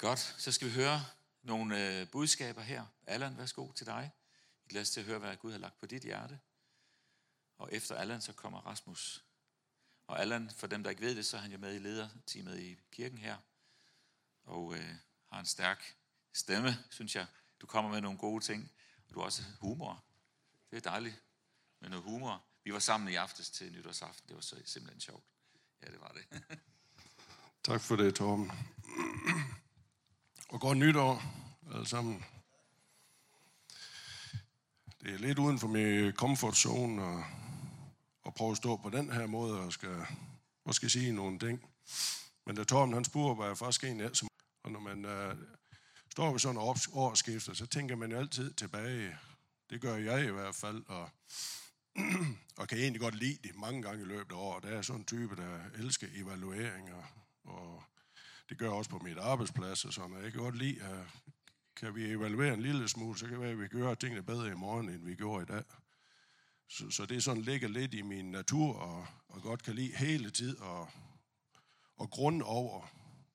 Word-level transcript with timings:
Godt, 0.00 0.34
så 0.38 0.52
skal 0.52 0.68
vi 0.68 0.72
høre 0.72 1.04
nogle 1.42 2.00
øh, 2.00 2.10
budskaber 2.10 2.62
her. 2.62 2.86
Allan, 3.06 3.38
værsgo 3.38 3.72
til 3.72 3.86
dig. 3.86 4.10
Vi 4.64 4.68
glæder 4.68 4.82
os 4.82 4.90
til 4.90 5.00
at 5.00 5.06
høre, 5.06 5.18
hvad 5.18 5.36
Gud 5.36 5.52
har 5.52 5.58
lagt 5.58 5.80
på 5.80 5.86
dit 5.86 6.02
hjerte. 6.02 6.40
Og 7.58 7.68
efter 7.72 7.94
Allan, 7.94 8.20
så 8.20 8.32
kommer 8.32 8.60
Rasmus. 8.60 9.24
Og 10.06 10.20
Allan, 10.20 10.50
for 10.56 10.66
dem, 10.66 10.82
der 10.82 10.90
ikke 10.90 11.02
ved 11.02 11.16
det, 11.16 11.26
så 11.26 11.36
er 11.36 11.40
han 11.40 11.52
jo 11.52 11.58
med 11.58 11.74
i 11.74 11.78
lederteamet 11.78 12.60
i 12.60 12.78
kirken 12.92 13.18
her. 13.18 13.36
Og 14.44 14.74
øh, 14.74 14.94
har 15.32 15.40
en 15.40 15.46
stærk 15.46 15.96
stemme, 16.32 16.78
synes 16.90 17.16
jeg. 17.16 17.26
Du 17.60 17.66
kommer 17.66 17.90
med 17.90 18.00
nogle 18.00 18.18
gode 18.18 18.44
ting. 18.44 18.72
Og 19.08 19.14
du 19.14 19.18
har 19.18 19.24
også 19.24 19.42
humor. 19.60 20.04
Det 20.70 20.76
er 20.76 20.90
dejligt 20.90 21.22
med 21.80 21.88
noget 21.88 22.04
humor. 22.04 22.44
Vi 22.64 22.72
var 22.72 22.78
sammen 22.78 23.08
i 23.08 23.14
aftes 23.14 23.50
til 23.50 23.72
nytårsaften. 23.72 24.28
Det 24.28 24.34
var 24.34 24.42
så 24.42 24.62
simpelthen 24.64 25.00
sjovt. 25.00 25.24
Ja, 25.82 25.86
det 25.86 26.00
var 26.00 26.12
det. 26.12 26.42
Tak 27.64 27.80
for 27.80 27.96
det, 27.96 28.14
Torben. 28.14 28.50
Og 30.52 30.60
godt 30.60 30.78
nytår, 30.78 31.22
alle 31.74 31.86
sammen. 31.86 32.24
Det 35.02 35.14
er 35.14 35.18
lidt 35.18 35.38
uden 35.38 35.58
for 35.58 35.68
min 35.68 36.12
comfort 36.12 36.56
zone 36.56 37.02
at, 37.02 37.24
at 38.26 38.34
prøve 38.34 38.50
at 38.50 38.56
stå 38.56 38.76
på 38.76 38.90
den 38.90 39.12
her 39.12 39.26
måde 39.26 39.60
og 39.60 39.72
skal 39.72 40.06
måske 40.66 40.90
sige 40.90 41.12
nogle 41.12 41.38
ting. 41.38 41.64
Men 42.46 42.56
da 42.56 42.64
Torben 42.64 42.94
han 42.94 43.04
spurgte, 43.04 43.38
var 43.38 43.46
jeg 43.46 43.58
faktisk 43.58 43.84
en 43.84 44.00
af 44.00 44.10
som 44.12 44.28
Og 44.62 44.72
når 44.72 44.80
man 44.80 45.04
uh, 45.04 45.38
står 46.10 46.30
ved 46.30 46.38
sådan 46.38 46.56
en 46.56 46.62
årsskifte, 46.92 47.54
så 47.54 47.66
tænker 47.66 47.96
man 47.96 48.10
jo 48.12 48.18
altid 48.18 48.52
tilbage. 48.52 49.16
Det 49.70 49.80
gør 49.80 49.96
jeg 49.96 50.24
i 50.24 50.30
hvert 50.30 50.54
fald, 50.54 50.84
og, 50.86 51.10
og 52.58 52.68
kan 52.68 52.78
egentlig 52.78 53.00
godt 53.00 53.14
lide 53.14 53.38
det 53.48 53.56
mange 53.56 53.82
gange 53.82 54.02
i 54.02 54.06
løbet 54.06 54.32
af 54.32 54.38
året. 54.38 54.64
Der 54.64 54.70
er 54.70 54.82
sådan 54.82 55.00
en 55.00 55.06
type, 55.06 55.36
der 55.36 55.58
elsker 55.74 56.06
evalueringer, 56.14 57.02
og 57.44 57.82
det 58.50 58.58
gør 58.58 58.66
jeg 58.66 58.74
også 58.74 58.90
på 58.90 58.98
mit 58.98 59.18
arbejdsplads 59.18 59.84
og 59.84 59.92
sådan. 59.92 60.22
Jeg 60.22 60.32
kan 60.32 60.40
godt 60.40 60.56
lide, 60.56 60.82
at 60.82 61.06
kan 61.76 61.94
vi 61.94 62.10
evaluere 62.10 62.54
en 62.54 62.62
lille 62.62 62.88
smule, 62.88 63.18
så 63.18 63.24
kan 63.24 63.32
det 63.32 63.40
være, 63.40 63.50
at 63.50 63.60
vi 63.60 63.68
gør 63.68 63.94
tingene 63.94 64.22
bedre 64.22 64.48
i 64.48 64.54
morgen, 64.54 64.88
end 64.88 65.04
vi 65.04 65.14
gjorde 65.14 65.42
i 65.42 65.46
dag. 65.46 65.64
Så, 66.68 66.90
så 66.90 67.06
det 67.06 67.16
er 67.16 67.20
sådan 67.20 67.42
ligger 67.42 67.68
lidt 67.68 67.94
i 67.94 68.02
min 68.02 68.30
natur, 68.30 68.74
og, 68.74 69.06
og 69.28 69.42
godt 69.42 69.62
kan 69.62 69.74
lide 69.74 69.96
hele 69.96 70.30
tid, 70.30 70.58
og, 70.58 70.88
og 71.96 72.10
grund 72.10 72.42
over, 72.42 72.86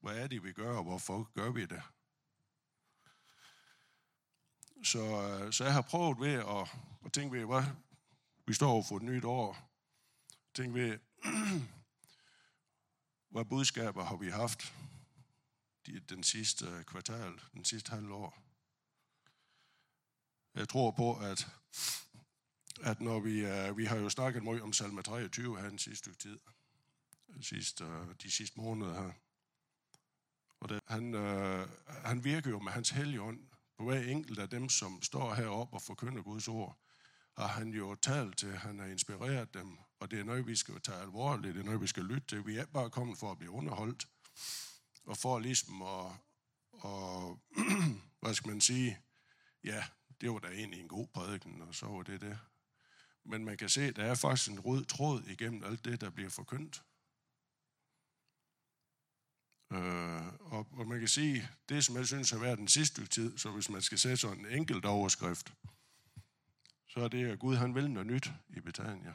hvad 0.02 0.18
er 0.18 0.28
det, 0.28 0.44
vi 0.44 0.52
gør, 0.52 0.78
og 0.78 0.84
hvorfor 0.84 1.32
gør 1.34 1.52
vi 1.52 1.66
det. 1.66 1.82
Så, 4.84 5.48
så 5.52 5.64
jeg 5.64 5.74
har 5.74 5.82
prøvet 5.82 6.20
ved 6.20 6.34
at, 6.34 6.76
at 7.06 7.14
tænke 7.14 7.38
ved, 7.38 7.46
hvad, 7.46 7.64
vi 8.48 8.54
står 8.54 8.72
over 8.72 8.84
for 8.84 8.98
et 8.98 9.04
nyt 9.04 9.24
år, 9.24 9.58
tænke 10.56 10.74
ved, 10.74 11.00
hvad 13.32 13.46
budskaber 13.46 14.04
har 14.04 14.16
vi 14.16 14.30
haft 14.30 14.74
den 15.92 16.24
sidste 16.24 16.66
øh, 16.66 16.84
kvartal, 16.84 17.42
den 17.54 17.66
sidste 17.66 17.90
halvår. 17.90 18.42
Jeg 20.56 20.70
tror 20.70 20.92
på, 20.92 21.20
at, 21.20 21.48
at 22.82 23.02
når 23.02 23.20
vi, 23.20 23.46
uh, 23.46 23.78
vi 23.78 23.86
har 23.86 23.98
jo 23.98 24.10
snakket 24.10 24.44
meget 24.44 24.62
om 24.62 24.74
salme 24.74 25.02
23 25.02 25.62
her 25.62 25.70
den 25.70 25.80
sidste 25.80 25.98
stykke 25.98 26.18
tid, 26.18 26.40
sidste, 27.42 27.86
uh, 27.86 28.16
de 28.24 28.32
sidste 28.32 28.60
måneder 28.60 29.02
her. 29.02 29.12
Og 30.60 30.70
det, 30.70 30.80
han, 30.88 31.14
uh, 31.14 31.70
han 31.88 32.24
virker 32.24 32.50
jo 32.50 32.60
med 32.60 32.72
hans 32.72 32.90
helligånd 32.90 33.40
på 33.78 33.84
hver 33.84 34.00
enkelt 34.00 34.40
af 34.40 34.50
dem, 34.50 34.70
som 34.70 35.02
står 35.02 35.34
heroppe 35.34 35.76
og 35.76 35.82
forkynder 35.82 36.24
Guds 36.24 36.48
ord, 36.48 36.80
har 37.38 37.48
han 37.48 37.70
jo 37.70 37.96
talt 37.96 38.38
til, 38.38 38.58
han 38.58 38.80
har 38.80 38.86
inspireret 38.86 39.54
dem, 39.54 39.78
og 40.00 40.12
det 40.12 40.20
er 40.20 40.24
noget, 40.24 40.48
vi 40.48 40.56
skal 40.56 40.82
tage 40.82 41.02
alvorligt, 41.02 41.56
det 41.56 41.62
er 41.62 41.66
noget, 41.66 41.82
vi 41.82 41.88
skal 41.88 42.04
lytte 42.04 42.28
til. 42.28 42.46
Vi 42.46 42.58
er 42.58 42.66
bare 42.66 42.90
kommet 42.90 43.18
for 43.18 43.32
at 43.32 43.38
blive 43.38 43.52
underholdt, 43.52 44.08
og 45.06 45.18
for 45.18 45.40
ligesom 45.40 45.82
at, 45.82 46.12
og, 46.72 47.40
hvad 48.22 48.34
skal 48.34 48.50
man 48.50 48.62
sige, 48.62 49.00
ja, 49.64 49.84
det 50.22 50.32
var 50.32 50.40
da 50.40 50.48
egentlig 50.48 50.80
en 50.80 50.88
god 50.88 51.08
prædiken, 51.08 51.62
og 51.62 51.76
så 51.76 51.86
var 51.86 52.04
det 52.04 52.22
det. 52.22 52.40
Men 53.24 53.46
man 53.46 53.58
kan 53.58 53.70
se, 53.70 53.82
at 53.82 53.96
der 53.96 54.04
er 54.04 54.16
faktisk 54.16 54.50
en 54.50 54.60
rød 54.60 54.86
tråd 54.86 55.24
igennem 55.28 55.64
alt 55.64 55.86
det, 55.86 56.02
der 56.02 56.10
bliver 56.10 56.30
forkyndt. 56.30 56.84
Øh, 59.72 60.28
og, 60.40 60.68
og 60.72 60.88
man 60.88 61.00
kan 61.00 61.08
sige, 61.08 61.50
det 61.70 61.86
som 61.86 61.96
jeg 61.96 62.08
synes 62.08 62.32
har 62.32 62.40
været 62.40 62.58
den 62.58 62.68
sidste 62.68 62.94
stykke 62.94 63.10
tid, 63.10 63.38
så 63.38 63.52
hvis 63.52 63.70
man 63.70 63.82
skal 63.82 64.00
sætte 64.00 64.18
sådan 64.18 64.46
en 64.46 64.52
enkelt 64.52 64.86
overskrift, 64.86 65.54
så 66.88 67.00
er 67.00 67.08
det, 67.08 67.26
at 67.26 67.40
Gud 67.40 67.56
han 67.56 67.76
vil 67.76 67.92
noget 67.92 68.08
nyt 68.08 68.32
i 68.50 68.60
Betania. 68.60 69.14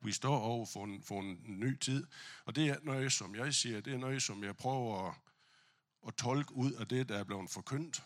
Vi 0.00 0.12
står 0.12 0.38
over 0.38 0.66
for 0.66 0.84
en, 0.84 1.02
for 1.02 1.20
en 1.20 1.44
ny 1.46 1.78
tid, 1.78 2.06
og 2.44 2.56
det 2.56 2.68
er 2.68 2.80
noget, 2.82 3.12
som 3.12 3.34
jeg 3.34 3.54
siger, 3.54 3.80
det 3.80 3.94
er 3.94 3.98
noget, 3.98 4.22
som 4.22 4.44
jeg 4.44 4.56
prøver 4.56 5.08
at, 5.08 5.14
at 6.06 6.14
tolke 6.14 6.52
ud 6.52 6.72
af 6.72 6.88
det, 6.88 7.08
der 7.08 7.18
er 7.18 7.24
blevet 7.24 7.50
forkyndt 7.50 8.02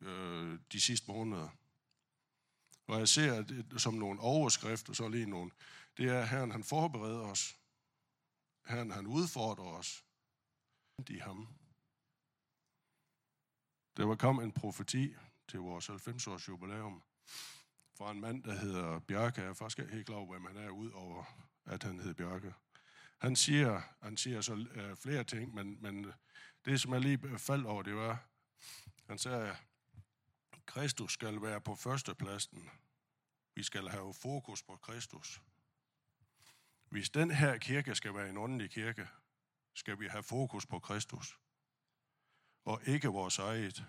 øh, 0.00 0.58
de 0.72 0.80
sidste 0.80 1.10
måneder. 1.10 1.48
Og 2.86 2.98
jeg 2.98 3.08
ser 3.08 3.42
det 3.42 3.80
som 3.80 3.94
nogle 3.94 4.20
overskrifter, 4.20 4.92
så 4.92 5.08
lige 5.08 5.26
nogle, 5.26 5.50
det 5.96 6.08
er, 6.08 6.20
at 6.20 6.28
Herren 6.28 6.50
han 6.50 6.64
forbereder 6.64 7.20
os. 7.20 7.56
Herren 8.66 8.90
han 8.90 9.06
udfordrer 9.06 9.64
os. 9.64 10.04
I 11.10 11.18
ham. 11.18 11.48
Der 13.96 14.04
var 14.06 14.14
kom 14.14 14.40
en 14.40 14.52
profeti 14.52 15.14
til 15.48 15.60
vores 15.60 15.90
90-års 15.90 16.48
jubilæum 16.48 17.02
fra 17.98 18.10
en 18.10 18.20
mand, 18.20 18.44
der 18.44 18.54
hedder 18.54 18.98
Bjørke. 18.98 19.40
Jeg 19.40 19.50
er 19.50 19.54
faktisk 19.54 19.78
ikke 19.78 19.92
helt 19.92 20.06
klar 20.06 20.16
over, 20.16 20.26
hvem 20.26 20.44
han 20.44 20.56
er, 20.56 20.68
ud 20.70 20.90
over 20.90 21.24
at 21.64 21.82
han 21.82 21.98
hedder 21.98 22.14
Bjørke. 22.14 22.54
Han 23.18 23.36
siger, 23.36 23.82
han 24.02 24.16
siger 24.16 24.40
så 24.40 24.66
øh, 24.74 24.96
flere 24.96 25.24
ting, 25.24 25.54
men, 25.54 25.82
men 25.82 26.12
det, 26.64 26.80
som 26.80 26.92
jeg 26.92 27.00
lige 27.00 27.38
faldt 27.38 27.66
over, 27.66 27.82
det 27.82 27.94
var, 27.94 28.24
han 29.06 29.18
sagde, 29.18 29.56
Kristus 30.66 31.12
skal 31.12 31.42
være 31.42 31.60
på 31.60 31.74
førstepladsen. 31.74 32.70
Vi 33.54 33.62
skal 33.62 33.88
have 33.88 34.14
fokus 34.14 34.62
på 34.62 34.76
Kristus. 34.76 35.42
Hvis 36.88 37.10
den 37.10 37.30
her 37.30 37.58
kirke 37.58 37.94
skal 37.94 38.14
være 38.14 38.30
en 38.30 38.36
åndelig 38.36 38.70
kirke, 38.70 39.08
skal 39.74 40.00
vi 40.00 40.06
have 40.06 40.22
fokus 40.22 40.66
på 40.66 40.78
Kristus. 40.78 41.38
Og 42.64 42.80
ikke 42.86 43.08
vores 43.08 43.38
eget. 43.38 43.84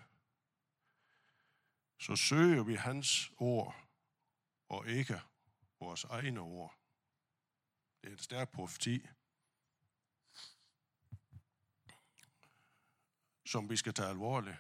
Så 2.00 2.16
søger 2.16 2.64
vi 2.64 2.76
hans 2.76 3.32
ord, 3.38 3.89
og 4.70 4.88
ikke 4.88 5.22
vores 5.80 6.04
egne 6.04 6.40
ord. 6.40 6.80
Det 8.02 8.08
er 8.08 8.12
en 8.12 8.18
stærk 8.18 8.52
profeti, 8.52 9.08
som 13.46 13.70
vi 13.70 13.76
skal 13.78 13.94
tage 13.94 14.10
alvorligt. 14.10 14.58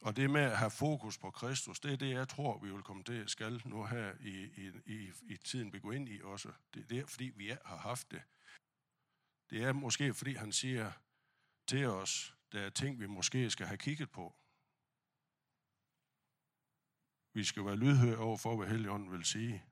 Og 0.00 0.16
det 0.16 0.30
med 0.30 0.40
at 0.40 0.58
have 0.58 0.70
fokus 0.70 1.18
på 1.18 1.30
Kristus, 1.30 1.80
det 1.80 1.92
er 1.92 1.96
det, 1.96 2.10
jeg 2.10 2.28
tror, 2.28 2.58
vi 2.58 2.72
vil 2.72 2.82
komme 2.82 3.04
til 3.04 3.22
at 3.22 3.30
skal 3.30 3.62
nu 3.64 3.84
her 3.84 4.14
i, 4.20 4.44
i, 4.44 4.72
i, 4.86 5.12
i 5.22 5.36
tiden, 5.36 5.72
vi 5.72 5.80
går 5.80 5.92
ind 5.92 6.08
i 6.08 6.22
også. 6.22 6.52
Det, 6.74 6.90
det 6.90 6.98
er, 6.98 7.06
fordi 7.06 7.24
vi 7.24 7.50
er, 7.50 7.58
har 7.64 7.76
haft 7.76 8.10
det. 8.10 8.22
Det 9.50 9.62
er 9.62 9.72
måske, 9.72 10.14
fordi 10.14 10.34
han 10.34 10.52
siger 10.52 10.92
til 11.66 11.86
os, 11.86 12.34
der 12.52 12.60
er 12.60 12.70
ting, 12.70 13.00
vi 13.00 13.06
måske 13.06 13.50
skal 13.50 13.66
have 13.66 13.78
kigget 13.78 14.10
på. 14.10 14.39
Vi 17.32 17.44
skal 17.44 17.64
være 17.64 17.76
lydhøre 17.76 18.16
over 18.16 18.36
for, 18.36 18.56
hvad 18.56 18.68
Helligånden 18.68 19.12
vil 19.12 19.24
sige. 19.24 19.64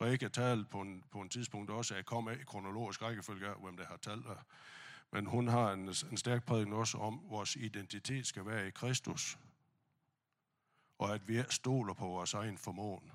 Rikke 0.00 0.28
talte 0.28 0.64
på 0.70 0.80
en, 0.80 1.04
på 1.10 1.20
en 1.20 1.28
tidspunkt 1.28 1.70
også, 1.70 1.94
at 1.94 1.98
jeg 1.98 2.06
kom 2.06 2.28
af 2.28 2.38
i 2.40 2.44
kronologisk 2.44 3.02
rækkefølge 3.02 3.46
af, 3.46 3.60
hvem 3.60 3.76
der 3.76 3.86
har 3.86 3.96
talt 3.96 4.24
der. 4.24 4.44
Men 5.12 5.26
hun 5.26 5.48
har 5.48 5.72
en, 5.72 5.88
en 6.10 6.16
stærk 6.16 6.44
prædiken 6.44 6.72
også 6.72 6.98
om, 6.98 7.20
at 7.24 7.30
vores 7.30 7.56
identitet 7.56 8.26
skal 8.26 8.46
være 8.46 8.68
i 8.68 8.70
Kristus. 8.70 9.38
Og 10.98 11.14
at 11.14 11.28
vi 11.28 11.42
stoler 11.50 11.94
på 11.94 12.06
vores 12.06 12.34
egen 12.34 12.58
formåen. 12.58 13.12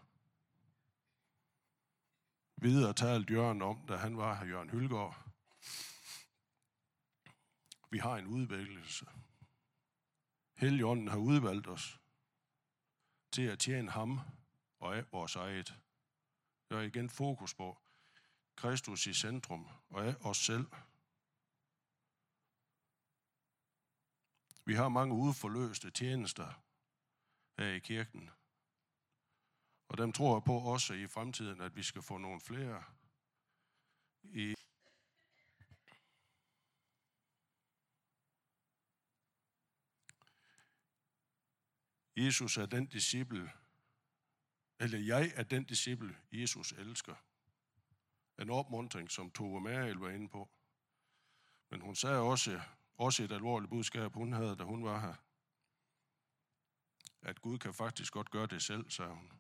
Videre 2.58 2.94
talte 2.94 3.34
Jørgen 3.34 3.62
om, 3.62 3.86
da 3.88 3.96
han 3.96 4.18
var 4.18 4.36
her, 4.36 4.46
Jørgen 4.46 4.70
Hylgaard. 4.70 5.26
Vi 7.90 7.98
har 7.98 8.18
en 8.18 8.28
udvælgelse. 8.28 9.06
Helligånden 10.54 11.08
har 11.08 11.18
udvalgt 11.18 11.68
os 11.68 12.01
til 13.32 13.42
at 13.42 13.60
tjene 13.60 13.92
ham 13.92 14.20
og 14.80 14.98
af 14.98 15.12
vores 15.12 15.36
eget. 15.36 15.80
Jeg 16.70 16.78
er 16.78 16.82
igen 16.82 17.10
fokus 17.10 17.54
på 17.54 17.78
Kristus 18.56 19.08
i 19.08 19.14
centrum 19.14 19.68
og 19.90 20.06
af 20.06 20.16
os 20.22 20.38
selv. 20.38 20.68
Vi 24.66 24.74
har 24.74 24.90
mange 24.90 25.16
uforløste 25.16 25.92
tjenester 25.92 26.64
her 27.58 27.68
i 27.68 27.80
kirken. 27.80 28.30
Og 29.88 29.98
dem 29.98 30.14
tror 30.14 30.36
jeg 30.36 30.44
på 30.44 30.54
også 30.54 30.94
i 30.94 31.08
fremtiden, 31.08 31.62
at 31.62 31.76
vi 31.76 31.84
skal 31.84 32.02
få 32.02 32.18
nogle 32.18 32.42
flere 32.42 32.84
i 34.24 34.56
Jesus 42.26 42.58
er 42.58 42.66
den 42.66 42.86
disciple, 42.86 43.52
eller 44.80 45.00
jeg 45.00 45.32
er 45.36 45.44
den 45.44 45.64
disciple, 45.64 46.18
Jesus 46.32 46.72
elsker. 46.72 47.16
En 48.40 48.50
opmuntring, 48.50 49.12
som 49.12 49.32
Tove 49.32 49.62
Mærel 49.62 49.98
var 49.98 50.10
inde 50.10 50.30
på. 50.30 50.50
Men 51.70 51.82
hun 51.82 51.96
sagde 51.96 52.20
også, 52.20 52.62
også 52.98 53.24
et 53.24 53.32
alvorligt 53.32 53.70
budskab, 53.70 54.14
hun 54.14 54.34
havde, 54.34 54.56
da 54.56 54.64
hun 54.64 54.84
var 54.84 55.00
her. 55.00 55.16
At 57.22 57.42
Gud 57.42 57.58
kan 57.58 57.74
faktisk 57.74 58.14
godt 58.14 58.32
gøre 58.32 58.48
det 58.48 58.62
selv, 58.62 58.90
sagde 58.90 59.12
hun. 59.12 59.32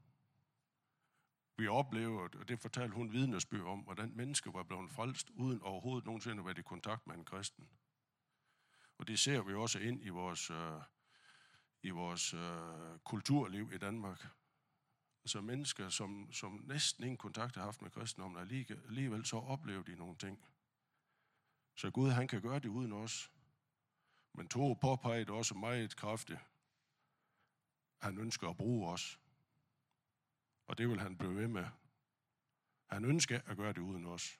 Vi 1.58 1.68
oplever, 1.68 2.30
og 2.40 2.48
det 2.48 2.60
fortalte 2.60 2.96
hun 2.96 3.12
vidnesbyrd 3.12 3.66
om, 3.66 3.80
hvordan 3.80 4.16
mennesker 4.16 4.52
var 4.52 4.64
blevet 4.64 4.92
frelst, 4.92 5.30
uden 5.30 5.62
overhovedet 5.62 6.06
nogensinde 6.06 6.40
at 6.40 6.46
være 6.46 6.60
i 6.60 6.62
kontakt 6.62 7.08
med 7.08 7.16
en 7.16 7.26
kristen. 7.26 7.70
Og 8.98 9.08
det 9.08 9.20
ser 9.20 9.42
vi 9.42 9.54
også 9.54 9.80
ind 9.80 10.04
i 10.04 10.10
vores, 10.10 10.50
øh, 10.50 10.82
i 11.84 11.90
vores 11.90 12.34
øh, 12.34 13.00
kulturliv 13.04 13.74
i 13.74 13.78
Danmark. 13.78 14.28
Altså 15.24 15.42
mennesker, 15.42 15.90
som, 15.90 16.32
som 16.32 16.52
næsten 16.52 17.04
ingen 17.04 17.18
kontakt 17.18 17.56
har 17.56 17.64
haft 17.64 17.82
med 17.82 17.92
kristendommen, 17.92 18.42
alligevel 18.88 19.26
så 19.26 19.38
oplever 19.38 19.84
de 19.84 19.96
nogle 19.96 20.16
ting. 20.16 20.46
Så 21.76 21.92
Gud, 21.92 22.10
han 22.10 22.28
kan 22.28 22.42
gøre 22.42 22.60
det 22.60 22.70
uden 22.70 22.94
os. 22.94 23.32
Men 24.34 24.48
Tore 24.48 24.76
påpegede 24.76 25.32
også 25.32 25.54
meget 25.56 25.96
kraftigt, 25.96 26.40
han 28.02 28.18
ønsker 28.18 28.50
at 28.50 28.58
bruge 28.58 28.90
os. 28.92 29.20
Og 30.68 30.78
det 30.78 30.90
vil 30.90 31.00
han 31.00 31.18
blive 31.18 31.36
ved 31.36 31.48
med. 31.48 31.66
Han 32.86 33.06
ønsker 33.06 33.42
at 33.46 33.58
gøre 33.58 33.74
det 33.74 33.82
uden 33.82 34.06
os. 34.06 34.40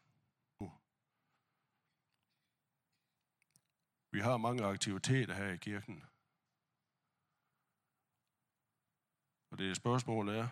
Vi 4.12 4.20
har 4.20 4.38
mange 4.38 4.66
aktiviteter 4.66 5.34
her 5.34 5.50
i 5.50 5.58
kirken. 5.58 6.04
Og 9.52 9.58
det 9.58 9.78
spørgsmål 9.78 10.30
er, 10.30 10.48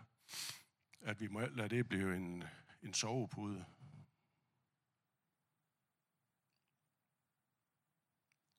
at 1.01 1.21
vi 1.21 1.27
må 1.27 1.39
lade 1.39 1.69
det 1.69 1.89
blive 1.89 2.15
en, 2.15 2.43
en 2.81 2.93
sovepude. 2.93 3.65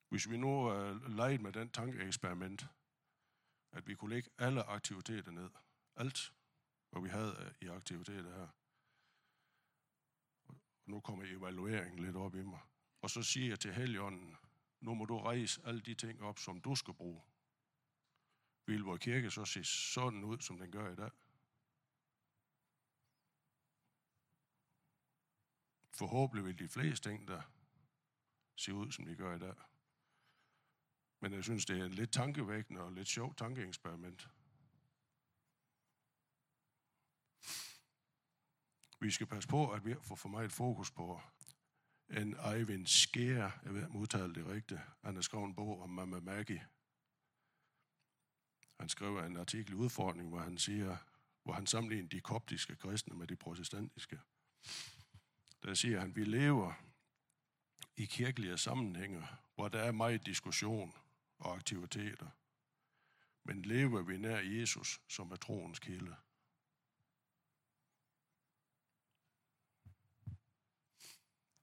Hvis 0.09 0.29
vi 0.29 0.37
nu 0.37 0.67
er 0.67 1.09
leget 1.09 1.41
med 1.41 1.53
den 1.53 1.69
tankeeksperiment, 1.69 2.65
at 3.71 3.87
vi 3.87 3.95
kunne 3.95 4.09
lægge 4.09 4.29
alle 4.37 4.63
aktiviteter 4.63 5.31
ned, 5.31 5.49
alt, 5.95 6.33
hvad 6.89 7.01
vi 7.01 7.09
havde 7.09 7.53
i 7.61 7.67
aktiviteter 7.67 8.35
her, 8.35 8.47
og 10.45 10.55
nu 10.85 10.99
kommer 10.99 11.25
evalueringen 11.25 11.99
lidt 11.99 12.15
op 12.15 12.35
i 12.35 12.41
mig, 12.41 12.59
og 13.01 13.09
så 13.09 13.23
siger 13.23 13.47
jeg 13.47 13.59
til 13.59 13.73
Helligånden, 13.73 14.37
nu 14.79 14.93
må 14.93 15.05
du 15.05 15.17
rejse 15.17 15.61
alle 15.65 15.81
de 15.81 15.93
ting 15.93 16.21
op, 16.21 16.39
som 16.39 16.61
du 16.61 16.75
skal 16.75 16.93
bruge. 16.93 17.21
Vil 18.71 18.83
vores 18.83 19.01
kirke 19.01 19.31
så 19.31 19.45
se 19.45 19.63
sådan 19.63 20.23
ud, 20.23 20.39
som 20.39 20.57
den 20.57 20.71
gør 20.71 20.91
i 20.91 20.95
dag? 20.95 21.11
Forhåbentlig 25.89 26.45
vil 26.45 26.59
de 26.59 26.69
fleste 26.69 27.09
ting, 27.09 27.27
der 27.27 27.41
se 28.55 28.73
ud, 28.73 28.91
som 28.91 29.05
de 29.05 29.15
gør 29.15 29.35
i 29.35 29.39
dag. 29.39 29.55
Men 31.19 31.33
jeg 31.33 31.43
synes, 31.43 31.65
det 31.65 31.79
er 31.79 31.85
en 31.85 31.93
lidt 31.93 32.13
tankevækkende 32.13 32.81
og 32.81 32.91
lidt 32.91 33.07
sjov 33.07 33.35
tankeeksperiment. 33.35 34.29
Vi 38.99 39.11
skal 39.11 39.27
passe 39.27 39.49
på, 39.49 39.71
at 39.71 39.85
vi 39.85 39.95
får 40.01 40.15
for 40.15 40.29
meget 40.29 40.51
fokus 40.51 40.91
på 40.91 41.21
en 42.09 42.35
Eivind 42.53 42.87
Skær, 42.87 43.59
jeg 43.63 43.73
ved, 43.73 43.87
modtale 43.87 44.35
det 44.35 44.45
rigtigt. 44.45 44.79
Han 45.03 45.15
har 45.15 45.21
skrevet 45.21 45.45
en 45.45 45.55
bog 45.55 45.81
om 45.81 45.89
Mama 45.89 46.19
Maggie. 46.19 46.67
Han 48.81 48.89
skrev 48.89 49.17
en 49.17 49.37
artikel 49.37 49.73
i 49.73 49.75
udfordring, 49.75 50.29
hvor 50.29 50.39
han 50.39 50.57
siger, 50.57 50.97
hvor 51.43 51.53
han 51.53 51.67
sammenligner 51.67 52.09
de 52.09 52.21
koptiske 52.21 52.75
kristne 52.75 53.15
med 53.15 53.27
de 53.27 53.35
protestantiske. 53.35 54.19
Der 55.63 55.73
siger 55.73 55.99
han, 55.99 56.15
vi 56.15 56.23
lever 56.23 56.73
i 57.95 58.05
kirkelige 58.05 58.57
sammenhænge, 58.57 59.27
hvor 59.55 59.67
der 59.67 59.79
er 59.79 59.91
meget 59.91 60.25
diskussion 60.25 60.93
og 61.37 61.55
aktiviteter. 61.55 62.29
Men 63.43 63.61
lever 63.61 64.01
vi 64.01 64.17
nær 64.17 64.39
Jesus, 64.39 65.01
som 65.07 65.31
er 65.31 65.35
troens 65.35 65.79
kilde. 65.79 66.15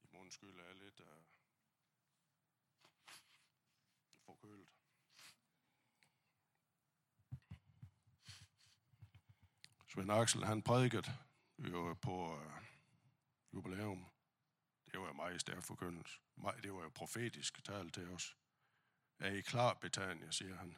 I 0.02 0.08
undskyld 0.12 0.60
er 0.60 0.74
lidt 0.74 1.00
uh, 1.00 1.06
forkølet. 4.26 4.68
Svend 9.98 10.12
Axel, 10.12 10.44
han 10.44 10.62
prædikede 10.62 11.12
jo 11.58 11.94
på 11.94 12.40
øh, 12.40 12.62
jubilæum. 13.54 14.06
Det 14.90 15.00
var 15.00 15.06
jo 15.06 15.12
meget 15.12 15.40
stærk 15.40 15.62
forkyndelse. 15.62 16.20
Det 16.62 16.72
var 16.72 16.82
jo 16.82 16.88
profetisk 16.88 17.64
tale 17.64 17.90
til 17.90 18.10
os. 18.10 18.36
Er 19.18 19.30
I 19.32 19.40
klar, 19.40 19.74
Betania, 19.74 20.30
siger 20.30 20.56
han. 20.56 20.76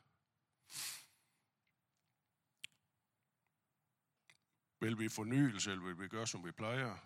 Vil 4.80 4.98
vi 4.98 5.08
fornyelse, 5.08 5.70
eller 5.70 5.84
vil 5.84 5.98
vi 5.98 6.08
gøre, 6.08 6.26
som 6.26 6.44
vi 6.44 6.52
plejer? 6.52 6.96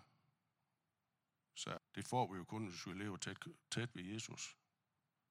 Så 1.55 1.79
det 1.95 2.05
får 2.05 2.31
vi 2.31 2.37
jo 2.37 2.43
kun, 2.43 2.67
hvis 2.67 2.87
vi 2.87 2.93
lever 2.93 3.17
tæt, 3.17 3.47
tæt 3.71 3.95
ved 3.95 4.03
Jesus. 4.03 4.57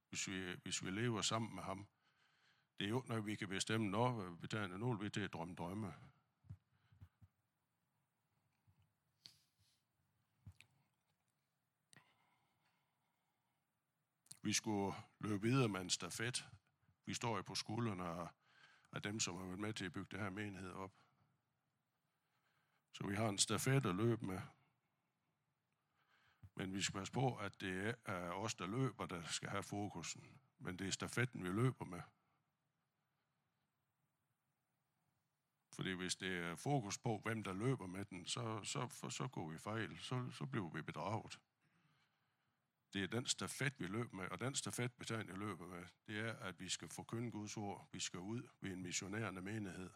Hvis 0.08 0.28
vi, 0.28 0.56
hvis 0.62 0.84
vi 0.84 0.90
lever 0.90 1.22
sammen 1.22 1.54
med 1.54 1.62
ham. 1.62 1.86
Det 2.78 2.84
er 2.84 2.90
jo, 2.90 3.04
når 3.06 3.20
vi 3.20 3.36
kan 3.36 3.48
bestemme, 3.48 3.90
når 3.90 4.36
Betania, 4.40 4.76
nu 4.76 4.92
vil 4.92 5.04
vi 5.04 5.10
til 5.10 5.20
at 5.20 5.32
drømme 5.32 5.54
drømme. 5.54 5.94
Vi 14.44 14.52
skulle 14.52 14.96
løbe 15.20 15.42
videre 15.42 15.68
med 15.68 15.80
en 15.80 15.90
stafet. 15.90 16.48
Vi 17.06 17.14
står 17.14 17.36
jo 17.36 17.42
på 17.42 17.54
skuldrene 17.54 18.28
af 18.92 19.02
dem, 19.02 19.20
som 19.20 19.36
har 19.36 19.44
været 19.44 19.58
med 19.58 19.72
til 19.72 19.84
at 19.84 19.92
bygge 19.92 20.08
det 20.10 20.20
her 20.20 20.30
menighed 20.30 20.72
op. 20.72 20.92
Så 22.92 23.06
vi 23.06 23.14
har 23.14 23.28
en 23.28 23.38
stafet 23.38 23.86
at 23.86 23.94
løbe 23.94 24.26
med. 24.26 24.40
Men 26.54 26.74
vi 26.74 26.82
skal 26.82 26.98
passe 26.98 27.12
på, 27.12 27.36
at 27.36 27.60
det 27.60 27.94
er 28.04 28.30
os, 28.30 28.54
der 28.54 28.66
løber, 28.66 29.06
der 29.06 29.22
skal 29.22 29.48
have 29.48 29.62
fokusen. 29.62 30.40
Men 30.58 30.78
det 30.78 30.86
er 30.86 30.90
stafetten, 30.90 31.44
vi 31.44 31.48
løber 31.48 31.84
med. 31.84 32.02
Fordi 35.72 35.92
hvis 35.92 36.16
det 36.16 36.38
er 36.38 36.56
fokus 36.56 36.98
på, 36.98 37.18
hvem 37.18 37.44
der 37.44 37.52
løber 37.52 37.86
med 37.86 38.04
den, 38.04 38.26
så, 38.26 38.64
så, 38.64 39.08
så 39.10 39.28
går 39.28 39.50
vi 39.50 39.58
fejl. 39.58 39.98
Så, 39.98 40.30
så 40.30 40.46
bliver 40.46 40.68
vi 40.68 40.82
bedraget 40.82 41.40
det 42.94 43.02
er 43.02 43.06
den 43.06 43.26
stafet, 43.26 43.74
vi 43.78 43.86
løber 43.86 44.16
med, 44.16 44.28
og 44.28 44.40
den 44.40 44.54
stafet, 44.54 45.10
jeg 45.10 45.24
løber 45.26 45.66
med, 45.66 45.84
det 46.06 46.18
er, 46.18 46.32
at 46.32 46.60
vi 46.60 46.68
skal 46.68 46.88
forkynde 46.88 47.30
Guds 47.30 47.56
ord. 47.56 47.88
Vi 47.92 48.00
skal 48.00 48.20
ud 48.20 48.42
ved 48.60 48.72
en 48.72 48.82
missionerende 48.82 49.42
menighed. 49.42 49.90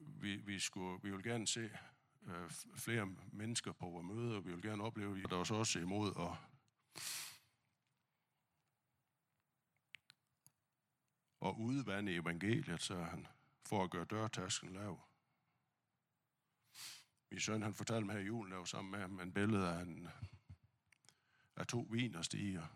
Vi, 0.00 0.36
vi, 0.36 0.58
skulle, 0.58 1.02
vi 1.02 1.10
vil 1.10 1.22
gerne 1.22 1.46
se 1.46 1.70
øh, 2.22 2.50
flere 2.76 3.06
mennesker 3.32 3.72
på 3.72 3.90
vores 3.90 4.06
møde, 4.06 4.36
og 4.36 4.44
vi 4.44 4.52
vil 4.52 4.62
gerne 4.62 4.84
opleve, 4.84 5.22
at 5.24 5.30
der 5.30 5.36
er 5.36 5.54
også 5.54 5.78
imod 5.78 6.12
at, 6.18 6.38
og 11.40 11.60
udvande 11.60 12.14
evangeliet, 12.14 12.82
så 12.82 13.02
han, 13.02 13.26
for 13.66 13.84
at 13.84 13.90
gøre 13.90 14.04
dørtasken 14.04 14.72
lav. 14.72 15.00
Min 17.30 17.40
søn, 17.40 17.62
han 17.62 17.74
fortalte 17.74 18.06
mig 18.06 18.14
her 18.14 18.22
i 18.22 18.26
julen, 18.26 18.52
der 18.52 18.58
var 18.58 18.64
sammen 18.64 18.90
med 18.90 19.00
ham 19.00 19.20
en 19.20 19.32
billede 19.32 19.68
af 19.68 19.82
en, 19.82 20.08
af 21.56 21.66
to 21.66 21.86
vinerstiger. 21.90 22.66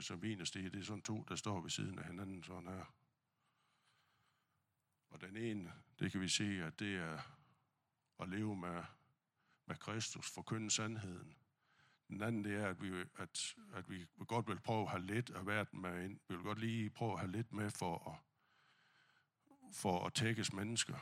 Så 0.00 0.16
vinerstiger, 0.16 0.70
det 0.70 0.80
er 0.80 0.84
sådan 0.84 1.02
to, 1.02 1.24
der 1.28 1.36
står 1.36 1.60
ved 1.60 1.70
siden 1.70 1.98
af 1.98 2.04
hinanden 2.06 2.42
sådan 2.42 2.68
her. 2.68 2.84
Og 5.10 5.20
den 5.20 5.36
ene, 5.36 5.72
det 5.98 6.12
kan 6.12 6.20
vi 6.20 6.28
se, 6.28 6.44
at 6.44 6.78
det 6.78 6.96
er 6.96 7.18
at 8.20 8.28
leve 8.28 8.56
med, 8.56 8.82
med 9.66 9.76
Kristus, 9.76 10.30
forkynde 10.30 10.70
sandheden. 10.70 11.36
Den 12.08 12.22
anden, 12.22 12.44
det 12.44 12.56
er, 12.56 12.66
at 12.66 12.82
vi, 12.82 13.04
at, 13.18 13.56
at 13.72 13.90
vi 13.90 14.06
godt 14.26 14.48
vil 14.48 14.60
prøve 14.60 14.82
at 14.82 14.90
have 14.90 15.06
lidt 15.06 15.30
af 15.30 15.46
verden 15.46 15.80
med 15.80 16.04
ind. 16.04 16.20
Vi 16.28 16.34
vil 16.34 16.44
godt 16.44 16.58
lige 16.58 16.90
prøve 16.90 17.12
at 17.12 17.18
have 17.18 17.32
lidt 17.32 17.52
med 17.52 17.70
for 17.70 18.10
at, 18.10 18.18
for 19.74 20.06
at 20.06 20.14
tækkes 20.14 20.52
mennesker. 20.52 20.98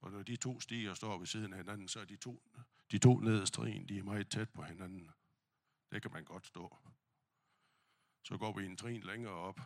Og 0.00 0.10
når 0.10 0.22
de 0.22 0.36
to 0.36 0.60
stiger 0.60 0.94
står 0.94 1.18
ved 1.18 1.26
siden 1.26 1.52
af 1.52 1.58
hinanden, 1.58 1.88
så 1.88 2.00
er 2.00 2.04
de 2.04 2.16
to, 2.16 2.42
de 2.90 2.98
to 2.98 3.20
nederste 3.20 3.62
de 3.62 3.98
er 3.98 4.02
meget 4.02 4.30
tæt 4.30 4.50
på 4.50 4.62
hinanden. 4.62 5.10
Det 5.96 6.02
kan 6.02 6.12
man 6.12 6.24
godt 6.24 6.46
stå. 6.46 6.76
Så 8.22 8.38
går 8.38 8.52
vi 8.52 8.66
en 8.66 8.76
trin 8.76 9.00
længere 9.00 9.32
op. 9.32 9.60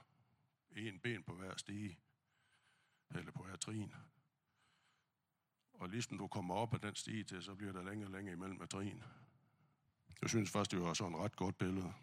En 0.70 1.00
ben 1.00 1.22
på 1.22 1.34
hver 1.34 1.56
stige. 1.56 1.98
Eller 3.10 3.32
på 3.32 3.42
hver 3.42 3.56
trin. 3.56 3.94
Og 5.72 5.88
ligesom 5.88 6.18
du 6.18 6.28
kommer 6.28 6.54
op 6.54 6.74
af 6.74 6.80
den 6.80 6.94
stige 6.94 7.24
til, 7.24 7.42
så 7.42 7.54
bliver 7.54 7.72
der 7.72 7.82
længere 7.82 8.06
og 8.06 8.12
længere 8.12 8.34
imellem 8.34 8.62
af 8.62 8.68
trin. 8.68 9.02
Jeg 10.22 10.30
synes 10.30 10.50
faktisk, 10.50 10.70
det 10.70 10.80
var 10.80 10.94
sådan 10.94 11.14
et 11.14 11.20
ret 11.20 11.36
godt 11.36 11.58
billede. 11.58 11.94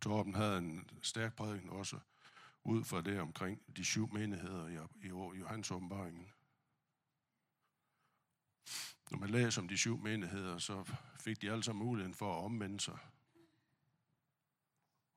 Torben 0.00 0.34
havde 0.34 0.58
en 0.58 0.90
stærk 1.02 1.36
prædiken 1.36 1.70
også 1.70 2.00
ud 2.62 2.84
fra 2.84 3.00
det 3.00 3.20
omkring 3.20 3.76
de 3.76 3.84
syv 3.84 4.12
menigheder 4.12 4.66
i, 4.66 5.06
i, 5.06 5.36
i 5.36 5.40
Johannes 5.40 5.70
åbenbaringen. 5.70 6.32
Når 9.10 9.18
man 9.18 9.30
læser 9.30 9.62
om 9.62 9.68
de 9.68 9.78
syv 9.78 9.98
menigheder, 9.98 10.58
så 10.58 10.96
fik 11.20 11.42
de 11.42 11.50
alle 11.50 11.62
sammen 11.62 11.86
muligheden 11.86 12.14
for 12.14 12.38
at 12.38 12.44
omvende 12.44 12.80
sig 12.80 12.98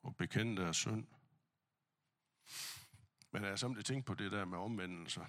og 0.04 0.16
bekende 0.16 0.62
deres 0.62 0.78
synd. 0.78 1.08
Men 3.32 3.42
jeg 3.42 3.52
har 3.52 3.56
samtidig 3.56 3.86
tænkt 3.86 4.06
på 4.06 4.14
det 4.14 4.32
der 4.32 4.46
med 4.46 4.58
omvendelser. 4.58 5.26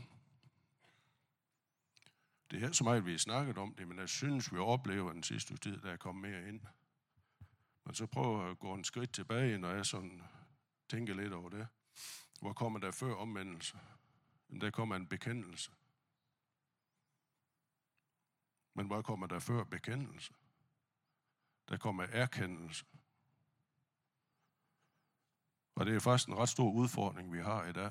Det 2.50 2.62
er 2.62 2.72
så 2.72 2.84
meget, 2.84 3.06
vi 3.06 3.10
har 3.10 3.18
snakket 3.18 3.58
om 3.58 3.74
det, 3.74 3.88
men 3.88 3.98
jeg 3.98 4.08
synes, 4.08 4.52
vi 4.52 4.58
oplever 4.58 5.12
den 5.12 5.22
sidste 5.22 5.56
tid, 5.56 5.80
der 5.80 5.92
er 5.92 5.96
kommet 5.96 6.30
mere 6.30 6.48
ind. 6.48 6.60
Men 7.84 7.94
så 7.94 8.06
prøver 8.06 8.42
jeg 8.42 8.50
at 8.50 8.58
gå 8.58 8.74
en 8.74 8.84
skridt 8.84 9.12
tilbage, 9.12 9.58
når 9.58 9.70
jeg 9.70 9.86
sådan 9.86 10.22
tænker 10.88 11.14
lidt 11.14 11.32
over 11.32 11.48
det. 11.50 11.66
Hvor 12.40 12.52
kommer 12.52 12.78
der 12.78 12.90
før 12.90 13.14
omvendelse? 13.14 13.78
Der 14.60 14.70
kommer 14.70 14.96
en 14.96 15.06
bekendelse. 15.06 15.70
Men 18.74 18.86
hvad 18.86 19.02
kommer 19.02 19.26
der 19.26 19.38
før 19.38 19.64
bekendelse? 19.64 20.34
Der 21.68 21.76
kommer 21.76 22.04
erkendelse. 22.04 22.84
Og 25.74 25.86
det 25.86 25.94
er 25.94 26.00
faktisk 26.00 26.28
en 26.28 26.34
ret 26.34 26.48
stor 26.48 26.72
udfordring, 26.72 27.32
vi 27.32 27.40
har 27.40 27.64
i 27.64 27.72
dag. 27.72 27.90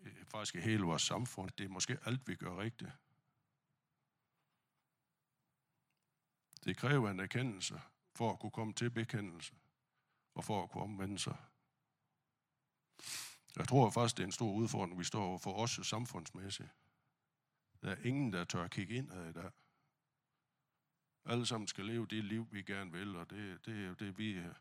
Øh, 0.00 0.24
faktisk 0.24 0.54
i 0.54 0.60
hele 0.60 0.82
vores 0.82 1.02
samfund. 1.02 1.50
Det 1.50 1.64
er 1.64 1.68
måske 1.68 1.98
alt, 2.04 2.28
vi 2.28 2.34
gør 2.34 2.56
rigtigt. 2.58 2.90
Det 6.64 6.76
kræver 6.76 7.10
en 7.10 7.20
erkendelse 7.20 7.80
for 8.14 8.32
at 8.32 8.38
kunne 8.38 8.50
komme 8.50 8.72
til 8.72 8.90
bekendelse 8.90 9.54
og 10.34 10.44
for 10.44 10.62
at 10.62 10.70
kunne 10.70 10.82
omvende 10.82 11.18
sig. 11.18 11.36
Jeg 13.56 13.68
tror 13.68 13.90
faktisk, 13.90 14.16
det 14.16 14.22
er 14.22 14.26
en 14.26 14.32
stor 14.32 14.52
udfordring, 14.52 14.98
vi 14.98 15.04
står 15.04 15.38
for 15.38 15.52
os 15.52 15.80
samfundsmæssigt. 15.82 16.68
Der 17.82 17.90
er 17.90 18.02
ingen, 18.04 18.32
der 18.32 18.44
tør 18.44 18.68
kigge 18.68 18.94
ind 18.94 19.12
i 19.12 19.32
dag. 19.32 19.50
Alle 21.24 21.46
sammen 21.46 21.68
skal 21.68 21.84
leve 21.84 22.06
det 22.06 22.24
liv, 22.24 22.48
vi 22.50 22.62
gerne 22.62 22.92
vil, 22.92 23.16
og 23.16 23.30
det, 23.30 23.66
det 23.66 23.82
er 23.82 23.88
jo 23.88 23.94
det, 23.94 24.18
vi... 24.18 24.32
Øh, 24.32 24.54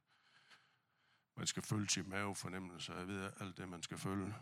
man 1.37 1.47
skal 1.47 1.63
følge 1.63 1.89
sin 1.89 2.09
mavefornemmelse, 2.09 2.93
jeg 2.93 3.07
ved 3.07 3.31
alt 3.39 3.57
det, 3.57 3.69
man 3.69 3.83
skal 3.83 3.97
følge. 3.97 4.35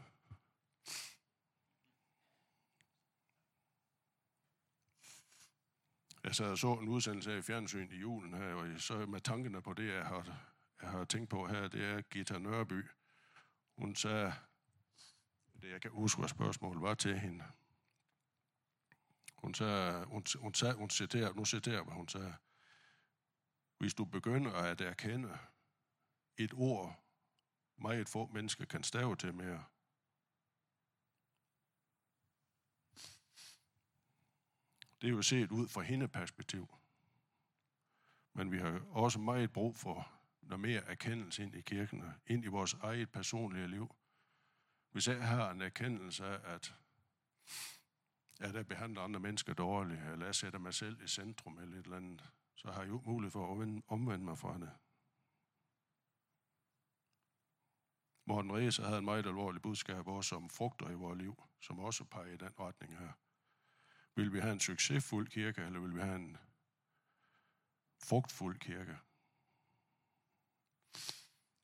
Jeg 6.23 6.35
sad 6.35 6.51
og 6.51 6.57
så 6.57 6.73
en 6.73 6.87
udsendelse 6.87 7.33
af 7.33 7.43
fjernsyn 7.43 7.91
i 7.91 7.95
julen 7.95 8.33
her, 8.33 8.53
og 8.53 8.81
så 8.81 9.05
med 9.05 9.21
tankerne 9.21 9.61
på 9.61 9.73
det, 9.73 9.93
jeg 9.93 10.05
har, 10.05 10.51
jeg 10.81 10.89
har 10.89 11.05
tænkt 11.05 11.29
på 11.29 11.47
her, 11.47 11.67
det 11.67 11.83
er 11.83 12.01
Gita 12.01 12.37
Nørby. 12.37 12.87
Hun 13.77 13.95
sagde, 13.95 14.33
det 15.61 15.69
jeg 15.71 15.81
kan 15.81 15.91
huske, 15.91 16.19
hvad 16.19 16.29
spørgsmålet 16.29 16.81
var 16.81 16.93
til 16.93 17.19
hende. 17.19 17.45
Hun 19.43 19.53
sagde, 19.53 20.05
hun, 20.05 20.23
hun, 20.35 20.53
sagde, 20.53 20.73
hun 20.73 20.89
citerer, 20.89 21.33
nu 21.33 21.45
citerer 21.45 21.83
hvad 21.83 21.93
hun 21.93 22.07
sagde. 22.07 22.35
Hvis 23.77 23.93
du 23.93 24.05
begynder 24.05 24.51
at 24.51 24.81
erkende 24.81 25.37
et 26.37 26.53
ord, 26.53 27.03
meget 27.77 28.09
få 28.09 28.27
mennesker 28.27 28.65
kan 28.65 28.83
stave 28.83 29.15
til 29.15 29.33
mere, 29.33 29.63
Det 35.03 35.09
er 35.09 35.13
jo 35.13 35.21
set 35.21 35.51
ud 35.51 35.67
fra 35.67 35.81
hende 35.81 36.07
perspektiv. 36.07 36.67
Men 38.33 38.51
vi 38.51 38.57
har 38.57 38.81
også 38.89 39.19
meget 39.19 39.53
brug 39.53 39.75
for 39.75 40.11
noget 40.41 40.59
mere 40.59 40.81
erkendelse 40.81 41.43
ind 41.43 41.55
i 41.55 41.61
kirken, 41.61 42.03
ind 42.27 42.45
i 42.45 42.47
vores 42.47 42.73
eget 42.73 43.11
personlige 43.11 43.67
liv. 43.67 43.95
Hvis 44.91 45.07
jeg 45.07 45.27
har 45.27 45.51
en 45.51 45.61
erkendelse 45.61 46.25
af, 46.25 46.53
at, 46.55 46.73
ja, 48.43 48.51
der 48.51 48.63
behandler 48.63 49.01
andre 49.01 49.19
mennesker 49.19 49.53
dårligt, 49.53 50.01
eller 50.01 50.25
jeg 50.25 50.35
sætter 50.35 50.59
mig 50.59 50.73
selv 50.73 51.01
i 51.01 51.07
centrum 51.07 51.57
eller 51.57 51.77
et 51.77 51.83
eller 51.83 51.97
andet, 51.97 52.31
så 52.55 52.71
har 52.71 52.81
jeg 52.81 52.89
jo 52.89 53.01
mulighed 53.05 53.31
for 53.31 53.45
at 53.45 53.49
omvende, 53.49 53.81
omvende 53.87 54.25
mig 54.25 54.37
fra 54.37 54.57
det. 54.57 54.71
Morten 58.25 58.51
Reese 58.51 58.83
havde 58.83 58.97
en 58.97 59.05
meget 59.05 59.25
alvorlig 59.25 59.61
budskab 59.61 60.07
også 60.07 60.35
om 60.35 60.49
frugter 60.49 60.89
i 60.89 60.93
vores 60.93 61.19
liv, 61.19 61.43
som 61.61 61.79
også 61.79 62.03
peger 62.03 62.33
i 62.33 62.37
den 62.37 62.59
retning 62.59 62.97
her. 62.97 63.11
Vil 64.15 64.33
vi 64.33 64.39
have 64.39 64.53
en 64.53 64.59
succesfuld 64.59 65.27
kirke, 65.27 65.61
eller 65.61 65.79
vil 65.79 65.95
vi 65.95 66.01
have 66.01 66.15
en 66.15 66.37
frugtfuld 68.03 68.59
kirke? 68.59 68.97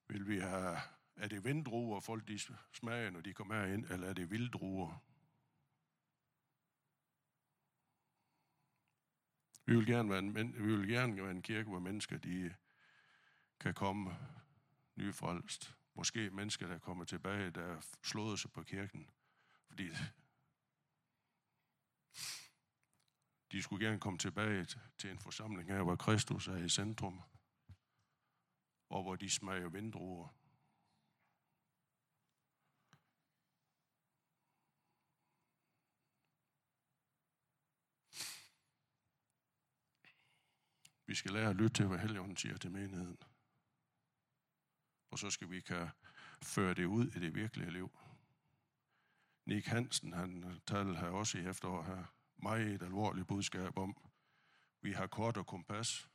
Vil 0.08 0.28
vi 0.28 0.40
have, 0.40 0.78
er 1.16 1.28
det 1.28 1.44
vindruer, 1.44 2.00
folk 2.00 2.28
de 2.28 2.40
smager, 2.74 3.10
når 3.10 3.22
de 3.22 3.34
kommer 3.34 3.66
ind, 3.66 3.86
eller 3.86 4.08
er 4.08 4.14
det 4.14 4.32
vilddruer? 4.32 5.09
Vi 9.70 9.76
vil 9.76 9.86
gerne 9.86 10.10
være 10.10 10.20
en, 10.20 10.54
vi 10.54 10.76
vil 10.76 10.88
gerne 10.88 11.22
være 11.22 11.32
en 11.32 11.42
kirke, 11.42 11.70
hvor 11.70 11.80
mennesker 11.80 12.18
de 12.18 12.56
kan 13.60 13.74
komme 13.74 14.18
nyfrelst. 14.96 15.76
Måske 15.94 16.30
mennesker, 16.30 16.68
der 16.68 16.80
kommer 16.80 17.06
tilbage, 17.06 17.52
der 17.52 17.82
slået 18.04 18.40
sig 18.40 18.52
på 18.52 18.64
kirken. 18.64 19.10
Fordi 19.68 19.90
de 23.52 23.64
skulle 23.64 23.86
gerne 23.86 24.00
komme 24.00 24.20
tilbage 24.20 24.66
til 24.98 25.12
en 25.12 25.20
forsamling 25.20 25.72
her, 25.72 25.84
hvor 25.84 25.96
Kristus 25.96 26.48
er 26.48 26.58
i 26.58 26.70
centrum, 26.70 27.22
og 28.90 29.04
hvor 29.04 29.16
de 29.16 29.30
smager 29.30 29.70
vindruer. 29.70 30.39
Vi 41.10 41.16
skal 41.16 41.32
lære 41.32 41.50
at 41.50 41.56
lytte 41.56 41.74
til, 41.74 41.88
hvad 41.88 41.98
Helligånden 41.98 42.38
siger 42.38 42.58
til 42.58 42.72
menigheden. 42.72 43.18
Og 45.12 45.20
så 45.20 45.30
skal 45.30 45.50
vi 45.50 45.62
kan 45.62 45.90
føre 46.44 46.74
det 46.74 46.86
ud 46.86 47.08
i 47.08 47.20
det 47.20 47.36
virkelige 47.36 47.72
liv. 47.72 47.92
Nick 49.46 49.68
Hansen, 49.68 50.14
han 50.14 50.62
talte 50.68 50.96
her 50.96 51.08
også 51.08 51.38
i 51.38 51.48
efterår 51.48 51.84
her, 51.84 52.04
meget 52.38 52.84
alvorligt 52.84 53.28
budskab 53.28 53.78
om, 53.78 53.98
vi 54.82 54.92
har 54.92 55.08
kort 55.08 55.38
og 55.38 55.48
kompas, 55.48 56.10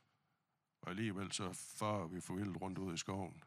og 0.81 0.89
alligevel 0.89 1.31
så 1.31 1.53
farer 1.53 2.07
vi 2.07 2.21
forvildet 2.21 2.61
rundt 2.61 2.77
ud 2.77 2.93
i 2.93 2.97
skoven. 2.97 3.43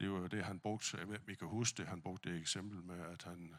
Det 0.00 0.10
var 0.10 0.28
det, 0.28 0.44
han 0.44 0.60
brugte, 0.60 1.20
vi 1.26 1.34
kan 1.34 1.48
huske 1.48 1.76
det, 1.76 1.86
han 1.86 2.02
brugte 2.02 2.30
det 2.30 2.40
eksempel 2.40 2.82
med, 2.82 3.00
at 3.00 3.22
han 3.22 3.54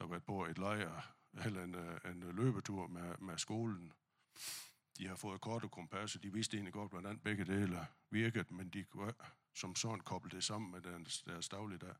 har 0.00 0.06
været 0.06 0.24
på 0.24 0.46
et 0.46 0.58
lejr, 0.58 1.14
eller 1.44 1.62
en, 1.62 1.74
øh, 1.74 2.00
en 2.04 2.20
løbetur 2.20 2.86
med, 2.86 3.18
med 3.18 3.38
skolen. 3.38 3.92
De 5.02 5.08
har 5.08 5.16
fået 5.16 5.40
kort 5.40 5.64
og 5.64 6.22
de 6.22 6.32
vidste 6.32 6.56
egentlig 6.56 6.72
godt, 6.72 6.90
hvordan 6.90 7.18
begge 7.18 7.44
dele 7.44 7.86
virkede, 8.10 8.54
men 8.54 8.68
de 8.68 8.84
kunne 8.84 9.14
som 9.54 9.74
sådan 9.74 10.00
koble 10.00 10.30
det 10.30 10.44
sammen 10.44 10.70
med 10.70 10.80
deres, 10.80 11.22
deres 11.22 11.48
dagligdag. 11.48 11.94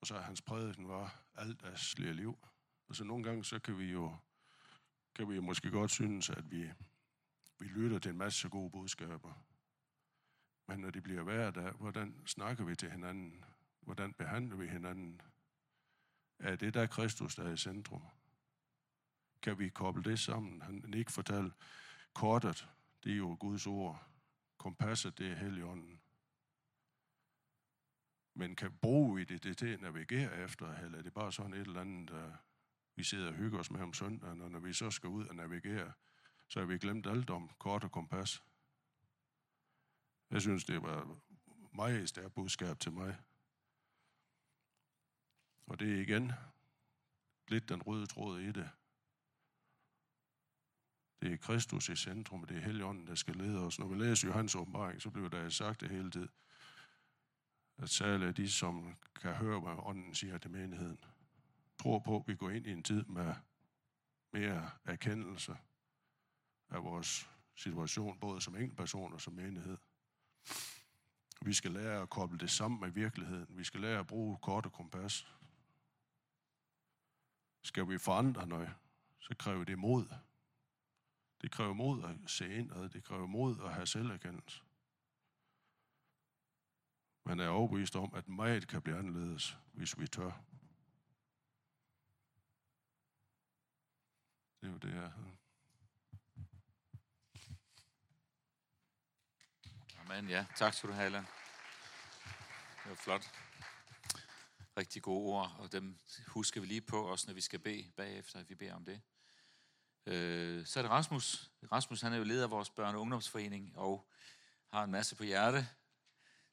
Og 0.00 0.06
så 0.06 0.18
hans 0.18 0.42
prædiken 0.42 0.88
var 0.88 1.24
alt 1.34 1.60
deres 1.60 1.98
liv. 1.98 2.38
så 2.92 3.04
nogle 3.04 3.24
gange, 3.24 3.44
så 3.44 3.58
kan 3.58 3.78
vi 3.78 3.84
jo, 3.84 4.16
kan 5.14 5.28
vi 5.28 5.34
jo 5.34 5.40
måske 5.40 5.70
godt 5.70 5.90
synes, 5.90 6.30
at 6.30 6.50
vi, 6.50 6.70
vi 7.58 7.66
lytter 7.66 7.98
til 7.98 8.10
en 8.10 8.18
masse 8.18 8.48
gode 8.48 8.70
budskaber. 8.70 9.44
Men 10.68 10.78
når 10.78 10.90
det 10.90 11.02
bliver 11.02 11.22
hverdag, 11.22 11.72
hvordan 11.72 12.26
snakker 12.26 12.64
vi 12.64 12.76
til 12.76 12.90
hinanden? 12.90 13.44
Hvordan 13.80 14.12
behandler 14.12 14.56
vi 14.56 14.68
hinanden? 14.68 15.20
Er 16.38 16.56
det 16.56 16.74
der 16.74 16.86
Kristus, 16.86 17.34
der 17.34 17.44
er 17.44 17.52
i 17.52 17.56
centrum? 17.56 18.02
Kan 19.42 19.58
vi 19.58 19.68
koble 19.68 20.02
det 20.02 20.18
sammen? 20.18 20.62
Han 20.62 20.94
ikke 20.94 21.12
fortalte, 21.12 21.56
kortet, 22.14 22.68
det 23.04 23.12
er 23.12 23.16
jo 23.16 23.36
Guds 23.40 23.66
ord. 23.66 24.08
Kompasset, 24.58 25.18
det 25.18 25.30
er 25.30 25.34
Helligånden. 25.34 26.00
Men 28.34 28.56
kan 28.56 28.72
bruge 28.72 29.22
i 29.22 29.24
det, 29.24 29.42
det 29.42 29.58
til 29.58 29.66
at 29.66 29.80
navigere 29.80 30.38
efter, 30.38 30.76
eller 30.76 30.98
er 30.98 31.02
det 31.02 31.12
bare 31.12 31.32
sådan 31.32 31.54
et 31.54 31.60
eller 31.60 31.80
andet, 31.80 32.08
der 32.08 32.32
vi 32.94 33.04
sidder 33.04 33.28
og 33.28 33.34
hygger 33.34 33.58
os 33.58 33.70
med 33.70 33.80
om 33.80 33.92
søndagen, 33.92 34.40
og 34.40 34.50
når 34.50 34.58
vi 34.58 34.72
så 34.72 34.90
skal 34.90 35.08
ud 35.08 35.26
og 35.26 35.36
navigere, 35.36 35.92
så 36.48 36.58
har 36.58 36.66
vi 36.66 36.78
glemt 36.78 37.06
alt 37.06 37.30
om 37.30 37.50
kort 37.58 37.84
og 37.84 37.92
kompas. 37.92 38.42
Jeg 40.30 40.40
synes, 40.42 40.64
det 40.64 40.82
var 40.82 41.16
meget 41.74 42.08
stærkt 42.08 42.34
budskab 42.34 42.80
til 42.80 42.92
mig. 42.92 43.16
Og 45.66 45.80
det 45.80 45.92
er 45.92 46.00
igen 46.00 46.32
lidt 47.48 47.68
den 47.68 47.82
røde 47.82 48.06
tråd 48.06 48.40
i 48.40 48.52
det. 48.52 48.70
Det 51.22 51.32
er 51.32 51.36
Kristus 51.36 51.88
i 51.88 51.96
centrum, 51.96 52.42
og 52.42 52.48
det 52.48 52.56
er 52.56 52.60
Helligånden, 52.60 53.06
der 53.06 53.14
skal 53.14 53.36
lede 53.36 53.58
os. 53.58 53.78
Når 53.78 53.86
vi 53.86 53.94
læser 53.94 54.28
Johannes 54.28 54.54
åbenbaring, 54.54 55.02
så 55.02 55.10
bliver 55.10 55.28
der 55.28 55.48
sagt 55.48 55.80
det 55.80 55.90
hele 55.90 56.10
tiden, 56.10 56.30
at 57.78 57.90
særligt 57.90 58.36
de, 58.36 58.50
som 58.50 58.96
kan 59.20 59.34
høre, 59.34 59.60
hvad 59.60 59.72
ånden 59.78 60.14
siger 60.14 60.38
til 60.38 60.50
menigheden 60.50 60.98
tror 61.82 61.98
på, 61.98 62.16
at 62.16 62.22
vi 62.26 62.34
går 62.34 62.50
ind 62.50 62.66
i 62.66 62.72
en 62.72 62.82
tid 62.82 63.04
med 63.04 63.34
mere 64.32 64.70
erkendelse 64.84 65.56
af 66.68 66.84
vores 66.84 67.28
situation, 67.54 68.18
både 68.18 68.40
som 68.40 68.56
enkeltperson 68.56 69.12
og 69.12 69.20
som 69.20 69.32
menighed. 69.32 69.76
Vi 71.42 71.52
skal 71.52 71.70
lære 71.70 72.02
at 72.02 72.10
koble 72.10 72.38
det 72.38 72.50
sammen 72.50 72.80
med 72.80 72.90
virkeligheden. 72.90 73.58
Vi 73.58 73.64
skal 73.64 73.80
lære 73.80 73.98
at 73.98 74.06
bruge 74.06 74.38
kort 74.42 74.66
og 74.66 74.72
kompas. 74.72 75.26
Skal 77.62 77.88
vi 77.88 77.98
forandre 77.98 78.46
noget, 78.46 78.74
så 79.20 79.34
kræver 79.38 79.64
det 79.64 79.78
mod. 79.78 80.06
Det 81.42 81.50
kræver 81.50 81.72
mod 81.72 82.04
at 82.04 82.30
se 82.30 82.54
ind, 82.54 82.90
det 82.90 83.04
kræver 83.04 83.26
mod 83.26 83.60
at 83.64 83.74
have 83.74 83.86
selverkendelse. 83.86 84.62
Man 87.24 87.40
er 87.40 87.48
overbevist 87.48 87.96
om, 87.96 88.14
at 88.14 88.28
meget 88.28 88.68
kan 88.68 88.82
blive 88.82 88.98
anderledes, 88.98 89.56
hvis 89.72 89.98
vi 89.98 90.06
tør. 90.06 90.44
Det 94.60 94.68
er 94.68 94.72
jo 94.72 94.78
det, 94.78 94.94
jeg. 94.94 95.12
Amen, 99.98 100.30
ja. 100.30 100.46
Tak 100.56 100.74
skal 100.74 100.88
du 100.88 100.94
have, 100.94 101.04
Allan. 101.04 101.26
Det 102.82 102.88
var 102.88 102.94
flot. 102.94 103.22
Rigtig 104.76 105.02
gode 105.02 105.32
ord, 105.32 105.56
og 105.58 105.72
dem 105.72 105.98
husker 106.26 106.60
vi 106.60 106.66
lige 106.66 106.80
på, 106.80 107.10
også 107.10 107.26
når 107.26 107.34
vi 107.34 107.40
skal 107.40 107.58
bede 107.58 107.92
bagefter, 107.96 108.38
at 108.38 108.50
vi 108.50 108.54
beder 108.54 108.74
om 108.74 108.84
det. 108.84 109.02
Øh, 110.06 110.66
så 110.66 110.80
er 110.80 110.82
det 110.82 110.90
Rasmus. 110.90 111.50
Rasmus 111.72 112.00
han 112.00 112.12
er 112.12 112.16
jo 112.16 112.24
leder 112.24 112.44
af 112.44 112.50
vores 112.50 112.70
børne- 112.70 112.94
og 112.94 113.00
ungdomsforening, 113.00 113.78
og 113.78 114.08
har 114.72 114.84
en 114.84 114.90
masse 114.90 115.16
på 115.16 115.24
hjerte. 115.24 115.68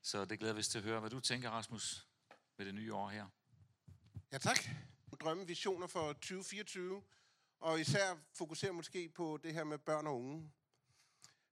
Så 0.01 0.25
det 0.25 0.39
glæder 0.39 0.53
vi 0.53 0.60
os 0.60 0.68
til 0.68 0.77
at 0.77 0.84
høre, 0.84 1.00
hvad 1.00 1.10
du 1.10 1.20
tænker, 1.20 1.50
Rasmus, 1.50 2.08
med 2.58 2.65
det 2.65 2.75
nye 2.75 2.94
år 2.94 3.10
her. 3.10 3.27
Ja, 4.32 4.38
tak. 4.38 4.60
Drømme 5.22 5.48
visioner 5.48 5.88
for 5.88 6.13
2024, 6.13 7.03
og 7.60 7.79
især 7.79 8.18
fokusere 8.34 8.74
måske 8.74 9.10
på 9.10 9.39
det 9.44 9.53
her 9.53 9.63
med 9.63 9.77
børn 9.77 10.08
og 10.08 10.15
unge. 10.15 10.51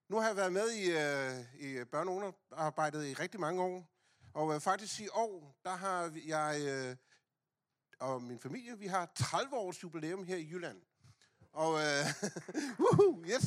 Nu 0.08 0.16
har 0.20 0.26
jeg 0.26 0.36
været 0.36 0.52
med 0.52 0.70
i, 0.70 0.90
øh, 0.90 1.70
i 1.70 1.82
børne- 1.82 2.08
og 2.08 2.14
ungearbejdet 2.14 3.06
i 3.06 3.14
rigtig 3.14 3.40
mange 3.40 3.62
år, 3.62 3.90
og 4.34 4.54
øh, 4.54 4.60
faktisk 4.60 5.00
i 5.00 5.08
år, 5.08 5.56
der 5.64 5.76
har 5.76 6.20
jeg 6.26 6.60
øh, 6.68 6.96
og 8.00 8.22
min 8.22 8.40
familie, 8.40 8.78
vi 8.78 8.86
har 8.86 9.12
30 9.14 9.56
års 9.56 9.82
jubilæum 9.82 10.24
her 10.24 10.36
i 10.36 10.48
Jylland. 10.50 10.82
Og, 11.52 11.80
øh, 11.80 12.04
woohoo, 12.80 13.24
yes. 13.26 13.44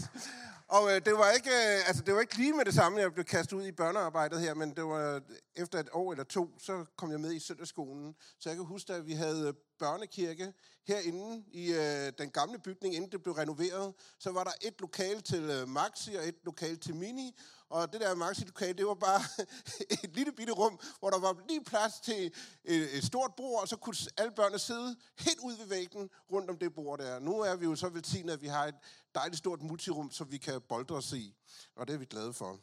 og 0.68 0.92
øh, 0.92 1.02
det, 1.06 1.14
var 1.14 1.32
ikke, 1.32 1.50
øh, 1.50 1.88
altså, 1.88 2.04
det 2.06 2.14
var 2.14 2.22
ikke 2.22 2.38
lige 2.38 2.54
med 2.54 2.66
det 2.66 2.74
samme, 2.74 3.00
jeg 3.00 3.14
blev 3.14 3.26
kastet 3.26 3.58
ud 3.58 3.66
i 3.66 3.72
børnearbejdet 3.72 4.42
her, 4.42 4.54
men 4.54 4.76
det 4.76 4.84
var 4.84 5.16
øh, 5.16 5.22
efter 5.56 5.80
et 5.80 5.90
år 5.94 6.12
eller 6.12 6.24
to, 6.24 6.60
så 6.60 6.86
kom 6.96 7.12
jeg 7.12 7.20
med 7.20 7.34
i 7.34 7.40
søndagsskolen. 7.40 8.16
Så 8.40 8.50
jeg 8.50 8.56
kan 8.56 8.66
huske, 8.66 8.94
at 8.94 9.08
vi 9.08 9.14
havde 9.14 9.48
øh, 9.48 9.54
børnekirke 9.80 10.54
herinde 10.88 11.44
i 11.52 11.74
øh, 11.74 12.14
den 12.18 12.30
gamle 12.30 12.60
bygning, 12.60 12.96
inden 12.96 13.12
det 13.12 13.24
blev 13.24 13.34
renoveret. 13.34 13.94
Så 14.20 14.32
var 14.32 14.44
der 14.44 14.52
et 14.62 14.82
lokal 14.82 15.22
til 15.22 15.44
øh, 15.44 15.68
Maxi 15.68 16.16
og 16.16 16.28
et 16.28 16.36
lokal 16.44 16.78
til 16.78 16.96
Mini, 16.96 17.36
og 17.72 17.94
det 17.94 18.02
der 18.02 18.16
Maxi-lokale, 18.16 18.74
det 18.74 18.86
var 18.86 18.94
bare 18.94 19.22
et 20.04 20.16
lille 20.16 20.32
bitte 20.32 20.54
rum, 20.54 20.80
hvor 21.00 21.10
der 21.10 21.20
var 21.20 21.38
lige 21.48 21.64
plads 21.64 22.00
til 22.00 22.26
et, 22.64 22.98
et 22.98 23.04
stort 23.04 23.32
bord, 23.38 23.62
og 23.62 23.68
så 23.68 23.78
kunne 23.78 23.96
alle 24.18 24.32
børnene 24.32 24.60
sidde 24.60 24.96
helt 25.20 25.40
ud 25.40 25.58
ved 25.58 25.66
væggen 25.66 26.10
rundt 26.32 26.50
om 26.50 26.58
det 26.58 26.74
bord 26.74 27.00
der. 27.00 27.20
Nu 27.20 27.40
er 27.40 27.56
vi 27.56 27.66
jo 27.66 27.76
så 27.76 27.90
velsignet, 27.90 28.34
at 28.34 28.42
vi 28.42 28.48
har 28.48 28.66
et 28.66 28.76
dejligt 29.16 29.38
stort 29.38 29.62
multirum, 29.62 30.12
som 30.12 30.32
vi 30.32 30.38
kan 30.38 30.62
boldre 30.62 30.96
os 30.96 31.14
i, 31.14 31.36
og 31.76 31.88
det 31.88 31.94
er 31.94 31.98
vi 31.98 32.06
glade 32.06 32.34
for. 32.34 32.60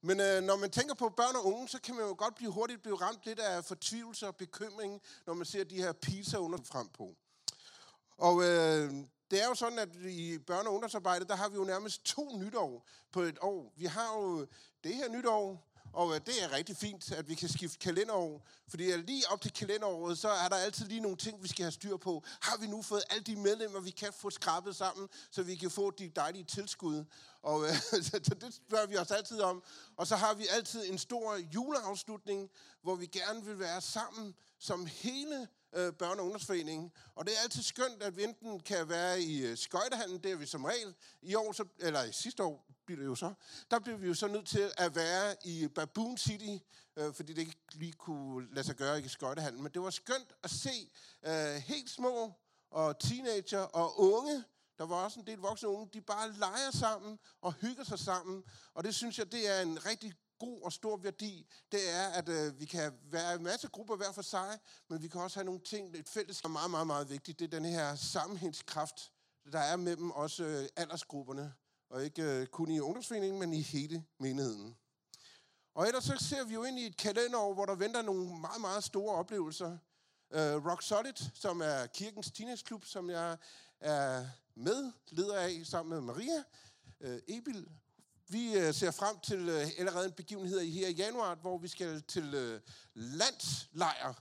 Men 0.00 0.20
øh, 0.20 0.42
når 0.42 0.56
man 0.56 0.70
tænker 0.70 0.94
på 0.94 1.08
børn 1.08 1.36
og 1.36 1.46
unge, 1.46 1.68
så 1.68 1.80
kan 1.80 1.94
man 1.94 2.04
jo 2.04 2.14
godt 2.18 2.34
blive 2.34 2.52
hurtigt 2.52 2.82
blive 2.82 2.96
ramt 2.96 3.20
lidt 3.24 3.38
af 3.38 3.64
fortvivlelse 3.64 4.26
og 4.26 4.36
bekymring, 4.36 5.02
når 5.26 5.34
man 5.34 5.46
ser 5.46 5.64
de 5.64 5.76
her 5.76 5.92
pizza 5.92 6.38
under 6.38 6.58
frem 6.64 6.88
på. 6.88 7.16
Og 8.16 8.44
øh, 8.44 8.92
det 9.30 9.42
er 9.42 9.46
jo 9.46 9.54
sådan, 9.54 9.78
at 9.78 9.88
i 9.96 10.38
børne- 10.50 10.66
og 10.66 10.72
ungdomsarbejdet, 10.72 11.28
der 11.28 11.36
har 11.36 11.48
vi 11.48 11.56
jo 11.56 11.64
nærmest 11.64 12.04
to 12.04 12.38
nytår 12.38 12.88
på 13.12 13.20
et 13.20 13.38
år. 13.40 13.72
Vi 13.76 13.84
har 13.84 14.14
jo 14.14 14.46
det 14.84 14.94
her 14.94 15.08
nytår, 15.08 15.68
og 15.92 16.14
øh, 16.14 16.20
det 16.26 16.42
er 16.42 16.52
rigtig 16.52 16.76
fint, 16.76 17.12
at 17.12 17.28
vi 17.28 17.34
kan 17.34 17.48
skifte 17.48 17.78
kalenderår. 17.78 18.46
Fordi 18.68 18.92
øh, 18.92 19.04
lige 19.04 19.24
op 19.30 19.40
til 19.40 19.52
kalenderåret, 19.52 20.18
så 20.18 20.28
er 20.28 20.48
der 20.48 20.56
altid 20.56 20.86
lige 20.86 21.00
nogle 21.00 21.16
ting, 21.16 21.42
vi 21.42 21.48
skal 21.48 21.62
have 21.62 21.72
styr 21.72 21.96
på. 21.96 22.22
Har 22.40 22.56
vi 22.56 22.66
nu 22.66 22.82
fået 22.82 23.02
alle 23.10 23.22
de 23.22 23.36
medlemmer, 23.36 23.80
vi 23.80 23.90
kan 23.90 24.12
få 24.12 24.30
skrabet 24.30 24.76
sammen, 24.76 25.08
så 25.30 25.42
vi 25.42 25.56
kan 25.56 25.70
få 25.70 25.90
de 25.90 26.08
dejlige 26.16 26.44
tilskud? 26.44 27.04
Og 27.42 27.64
øh, 27.64 27.74
så 28.08 28.18
det 28.40 28.54
spørger 28.54 28.86
vi 28.86 28.96
os 28.96 29.10
altid 29.10 29.40
om. 29.40 29.62
Og 29.96 30.06
så 30.06 30.16
har 30.16 30.34
vi 30.34 30.46
altid 30.50 30.90
en 30.90 30.98
stor 30.98 31.36
juleafslutning, 31.54 32.50
hvor 32.82 32.94
vi 32.94 33.06
gerne 33.06 33.44
vil 33.44 33.58
være 33.58 33.80
sammen 33.80 34.34
som 34.58 34.86
hele 34.86 35.48
øh, 35.78 35.92
børne- 36.02 36.18
og 36.18 36.24
ungdomsforeningen. 36.24 36.92
Og 37.14 37.26
det 37.26 37.34
er 37.36 37.42
altid 37.42 37.62
skønt, 37.62 38.02
at 38.02 38.16
vi 38.16 38.24
enten 38.24 38.60
kan 38.60 38.88
være 38.88 39.20
i 39.20 39.46
øh, 39.46 39.56
skøjtehallen, 39.56 40.18
det 40.22 40.32
er 40.32 40.36
vi 40.36 40.46
som 40.46 40.64
regel. 40.64 40.94
I 41.22 41.34
år, 41.34 41.52
så, 41.52 41.64
eller 41.78 42.04
i 42.04 42.12
sidste 42.12 42.42
år 42.42 42.66
bliver 42.86 43.00
det 43.00 43.06
jo 43.06 43.14
så, 43.14 43.34
der 43.70 43.78
blev 43.78 44.00
vi 44.02 44.06
jo 44.06 44.14
så 44.14 44.28
nødt 44.28 44.46
til 44.46 44.72
at 44.76 44.96
være 44.96 45.36
i 45.44 45.68
Baboon 45.68 46.18
City, 46.18 46.64
øh, 46.96 47.14
fordi 47.14 47.32
det 47.32 47.40
ikke 47.40 47.56
lige 47.72 47.92
kunne 47.92 48.54
lade 48.54 48.66
sig 48.66 48.76
gøre 48.76 49.00
i 49.00 49.08
skøjtehallen. 49.08 49.62
Men 49.62 49.72
det 49.72 49.82
var 49.82 49.90
skønt 49.90 50.32
at 50.42 50.50
se 50.50 50.90
øh, 51.26 51.54
helt 51.54 51.90
små 51.90 52.32
og 52.70 52.98
teenager 52.98 53.60
og 53.60 54.00
unge, 54.00 54.44
der 54.78 54.86
var 54.86 54.96
også 55.04 55.20
en 55.20 55.26
del 55.26 55.38
voksne 55.38 55.68
unge, 55.68 55.88
de 55.92 56.00
bare 56.00 56.32
leger 56.32 56.70
sammen 56.70 57.18
og 57.40 57.52
hygger 57.52 57.84
sig 57.84 57.98
sammen. 57.98 58.44
Og 58.74 58.84
det 58.84 58.94
synes 58.94 59.18
jeg, 59.18 59.32
det 59.32 59.58
er 59.58 59.60
en 59.60 59.86
rigtig 59.86 60.14
god 60.38 60.62
og 60.62 60.72
stor 60.72 60.96
værdi, 60.96 61.46
det 61.72 61.90
er, 61.90 62.08
at 62.08 62.28
øh, 62.28 62.60
vi 62.60 62.64
kan 62.64 62.92
være 63.02 63.34
en 63.34 63.42
masse 63.42 63.68
grupper 63.68 63.96
hver 63.96 64.12
for 64.12 64.22
sig, 64.22 64.58
men 64.88 65.02
vi 65.02 65.08
kan 65.08 65.20
også 65.20 65.38
have 65.38 65.44
nogle 65.44 65.60
ting, 65.60 65.96
et 65.96 66.08
fælles, 66.08 66.40
der 66.40 66.48
er 66.48 66.52
meget, 66.52 66.70
meget, 66.70 66.86
meget 66.86 67.10
vigtigt. 67.10 67.38
Det 67.38 67.44
er 67.44 67.58
den 67.58 67.64
her 67.64 67.94
sammenhængskraft, 67.94 69.12
der 69.52 69.58
er 69.58 69.76
mellem 69.76 70.10
også 70.10 70.44
øh, 70.44 70.68
aldersgrupperne, 70.76 71.54
og 71.90 72.04
ikke 72.04 72.22
øh, 72.22 72.46
kun 72.46 72.70
i 72.70 72.80
ungdomsforeningen, 72.80 73.40
men 73.40 73.52
i 73.52 73.62
hele 73.62 74.04
menigheden. 74.18 74.76
Og 75.74 75.86
ellers 75.86 76.04
så 76.04 76.16
ser 76.20 76.44
vi 76.44 76.54
jo 76.54 76.64
ind 76.64 76.78
i 76.78 76.86
et 76.86 76.96
kalenderår, 76.96 77.54
hvor 77.54 77.66
der 77.66 77.74
venter 77.74 78.02
nogle 78.02 78.40
meget, 78.40 78.60
meget 78.60 78.84
store 78.84 79.14
oplevelser. 79.14 79.78
Øh, 80.30 80.66
Rock 80.66 80.82
Solid, 80.82 81.30
som 81.34 81.60
er 81.60 81.86
kirkens 81.86 82.30
teenageklub, 82.30 82.84
som 82.84 83.10
jeg 83.10 83.36
er 83.80 84.26
medleder 84.54 85.38
af 85.38 85.60
sammen 85.64 85.90
med 85.90 86.00
Maria. 86.00 86.44
øh, 87.00 87.20
Ebil 87.28 87.68
vi 88.28 88.58
øh, 88.58 88.74
ser 88.74 88.90
frem 88.90 89.20
til 89.20 89.48
øh, 89.48 89.66
allerede 89.78 90.06
en 90.06 90.12
begivenhed 90.12 90.60
her 90.60 90.88
i 90.88 90.92
januar, 90.92 91.34
hvor 91.34 91.58
vi 91.58 91.68
skal 91.68 92.02
til 92.02 92.34
øh, 92.34 92.60
landslejr, 92.94 94.14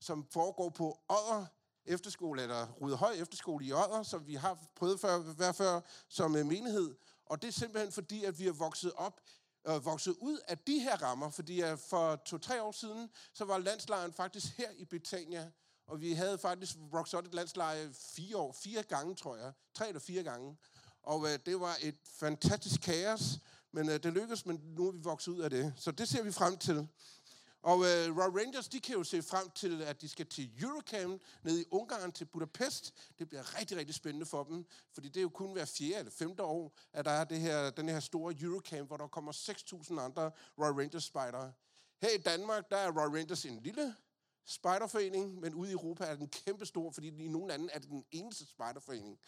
som 0.00 0.26
foregår 0.30 0.68
på 0.68 1.00
Odder 1.08 1.46
Efterskole, 1.86 2.42
eller 2.42 2.70
Rudehøj 2.70 3.12
Efterskole 3.12 3.66
i 3.66 3.72
Odder, 3.72 4.02
som 4.02 4.26
vi 4.26 4.34
har 4.34 4.58
prøvet 4.76 5.00
før, 5.00 5.18
hver 5.18 5.52
før 5.52 5.80
som 6.08 6.30
menighed. 6.30 6.94
Og 7.26 7.42
det 7.42 7.48
er 7.48 7.52
simpelthen 7.52 7.92
fordi, 7.92 8.24
at 8.24 8.38
vi 8.38 8.46
er 8.46 8.52
vokset 8.52 8.92
op 8.96 9.20
øh, 9.68 9.84
vokset 9.84 10.14
ud 10.20 10.38
af 10.48 10.58
de 10.58 10.78
her 10.78 11.02
rammer, 11.02 11.30
fordi 11.30 11.62
for 11.76 12.16
to-tre 12.16 12.62
år 12.62 12.72
siden, 12.72 13.10
så 13.34 13.44
var 13.44 13.58
landslejren 13.58 14.12
faktisk 14.12 14.56
her 14.56 14.70
i 14.76 14.84
Britannia, 14.84 15.50
og 15.86 16.00
vi 16.00 16.12
havde 16.12 16.38
faktisk 16.38 16.76
Rock 16.94 17.34
landslejr 17.34 17.92
fire 17.92 18.36
år, 18.36 18.52
fire 18.52 18.82
gange, 18.82 19.14
tror 19.14 19.36
jeg, 19.36 19.52
tre 19.74 19.88
eller 19.88 20.00
fire 20.00 20.22
gange. 20.22 20.56
Og 21.02 21.32
øh, 21.32 21.38
det 21.46 21.60
var 21.60 21.76
et 21.82 21.98
fantastisk 22.20 22.80
kaos, 22.80 23.22
men 23.74 23.88
øh, 23.88 24.02
det 24.02 24.12
lykkedes, 24.12 24.46
men 24.46 24.60
nu 24.76 24.88
er 24.88 24.92
vi 24.92 24.98
vokset 25.02 25.32
ud 25.32 25.40
af 25.40 25.50
det. 25.50 25.72
Så 25.76 25.90
det 25.90 26.08
ser 26.08 26.22
vi 26.22 26.32
frem 26.32 26.56
til. 26.56 26.88
Og 27.62 27.78
øh, 27.78 28.16
Royal 28.16 28.30
Rangers, 28.30 28.68
de 28.68 28.80
kan 28.80 28.94
jo 28.94 29.04
se 29.04 29.22
frem 29.22 29.50
til, 29.50 29.82
at 29.82 30.00
de 30.00 30.08
skal 30.08 30.26
til 30.26 30.50
Eurocamp 30.62 31.22
nede 31.42 31.60
i 31.62 31.64
Ungarn 31.70 32.12
til 32.12 32.24
Budapest. 32.24 32.94
Det 33.18 33.28
bliver 33.28 33.58
rigtig, 33.58 33.76
rigtig 33.76 33.94
spændende 33.94 34.26
for 34.26 34.44
dem, 34.44 34.66
fordi 34.92 35.08
det 35.08 35.16
er 35.16 35.22
jo 35.22 35.28
kun 35.28 35.52
hver 35.52 35.64
fjerde 35.64 35.98
eller 35.98 36.10
femte 36.10 36.42
år, 36.42 36.76
at 36.92 37.04
der 37.04 37.10
er 37.10 37.24
det 37.24 37.40
her, 37.40 37.70
den 37.70 37.88
her 37.88 38.00
store 38.00 38.34
Eurocamp, 38.40 38.88
hvor 38.88 38.96
der 38.96 39.06
kommer 39.06 39.32
6.000 39.32 40.00
andre 40.00 40.30
Royal 40.58 40.72
Rangers 40.72 41.04
spejdere. 41.04 41.52
Her 42.02 42.10
i 42.10 42.18
Danmark, 42.18 42.70
der 42.70 42.76
er 42.76 42.90
Royal 42.90 43.18
Rangers 43.18 43.44
en 43.44 43.60
lille 43.62 43.94
spejderforening, 44.44 45.40
men 45.40 45.54
ude 45.54 45.70
i 45.70 45.72
Europa 45.72 46.04
er 46.04 46.16
den 46.16 46.28
kæmpestor, 46.28 46.90
fordi 46.90 47.24
i 47.24 47.28
nogle 47.28 47.48
lande 47.48 47.68
er 47.72 47.78
det 47.78 47.88
den 47.88 48.04
eneste 48.10 48.46
spejderforening. 48.46 49.18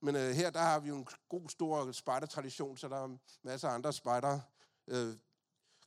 Men 0.00 0.16
øh, 0.16 0.30
her 0.30 0.50
der 0.50 0.60
har 0.60 0.80
vi 0.80 0.88
jo 0.88 0.96
en 0.96 1.06
god, 1.28 1.48
stor 1.48 1.92
spejdertradition, 1.92 2.76
så 2.76 2.88
der 2.88 2.96
er 2.96 3.16
masser 3.42 3.68
af 3.68 3.74
andre 3.74 3.92
spejder 3.92 4.40
øh, 4.86 5.16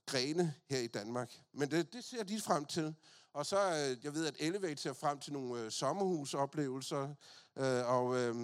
grene 0.06 0.56
her 0.69 0.80
i 0.80 0.88
Danmark. 0.88 1.41
Men 1.54 1.72
det, 1.72 1.93
det 1.93 2.04
ser 2.04 2.24
de 2.24 2.41
frem 2.41 2.65
til. 2.65 2.95
Og 3.34 3.45
så, 3.45 3.58
øh, 3.58 4.04
jeg 4.04 4.13
ved, 4.13 4.26
at 4.28 4.36
Elevate 4.39 4.82
ser 4.82 4.93
frem 4.93 5.19
til 5.19 5.34
nogle 5.34 5.62
øh, 5.62 5.72
sommerhusoplevelser. 5.72 7.15
Øh, 7.56 7.89
og, 7.89 8.17
øh, 8.17 8.36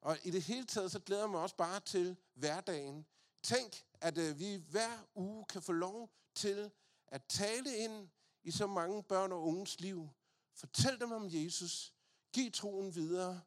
og 0.00 0.18
i 0.22 0.30
det 0.30 0.42
hele 0.42 0.66
taget, 0.66 0.92
så 0.92 1.00
glæder 1.00 1.22
jeg 1.22 1.30
mig 1.30 1.40
også 1.40 1.56
bare 1.56 1.80
til 1.80 2.16
hverdagen. 2.34 3.06
Tænk, 3.42 3.84
at 4.00 4.18
øh, 4.18 4.38
vi 4.38 4.62
hver 4.70 5.06
uge 5.14 5.44
kan 5.44 5.62
få 5.62 5.72
lov 5.72 6.10
til 6.34 6.70
at 7.08 7.22
tale 7.28 7.76
ind 7.76 8.08
i 8.44 8.50
så 8.50 8.66
mange 8.66 9.02
børn 9.02 9.32
og 9.32 9.46
unges 9.46 9.80
liv. 9.80 10.08
Fortæl 10.54 11.00
dem 11.00 11.12
om 11.12 11.26
Jesus. 11.28 11.92
Giv 12.32 12.50
troen 12.50 12.94
videre 12.94 13.40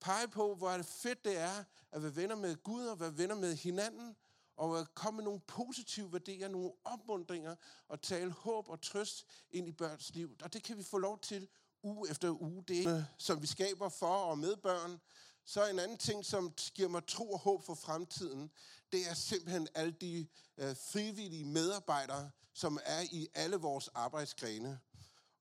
pege 0.00 0.28
på, 0.28 0.54
hvor 0.54 0.70
er 0.70 0.76
det 0.76 0.86
fedt 0.86 1.24
det 1.24 1.38
er 1.38 1.64
at 1.92 2.02
være 2.02 2.16
venner 2.16 2.36
med 2.36 2.56
Gud 2.62 2.86
og 2.86 3.00
være 3.00 3.18
venner 3.18 3.34
med 3.34 3.56
hinanden, 3.56 4.16
og 4.56 4.78
at 4.78 4.94
komme 4.94 5.16
med 5.16 5.24
nogle 5.24 5.40
positive 5.40 6.12
værdier, 6.12 6.48
nogle 6.48 6.72
opmundringer, 6.84 7.56
og 7.88 8.02
tale 8.02 8.30
håb 8.30 8.68
og 8.68 8.80
trøst 8.82 9.26
ind 9.50 9.68
i 9.68 9.72
børns 9.72 10.14
liv. 10.14 10.36
Og 10.42 10.52
det 10.52 10.62
kan 10.62 10.78
vi 10.78 10.82
få 10.82 10.98
lov 10.98 11.20
til 11.20 11.48
uge 11.82 12.10
efter 12.10 12.42
uge. 12.42 12.64
Det 12.68 12.86
er, 12.86 13.04
som 13.18 13.42
vi 13.42 13.46
skaber 13.46 13.88
for 13.88 14.16
og 14.16 14.38
med 14.38 14.56
børn. 14.56 15.00
Så 15.44 15.66
en 15.66 15.78
anden 15.78 15.98
ting, 15.98 16.24
som 16.24 16.52
giver 16.74 16.88
mig 16.88 17.06
tro 17.06 17.32
og 17.32 17.38
håb 17.38 17.62
for 17.64 17.74
fremtiden, 17.74 18.50
det 18.92 19.10
er 19.10 19.14
simpelthen 19.14 19.68
alle 19.74 19.92
de 19.92 20.26
øh, 20.58 20.76
frivillige 20.76 21.44
medarbejdere, 21.44 22.30
som 22.54 22.78
er 22.84 23.00
i 23.12 23.28
alle 23.34 23.56
vores 23.56 23.88
arbejdsgrene. 23.94 24.80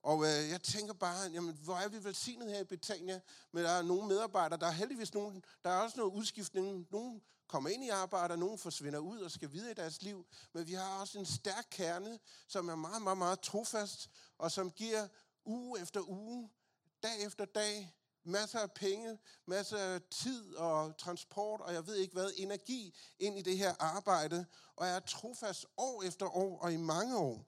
Og 0.05 0.23
øh, 0.25 0.49
jeg 0.49 0.61
tænker 0.61 0.93
bare, 0.93 1.29
jamen, 1.29 1.57
hvor 1.63 1.75
er 1.75 1.87
vi 1.87 2.03
velsignet 2.03 2.49
her 2.49 2.59
i 2.59 2.63
Betania, 2.63 3.21
men 3.51 3.63
der 3.63 3.69
er 3.69 3.81
nogle 3.81 4.07
medarbejdere, 4.07 4.59
der 4.59 4.67
er 4.67 4.71
heldigvis 4.71 5.13
nogen, 5.13 5.43
der 5.63 5.69
er 5.69 5.81
også 5.81 5.97
noget 5.97 6.13
udskiftning. 6.13 6.87
Nogle 6.91 7.21
kommer 7.47 7.69
ind 7.69 7.83
i 7.83 7.89
arbejde, 7.89 8.31
og 8.31 8.39
nogle 8.39 8.57
forsvinder 8.57 8.99
ud 8.99 9.19
og 9.19 9.31
skal 9.31 9.51
videre 9.51 9.71
i 9.71 9.73
deres 9.73 10.01
liv. 10.01 10.25
Men 10.53 10.67
vi 10.67 10.73
har 10.73 10.99
også 10.99 11.19
en 11.19 11.25
stærk 11.25 11.65
kerne, 11.71 12.19
som 12.47 12.69
er 12.69 12.75
meget, 12.75 13.01
meget, 13.01 13.17
meget 13.17 13.39
trofast, 13.39 14.09
og 14.37 14.51
som 14.51 14.71
giver 14.71 15.07
uge 15.45 15.81
efter 15.81 16.01
uge, 16.09 16.49
dag 17.03 17.21
efter 17.21 17.45
dag, 17.45 17.93
masser 18.23 18.59
af 18.59 18.71
penge, 18.71 19.17
masser 19.45 19.77
af 19.77 20.01
tid 20.11 20.55
og 20.55 20.97
transport, 20.97 21.61
og 21.61 21.73
jeg 21.73 21.87
ved 21.87 21.95
ikke 21.95 22.13
hvad, 22.13 22.31
energi 22.35 22.97
ind 23.19 23.39
i 23.39 23.41
det 23.41 23.57
her 23.57 23.73
arbejde, 23.79 24.45
og 24.75 24.87
er 24.87 24.99
trofast 24.99 25.65
år 25.77 26.03
efter 26.03 26.37
år 26.37 26.59
og 26.59 26.73
i 26.73 26.77
mange 26.77 27.17
år. 27.17 27.45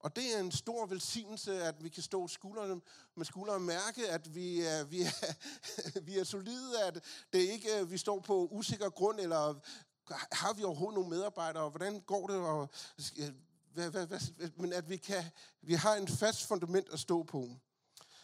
Og 0.00 0.16
det 0.16 0.36
er 0.36 0.40
en 0.40 0.52
stor 0.52 0.86
velsignelse, 0.86 1.62
at 1.62 1.84
vi 1.84 1.88
kan 1.88 2.02
stå 2.02 2.28
skuldrene 2.28 2.80
med 3.14 3.24
skulder 3.24 3.54
og 3.54 3.62
mærke, 3.62 4.08
at 4.08 4.34
vi 4.34 4.60
er, 4.60 4.84
vi 4.84 5.02
er, 5.02 5.34
vi 6.08 6.18
er 6.18 6.24
solide, 6.24 6.82
at 6.84 7.04
det 7.32 7.38
ikke 7.38 7.88
vi 7.88 7.98
står 7.98 8.20
på 8.20 8.48
usikker 8.50 8.90
grund, 8.90 9.20
eller 9.20 9.54
har 10.32 10.52
vi 10.52 10.62
overhovedet 10.64 10.94
nogle 10.94 11.10
medarbejdere, 11.10 11.62
og 11.62 11.70
hvordan 11.70 12.00
går 12.00 12.26
det, 12.26 12.36
og, 12.36 12.70
hvad, 13.72 13.90
hvad, 13.90 14.06
hvad, 14.06 14.50
men 14.56 14.72
at 14.72 14.90
vi, 14.90 14.96
kan, 14.96 15.24
vi 15.62 15.74
har 15.74 15.94
en 15.94 16.08
fast 16.08 16.46
fundament 16.46 16.88
at 16.92 17.00
stå 17.00 17.22
på. 17.22 17.48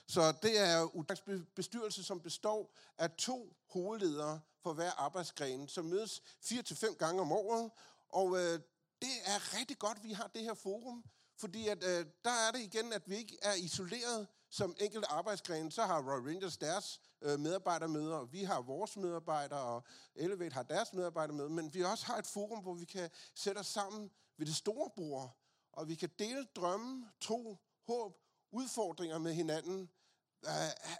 Så 0.06 0.32
det 0.42 0.58
er 0.58 0.88
en 1.28 1.46
bestyrelse, 1.54 2.04
som 2.04 2.20
består 2.20 2.74
af 2.98 3.10
to 3.10 3.56
hovedledere 3.68 4.40
for 4.62 4.72
hver 4.72 4.90
arbejdsgren, 4.90 5.68
som 5.68 5.84
mødes 5.84 6.22
fire 6.40 6.62
til 6.62 6.76
fem 6.76 6.94
gange 6.94 7.20
om 7.20 7.32
året. 7.32 7.70
Og 8.08 8.36
øh, 8.36 8.60
det 9.02 9.14
er 9.24 9.58
rigtig 9.58 9.78
godt, 9.78 9.98
at 9.98 10.04
vi 10.04 10.12
har 10.12 10.30
det 10.34 10.42
her 10.42 10.54
forum, 10.54 11.04
fordi 11.36 11.68
at, 11.68 11.84
øh, 11.84 12.06
der 12.24 12.30
er 12.30 12.50
det 12.52 12.60
igen, 12.60 12.92
at 12.92 13.10
vi 13.10 13.16
ikke 13.16 13.38
er 13.42 13.54
isoleret 13.54 14.26
som 14.50 14.76
enkelte 14.80 15.10
arbejdsgrene. 15.10 15.72
Så 15.72 15.82
har 15.82 15.98
Roy 16.02 16.26
Rangers 16.26 16.56
deres 16.56 17.00
øh, 17.22 17.40
medarbejdermøder, 17.40 18.16
og 18.16 18.32
vi 18.32 18.42
har 18.42 18.60
vores 18.62 18.96
medarbejdere, 18.96 19.60
og 19.60 19.84
Elevate 20.14 20.54
har 20.54 20.62
deres 20.62 20.92
medarbejdermøder, 20.92 21.48
men 21.48 21.74
vi 21.74 21.82
også 21.82 22.06
har 22.06 22.16
et 22.16 22.26
forum, 22.26 22.62
hvor 22.62 22.74
vi 22.74 22.84
kan 22.84 23.10
sætte 23.34 23.58
os 23.58 23.66
sammen 23.66 24.10
ved 24.36 24.46
det 24.46 24.56
store 24.56 24.90
bord, 24.96 25.36
og 25.72 25.88
vi 25.88 25.94
kan 25.94 26.10
dele 26.18 26.46
drømme, 26.56 27.10
tro, 27.20 27.58
håb, 27.86 28.16
udfordringer 28.52 29.18
med 29.18 29.34
hinanden. 29.34 29.90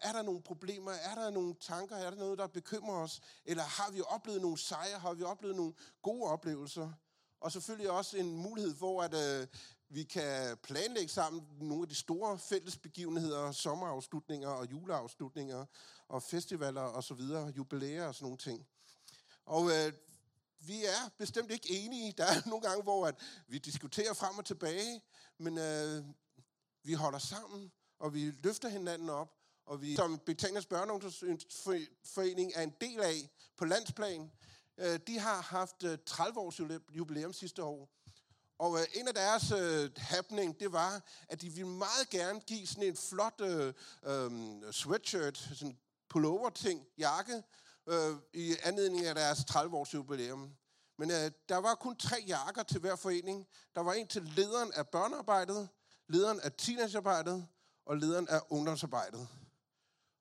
Er 0.03 0.13
der 0.13 0.23
nogle 0.23 0.43
problemer? 0.43 0.93
Er 0.93 1.15
der 1.15 1.31
nogle 1.31 1.55
tanker? 1.61 1.97
Er 1.97 2.11
der 2.11 2.19
noget, 2.19 2.39
der 2.39 2.47
bekymrer 2.47 2.97
os? 2.97 3.21
Eller 3.45 3.63
har 3.63 3.91
vi 3.91 4.01
oplevet 4.09 4.41
nogle 4.41 4.59
sejre? 4.59 4.99
Har 4.99 5.15
vi 5.15 5.23
oplevet 5.23 5.57
nogle 5.57 5.75
gode 6.03 6.31
oplevelser? 6.31 6.93
Og 7.41 7.53
selvfølgelig 7.53 7.91
også 7.91 8.17
en 8.17 8.37
mulighed 8.37 8.77
for, 8.77 9.03
at 9.03 9.15
øh, 9.15 9.47
vi 9.95 10.05
kan 10.05 10.57
planlægge 10.63 11.09
sammen 11.09 11.47
nogle 11.61 11.83
af 11.83 11.89
de 11.89 11.95
store 11.95 12.39
fællesbegivenheder, 12.39 13.53
sommerafslutninger 13.53 14.49
og 14.49 14.71
juleafslutninger 14.71 15.65
og 16.09 16.23
festivaler 16.23 16.81
og 16.81 17.05
så 17.05 17.15
videre, 17.15 17.53
jubilæer 17.57 18.07
og 18.07 18.15
sådan 18.15 18.25
nogle 18.25 18.39
ting. 18.39 18.67
Og 19.45 19.71
øh, 19.71 19.93
vi 20.59 20.85
er 20.85 21.11
bestemt 21.19 21.51
ikke 21.51 21.71
enige. 21.71 22.13
Der 22.13 22.25
er 22.25 22.49
nogle 22.49 22.69
gange, 22.69 22.83
hvor 22.83 23.07
at 23.07 23.15
vi 23.49 23.59
diskuterer 23.59 24.13
frem 24.15 24.39
og 24.39 24.45
tilbage, 24.45 25.01
men 25.39 25.59
øh, 25.59 26.05
vi 26.83 26.93
holder 26.93 27.19
sammen, 27.19 27.73
og 27.99 28.15
vi 28.15 28.31
løfter 28.31 28.69
hinanden 28.69 29.11
op, 29.11 29.35
og 29.67 29.83
vi 29.83 29.97
som 29.97 30.19
Betanias 30.27 30.67
Børneungdomsforening 30.67 32.53
er 32.55 32.63
en 32.63 32.75
del 32.81 33.01
af 33.01 33.31
på 33.57 33.65
landsplan, 33.65 34.31
øh, 34.79 34.99
de 35.07 35.19
har 35.19 35.43
haft 35.43 35.83
øh, 35.83 35.99
30 36.07 36.41
års 36.41 36.61
jubilæum 36.91 37.33
sidste 37.33 37.65
år. 37.65 37.91
Og 38.59 38.79
øh, 38.79 38.87
en 38.95 39.09
af 39.09 39.15
deres 39.15 39.51
øh, 39.51 39.91
happening, 39.97 40.61
det 40.61 40.73
var, 40.73 41.03
at 41.29 41.41
de 41.41 41.51
ville 41.51 41.71
meget 41.71 42.11
gerne 42.11 42.41
give 42.41 42.67
sådan 42.67 42.85
en 42.85 42.97
flot 42.97 43.41
øh, 43.41 43.75
øh, 44.03 44.31
sweatshirt, 44.73 45.39
sådan 45.39 45.69
en 45.69 45.79
pullover-ting, 46.09 46.87
jakke, 46.99 47.43
øh, 47.87 48.17
i 48.33 48.57
anledning 48.63 49.07
af 49.07 49.15
deres 49.15 49.39
30-års 49.39 49.95
jubilæum. 49.95 50.55
Men 50.99 51.11
øh, 51.11 51.31
der 51.49 51.57
var 51.57 51.75
kun 51.75 51.97
tre 51.97 52.25
jakker 52.27 52.63
til 52.63 52.81
hver 52.81 52.97
forening. 52.97 53.47
Der 53.75 53.81
var 53.81 53.93
en 53.93 54.07
til 54.07 54.23
lederen 54.23 54.73
af 54.73 54.89
børnearbejdet, 54.89 55.69
lederen 56.09 56.41
af 56.41 56.53
teenagearbejdet 56.53 57.47
og 57.87 57.97
lederen 57.97 58.29
af 58.29 58.41
ungdomsarbejdet. 58.49 59.29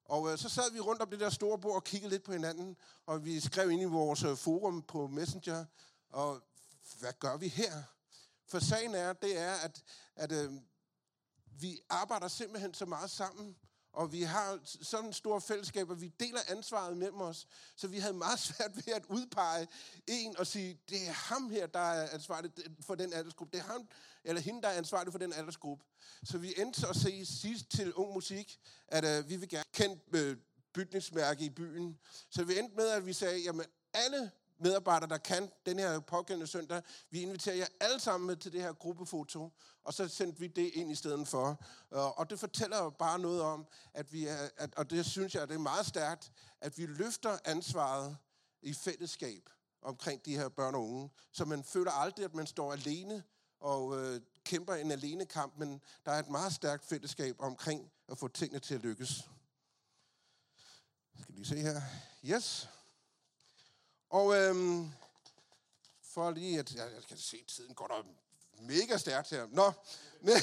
Og 0.04 0.32
øh, 0.32 0.38
så 0.38 0.48
sad 0.48 0.72
vi 0.72 0.80
rundt 0.80 1.02
om 1.02 1.10
det 1.10 1.20
der 1.20 1.30
store 1.30 1.58
bord 1.58 1.74
og 1.74 1.84
kiggede 1.84 2.10
lidt 2.10 2.24
på 2.24 2.32
hinanden, 2.32 2.76
og 3.06 3.24
vi 3.24 3.40
skrev 3.40 3.70
ind 3.70 3.82
i 3.82 3.84
vores 3.84 4.22
øh, 4.22 4.36
forum 4.36 4.82
på 4.82 5.06
Messenger, 5.06 5.64
og 6.10 6.40
hvad 6.98 7.12
gør 7.20 7.36
vi 7.36 7.48
her? 7.48 7.82
For 8.46 8.58
sagen 8.58 8.94
er, 8.94 9.12
det 9.12 9.38
er, 9.38 9.52
at, 9.52 9.82
at 10.16 10.32
øh, 10.32 10.52
vi 11.60 11.80
arbejder 11.88 12.28
simpelthen 12.28 12.74
så 12.74 12.86
meget 12.86 13.10
sammen, 13.10 13.56
og 13.92 14.12
vi 14.12 14.22
har 14.22 14.58
sådan 14.64 15.12
store 15.12 15.40
fællesskaber, 15.40 15.94
vi 15.94 16.08
deler 16.08 16.40
ansvaret 16.48 16.96
mellem 16.96 17.20
os. 17.20 17.46
Så 17.76 17.88
vi 17.88 17.98
havde 17.98 18.14
meget 18.14 18.38
svært 18.48 18.76
ved 18.76 18.94
at 18.94 19.04
udpege 19.08 19.68
en 20.06 20.36
og 20.36 20.46
sige, 20.46 20.80
det 20.88 21.08
er 21.08 21.12
ham 21.12 21.50
her, 21.50 21.66
der 21.66 21.78
er 21.78 22.10
ansvarlig 22.10 22.50
for 22.80 22.94
den 22.94 23.12
aldersgruppe. 23.12 23.56
Det 23.56 23.64
er 23.64 23.72
ham 23.72 23.88
eller 24.24 24.42
hende, 24.42 24.62
der 24.62 24.68
er 24.68 24.78
ansvarlig 24.78 25.12
for 25.12 25.18
den 25.18 25.32
aldersgruppe. 25.32 25.84
Så 26.24 26.38
vi 26.38 26.54
endte 26.56 26.88
at 26.88 26.96
se 26.96 27.26
sidst 27.26 27.70
til 27.70 27.94
Ung 27.94 28.12
Musik, 28.12 28.60
at 28.88 29.04
øh, 29.04 29.28
vi 29.28 29.36
vil 29.36 29.48
gerne 29.48 29.64
kende 29.72 30.00
øh, 30.14 30.36
bygningsmærke 30.72 31.44
i 31.44 31.50
byen. 31.50 31.98
Så 32.30 32.44
vi 32.44 32.58
endte 32.58 32.76
med, 32.76 32.88
at 32.88 33.06
vi 33.06 33.12
sagde, 33.12 33.40
jamen 33.40 33.66
alle 33.94 34.30
medarbejdere, 34.64 35.08
der 35.08 35.18
kan 35.18 35.50
den 35.66 35.78
her 35.78 36.00
pågældende 36.00 36.46
søndag. 36.46 36.82
Vi 37.10 37.20
inviterer 37.20 37.56
jer 37.56 37.66
alle 37.80 38.00
sammen 38.00 38.26
med 38.26 38.36
til 38.36 38.52
det 38.52 38.60
her 38.62 38.72
gruppefoto, 38.72 39.52
og 39.84 39.94
så 39.94 40.08
sendte 40.08 40.40
vi 40.40 40.46
det 40.46 40.70
ind 40.74 40.90
i 40.90 40.94
stedet 40.94 41.28
for. 41.28 41.48
Øh, 41.92 42.18
og 42.18 42.30
det 42.30 42.40
fortæller 42.40 42.78
jo 42.78 42.90
bare 42.90 43.18
noget 43.18 43.42
om, 43.42 43.66
at 43.94 44.12
vi 44.12 44.26
er, 44.26 44.48
at, 44.56 44.74
og 44.74 44.90
det 44.90 45.06
synes 45.06 45.34
jeg, 45.34 45.48
det 45.48 45.54
er 45.54 45.58
meget 45.58 45.86
stærkt, 45.86 46.32
at 46.60 46.78
vi 46.78 46.86
løfter 46.86 47.38
ansvaret 47.44 48.16
i 48.62 48.74
fællesskab 48.74 49.50
omkring 49.82 50.24
de 50.24 50.36
her 50.36 50.48
børn 50.48 50.74
og 50.74 50.82
unge, 50.82 51.10
så 51.32 51.44
man 51.44 51.64
føler 51.64 51.90
aldrig, 51.90 52.24
at 52.24 52.34
man 52.34 52.46
står 52.46 52.72
alene 52.72 53.22
og 53.60 53.98
øh, 53.98 54.20
kæmper 54.44 54.74
en 54.74 54.90
alene 54.90 55.26
kamp, 55.26 55.58
men 55.58 55.80
der 56.06 56.12
er 56.12 56.18
et 56.18 56.28
meget 56.28 56.52
stærkt 56.52 56.84
fællesskab 56.84 57.36
omkring 57.38 57.90
at 58.08 58.18
få 58.18 58.28
tingene 58.28 58.60
til 58.60 58.74
at 58.74 58.80
lykkes. 58.80 59.28
Skal 61.20 61.36
vi 61.36 61.44
se 61.44 61.56
her. 61.56 61.80
Yes. 62.24 62.68
Og 64.14 64.34
øhm, 64.36 64.90
for 66.02 66.30
lige 66.30 66.58
at... 66.58 66.74
Jeg, 66.74 66.92
jeg 66.94 67.02
kan 67.02 67.18
se, 67.18 67.44
tiden 67.48 67.74
går 67.74 67.86
der 67.86 68.02
mega 68.62 68.96
stærkt 68.96 69.30
her. 69.30 69.46
Nå, 69.50 69.72
men, 70.26 70.36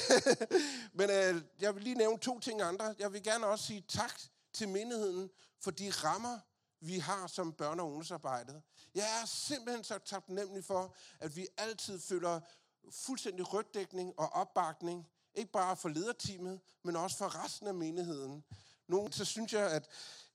men 0.92 1.10
øh, 1.10 1.42
jeg 1.60 1.74
vil 1.74 1.82
lige 1.82 1.94
nævne 1.94 2.18
to 2.18 2.40
ting 2.40 2.62
andre. 2.62 2.94
Jeg 2.98 3.12
vil 3.12 3.22
gerne 3.22 3.46
også 3.46 3.66
sige 3.66 3.84
tak 3.88 4.20
til 4.52 4.68
menigheden 4.68 5.30
for 5.60 5.70
de 5.70 5.90
rammer, 5.90 6.38
vi 6.80 6.98
har 6.98 7.26
som 7.26 7.54
børne- 7.62 7.80
og 7.80 7.86
ungdomsarbejdet. 7.86 8.62
Jeg 8.94 9.20
er 9.22 9.26
simpelthen 9.26 9.84
så 9.84 9.98
taknemmelig 9.98 10.64
for, 10.64 10.94
at 11.20 11.36
vi 11.36 11.46
altid 11.56 12.00
føler 12.00 12.40
fuldstændig 12.90 13.52
rygdækning 13.52 14.18
og 14.18 14.32
opbakning. 14.32 15.08
Ikke 15.34 15.52
bare 15.52 15.76
for 15.76 15.88
lederteamet, 15.88 16.60
men 16.82 16.96
også 16.96 17.16
for 17.16 17.44
resten 17.44 17.66
af 17.66 17.74
menigheden. 17.74 18.44
Nogle, 18.88 19.12
så 19.12 19.24
synes 19.24 19.52
jeg, 19.52 19.70
at 19.70 19.88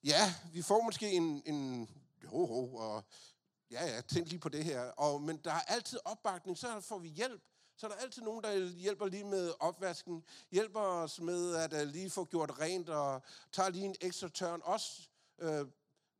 ja, 0.04 0.34
vi 0.54 0.62
får 0.62 0.82
måske 0.82 1.12
en, 1.12 1.44
en 1.46 1.90
ho, 2.28 2.46
ho, 2.46 2.76
og 2.76 3.04
ja, 3.72 3.86
ja, 3.86 4.02
tænk 4.02 4.28
lige 4.28 4.40
på 4.40 4.50
det 4.50 4.64
her. 4.64 4.82
Og, 4.82 5.22
men 5.22 5.38
der 5.38 5.52
er 5.52 5.62
altid 5.62 6.00
opbakning, 6.06 6.58
så 6.58 6.82
får 6.82 6.98
vi 7.00 7.10
hjælp. 7.10 7.42
Så 7.78 7.88
er 7.88 7.92
der 7.92 7.98
altid 7.98 8.22
nogen, 8.22 8.44
der 8.44 8.70
hjælper 8.70 9.06
lige 9.06 9.24
med 9.24 9.54
opvasken, 9.60 10.24
hjælper 10.52 10.80
os 10.80 11.22
med 11.22 11.56
at 11.56 11.74
øh, 11.74 11.88
lige 11.88 12.10
få 12.10 12.26
gjort 12.26 12.60
rent, 12.60 12.90
og 12.90 13.22
tager 13.52 13.70
lige 13.70 13.86
en 13.86 13.96
ekstra 14.02 14.30
tørn. 14.30 14.62
Også 14.64 15.10
øh, 15.40 15.66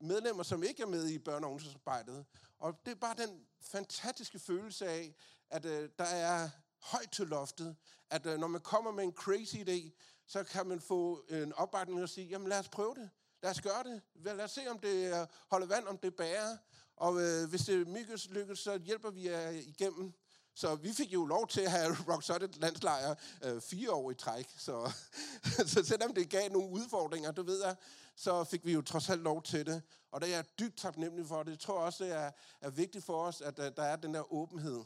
medlemmer, 0.02 0.44
som 0.44 0.64
ikke 0.64 0.84
er 0.84 0.88
med 0.88 1.08
i 1.08 1.18
børne- 1.18 1.32
og 1.32 1.52
ungdomsarbejdet. 1.52 2.26
Og 2.60 2.86
det 2.86 2.92
er 2.92 2.96
bare 2.96 3.16
den 3.16 3.46
fantastiske 3.62 4.40
følelse 4.40 4.88
af, 4.88 5.16
at 5.50 5.66
øh, 5.66 5.90
der 6.00 6.06
er 6.06 6.50
højt 6.82 7.12
til 7.12 7.28
loftet, 7.28 7.76
at 8.10 8.26
øh, 8.26 8.40
når 8.40 8.48
man 8.48 8.62
kommer 8.62 8.92
med 8.92 9.04
en 9.04 9.14
crazy 9.14 9.56
idé, 9.56 9.92
så 10.28 10.44
kan 10.44 10.68
man 10.68 10.82
få 10.82 11.26
en 11.30 11.54
opbakning 11.54 12.04
og 12.04 12.10
sige, 12.10 12.28
jamen 12.28 12.48
lad 12.48 12.60
os 12.60 12.70
prøve 12.70 12.96
det. 12.96 13.10
Lad 13.48 13.52
os 13.52 13.62
gøre 13.62 13.84
det. 13.84 14.02
Lad 14.16 14.46
os 14.46 14.52
se, 14.52 14.62
om 14.70 14.80
det 14.80 15.14
øh, 15.14 15.28
holder 15.48 15.68
vand, 15.68 15.88
om 15.88 15.98
det 15.98 16.16
bærer. 16.16 16.58
Og 16.96 17.22
øh, 17.22 17.50
hvis 17.50 17.62
det 17.62 17.88
lykkes, 17.88 18.30
lykkes, 18.30 18.60
så 18.60 18.78
hjælper 18.78 19.10
vi 19.10 19.30
jer 19.30 19.50
igennem. 19.50 20.14
Så 20.54 20.76
vi 20.76 20.94
fik 20.94 21.14
jo 21.14 21.26
lov 21.26 21.48
til 21.48 21.62
at 21.62 21.72
have 21.72 21.98
Rock 22.10 22.24
Solid 22.24 22.48
landslejr 22.48 23.16
øh, 23.44 23.62
fire 23.62 23.92
år 23.92 24.12
i 24.12 24.16
træk. 24.16 24.50
Så, 24.58 24.92
så 25.74 25.86
selvom 25.86 26.14
det 26.14 26.30
gav 26.30 26.50
nogle 26.50 26.70
udfordringer, 26.70 27.32
du 27.32 27.44
ved 27.44 27.64
jeg, 27.64 27.76
så 28.16 28.44
fik 28.44 28.66
vi 28.66 28.74
jo 28.74 28.82
trods 28.82 29.10
alt 29.10 29.22
lov 29.22 29.44
til 29.44 29.66
det. 29.66 29.82
Og 30.12 30.22
det 30.22 30.30
er 30.30 30.36
jeg 30.36 30.46
dybt 30.60 30.78
taknemmelig 30.78 31.28
for. 31.28 31.44
Det 31.44 31.60
tror 31.60 31.80
også, 31.80 32.04
det 32.04 32.14
er, 32.14 32.32
er 32.62 32.70
vigtigt 32.70 33.06
for 33.06 33.24
os, 33.24 33.42
at, 33.42 33.60
at 33.60 33.78
der 33.78 33.84
er 33.84 33.96
den 33.96 34.14
der 34.14 34.34
åbenhed. 34.34 34.84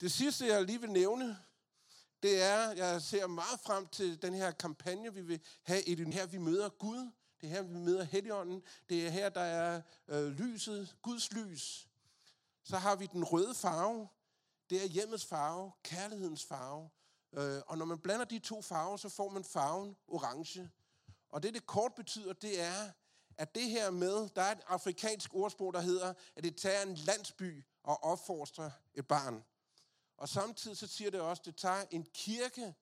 Det 0.00 0.12
sidste, 0.12 0.46
jeg 0.46 0.64
lige 0.64 0.80
vil 0.80 0.90
nævne, 0.90 1.38
det 2.22 2.42
er, 2.42 2.70
jeg 2.70 3.02
ser 3.02 3.26
meget 3.26 3.60
frem 3.60 3.86
til 3.86 4.22
den 4.22 4.34
her 4.34 4.50
kampagne, 4.50 5.14
vi 5.14 5.20
vil 5.20 5.40
have 5.62 5.82
i 5.82 5.94
den 5.94 6.12
her, 6.12 6.26
vi 6.26 6.38
møder 6.38 6.68
Gud. 6.68 7.10
Det 7.40 7.46
er 7.46 7.50
her, 7.50 7.62
vi 7.62 7.78
møder 7.78 8.04
Helligånden. 8.04 8.62
Det 8.88 9.06
er 9.06 9.10
her, 9.10 9.28
der 9.28 9.40
er 9.40 9.82
øh, 10.08 10.28
lyset, 10.28 10.96
Guds 11.02 11.32
lys. 11.32 11.88
Så 12.64 12.76
har 12.76 12.96
vi 12.96 13.06
den 13.06 13.24
røde 13.24 13.54
farve. 13.54 14.08
Det 14.70 14.84
er 14.84 14.86
hjemmets 14.86 15.24
farve, 15.24 15.72
kærlighedens 15.82 16.44
farve. 16.44 16.90
Øh, 17.32 17.62
og 17.66 17.78
når 17.78 17.84
man 17.84 17.98
blander 17.98 18.24
de 18.24 18.38
to 18.38 18.62
farver, 18.62 18.96
så 18.96 19.08
får 19.08 19.28
man 19.28 19.44
farven 19.44 19.96
orange. 20.08 20.70
Og 21.28 21.42
det, 21.42 21.54
det 21.54 21.66
kort 21.66 21.94
betyder, 21.94 22.32
det 22.32 22.60
er, 22.60 22.90
at 23.36 23.54
det 23.54 23.70
her 23.70 23.90
med, 23.90 24.28
der 24.36 24.42
er 24.42 24.52
et 24.52 24.60
afrikansk 24.66 25.34
ordsprog, 25.34 25.72
der 25.72 25.80
hedder, 25.80 26.14
at 26.36 26.44
det 26.44 26.56
tager 26.56 26.82
en 26.82 26.94
landsby 26.94 27.64
og 27.82 28.04
opfostre 28.04 28.72
et 28.94 29.08
barn. 29.08 29.44
Og 30.20 30.28
samtidig 30.28 30.76
så 30.76 30.86
siger 30.86 31.10
det 31.10 31.20
også, 31.20 31.40
at 31.40 31.46
det 31.46 31.56
tager 31.56 31.84
en 31.90 32.06
kirke 32.14 32.74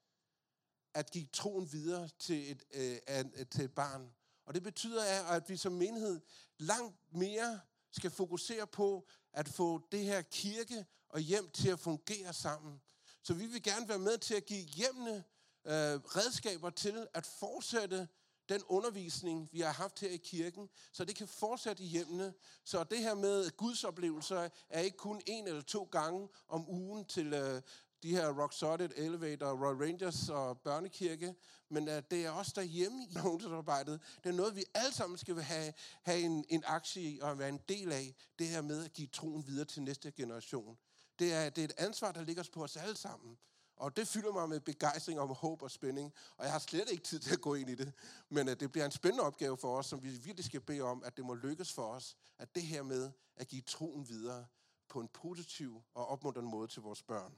at 0.95 1.11
give 1.11 1.27
troen 1.33 1.73
videre 1.73 2.09
til 2.19 2.51
et, 2.51 2.65
øh, 2.71 2.99
øh 3.09 3.47
til 3.47 3.65
et 3.65 3.75
barn. 3.75 4.15
Og 4.47 4.55
det 4.55 4.63
betyder, 4.63 5.25
at 5.25 5.49
vi 5.49 5.57
som 5.57 5.73
menighed 5.73 6.21
langt 6.59 6.97
mere 7.13 7.61
skal 7.93 8.11
fokusere 8.11 8.67
på 8.67 9.09
at 9.33 9.49
få 9.49 9.89
det 9.93 10.05
her 10.05 10.23
kirke 10.23 10.87
og 11.09 11.21
hjem 11.21 11.51
til 11.51 11.69
at 11.69 11.81
fungere 11.81 12.33
sammen. 12.33 12.83
Så 13.23 13.35
vi 13.35 13.47
vil 13.47 13.63
gerne 13.63 13.89
være 13.89 13.99
med 13.99 14.19
til 14.19 14.35
at 14.35 14.47
give 14.47 14.65
hjemmene 14.65 15.25
øh, 15.65 16.01
redskaber 16.01 16.71
til 16.71 17.09
at 17.15 17.27
fortsætte 17.27 18.09
den 18.49 18.63
undervisning, 18.69 19.49
vi 19.53 19.61
har 19.61 19.73
haft 19.73 20.01
her 20.01 20.09
i 20.09 20.17
kirken, 20.17 20.69
så 20.93 21.05
det 21.05 21.17
kan 21.17 21.29
fortsætte 21.29 21.83
i 21.83 21.87
hjemmene. 21.87 22.35
Så 22.65 22.85
det 22.85 22.99
her 22.99 23.15
med 23.15 23.57
Guds 23.57 23.85
oplevelser 23.85 24.49
er 24.69 24.81
ikke 24.81 24.97
kun 24.97 25.21
en 25.27 25.47
eller 25.47 25.63
to 25.63 25.89
gange 25.93 26.29
om 26.49 26.69
ugen 26.69 27.05
til 27.05 27.33
øh, 27.33 27.63
de 28.03 28.11
her 28.11 28.43
Rock 28.43 28.53
Solid, 28.53 28.89
Elevator, 28.97 29.47
Royal 29.47 29.77
Rangers 29.77 30.29
og 30.29 30.61
børnekirke, 30.61 31.35
men 31.69 31.89
uh, 31.89 31.95
det 32.11 32.27
er 32.27 32.31
også 32.31 32.53
derhjemme 32.55 33.05
i 33.05 33.17
ungdomsarbejdet. 33.31 34.01
Det 34.25 34.31
er 34.31 34.35
noget, 34.35 34.57
vi 34.57 34.65
alle 34.75 34.95
sammen 34.95 35.19
skal 35.19 35.41
have, 35.41 35.73
have 36.03 36.21
en, 36.21 36.45
en 36.49 36.63
aktie 36.67 37.03
i 37.03 37.21
og 37.21 37.39
være 37.39 37.49
en 37.49 37.61
del 37.69 37.93
af, 37.93 38.15
det 38.39 38.47
her 38.47 38.63
med 38.63 38.85
at 38.85 38.93
give 38.93 39.09
troen 39.09 39.47
videre 39.47 39.65
til 39.65 39.83
næste 39.83 40.11
generation. 40.11 40.79
Det 41.19 41.33
er, 41.33 41.51
det 41.51 41.61
er 41.61 41.65
et 41.65 41.75
ansvar, 41.79 42.13
der 42.13 42.23
ligger 42.23 42.45
på 42.53 42.65
os 42.65 42.77
alle 42.77 42.97
sammen. 42.97 43.39
Og 43.79 43.97
det 43.97 44.09
fylder 44.09 44.33
mig 44.33 44.49
med 44.49 44.61
begejstring 44.61 45.21
om 45.21 45.29
håb 45.29 45.63
og 45.63 45.71
spænding. 45.71 46.15
Og 46.37 46.45
jeg 46.45 46.53
har 46.53 46.59
slet 46.59 46.91
ikke 46.91 47.05
tid 47.05 47.21
til 47.21 47.33
at 47.33 47.41
gå 47.41 47.55
ind 47.55 47.71
i 47.71 47.75
det. 47.75 47.93
Men 48.29 48.49
uh, 48.49 48.55
det 48.55 48.73
bliver 48.73 48.85
en 48.85 48.91
spændende 48.91 49.25
opgave 49.25 49.57
for 49.57 49.79
os, 49.79 49.87
som 49.87 50.03
vi 50.03 50.09
virkelig 50.09 50.45
skal 50.45 50.61
bede 50.61 50.83
om, 50.83 51.03
at 51.05 51.17
det 51.17 51.25
må 51.25 51.35
lykkes 51.35 51.73
for 51.73 51.83
os, 51.83 52.17
at 52.39 52.55
det 52.55 52.63
her 52.63 52.83
med 52.83 53.11
at 53.37 53.49
give 53.49 53.63
troen 53.63 54.09
videre 54.09 54.47
på 54.89 55.01
en 55.01 55.09
positiv 55.09 55.83
og 55.95 56.07
opmuntrende 56.07 56.51
måde 56.51 56.69
til 56.69 56.83
vores 56.83 57.03
børn. 57.03 57.35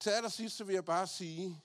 Til 0.00 0.10
allersidst 0.10 0.56
så 0.56 0.64
vil 0.64 0.74
jeg 0.74 0.84
bare 0.84 1.06
sige, 1.06 1.62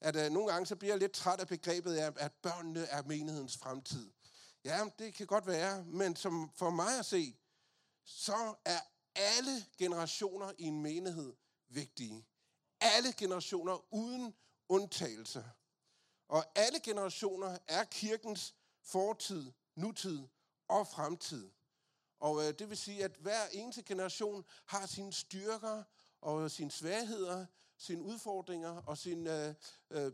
at 0.00 0.16
uh, 0.16 0.32
nogle 0.32 0.52
gange 0.52 0.66
så 0.66 0.76
bliver 0.76 0.92
jeg 0.92 1.00
lidt 1.00 1.12
træt 1.12 1.40
af 1.40 1.48
begrebet 1.48 1.94
af, 1.94 2.12
at 2.16 2.32
børnene 2.32 2.84
er 2.84 3.02
menighedens 3.02 3.56
fremtid. 3.56 4.10
Ja, 4.64 4.84
det 4.98 5.14
kan 5.14 5.26
godt 5.26 5.46
være, 5.46 5.84
men 5.84 6.16
som 6.16 6.50
for 6.54 6.70
mig 6.70 6.98
at 6.98 7.06
se, 7.06 7.36
så 8.04 8.54
er 8.64 8.80
alle 9.14 9.64
generationer 9.78 10.52
i 10.58 10.64
en 10.64 10.82
menighed 10.82 11.32
vigtige. 11.68 12.26
Alle 12.82 13.12
generationer 13.12 13.94
uden 13.94 14.34
undtagelse. 14.68 15.44
Og 16.28 16.44
alle 16.54 16.80
generationer 16.80 17.58
er 17.68 17.84
kirkens 17.84 18.54
fortid, 18.82 19.52
nutid 19.74 20.28
og 20.68 20.86
fremtid. 20.86 21.50
Og 22.20 22.42
øh, 22.42 22.54
det 22.58 22.68
vil 22.68 22.76
sige, 22.76 23.04
at 23.04 23.16
hver 23.20 23.48
eneste 23.52 23.82
generation 23.82 24.44
har 24.66 24.86
sine 24.86 25.12
styrker 25.12 25.82
og 26.20 26.50
sine 26.50 26.70
svagheder, 26.70 27.46
sine 27.76 28.02
udfordringer 28.02 28.82
og 28.82 28.98
sin 28.98 29.26
øh, 29.26 29.54
øh, 29.90 30.12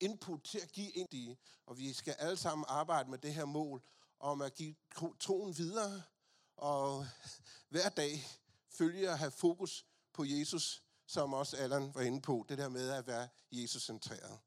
input 0.00 0.42
til 0.42 0.58
at 0.58 0.72
give 0.72 0.90
ind 0.90 1.14
i. 1.14 1.36
Og 1.66 1.78
vi 1.78 1.92
skal 1.92 2.12
alle 2.18 2.36
sammen 2.36 2.64
arbejde 2.68 3.10
med 3.10 3.18
det 3.18 3.34
her 3.34 3.44
mål 3.44 3.82
om 4.20 4.42
at 4.42 4.54
give 4.54 4.74
troen 5.20 5.58
videre, 5.58 6.02
og 6.56 7.06
hver 7.68 7.88
dag 7.88 8.26
følge 8.68 9.10
at 9.10 9.18
have 9.18 9.30
fokus 9.30 9.86
på 10.12 10.24
Jesus, 10.24 10.82
som 11.12 11.34
også 11.34 11.56
Allan 11.56 11.94
var 11.94 12.00
inde 12.00 12.20
på, 12.20 12.46
det 12.48 12.58
der 12.58 12.68
med 12.68 12.90
at 12.90 13.06
være 13.06 13.28
Jesus-centreret. 13.50 14.38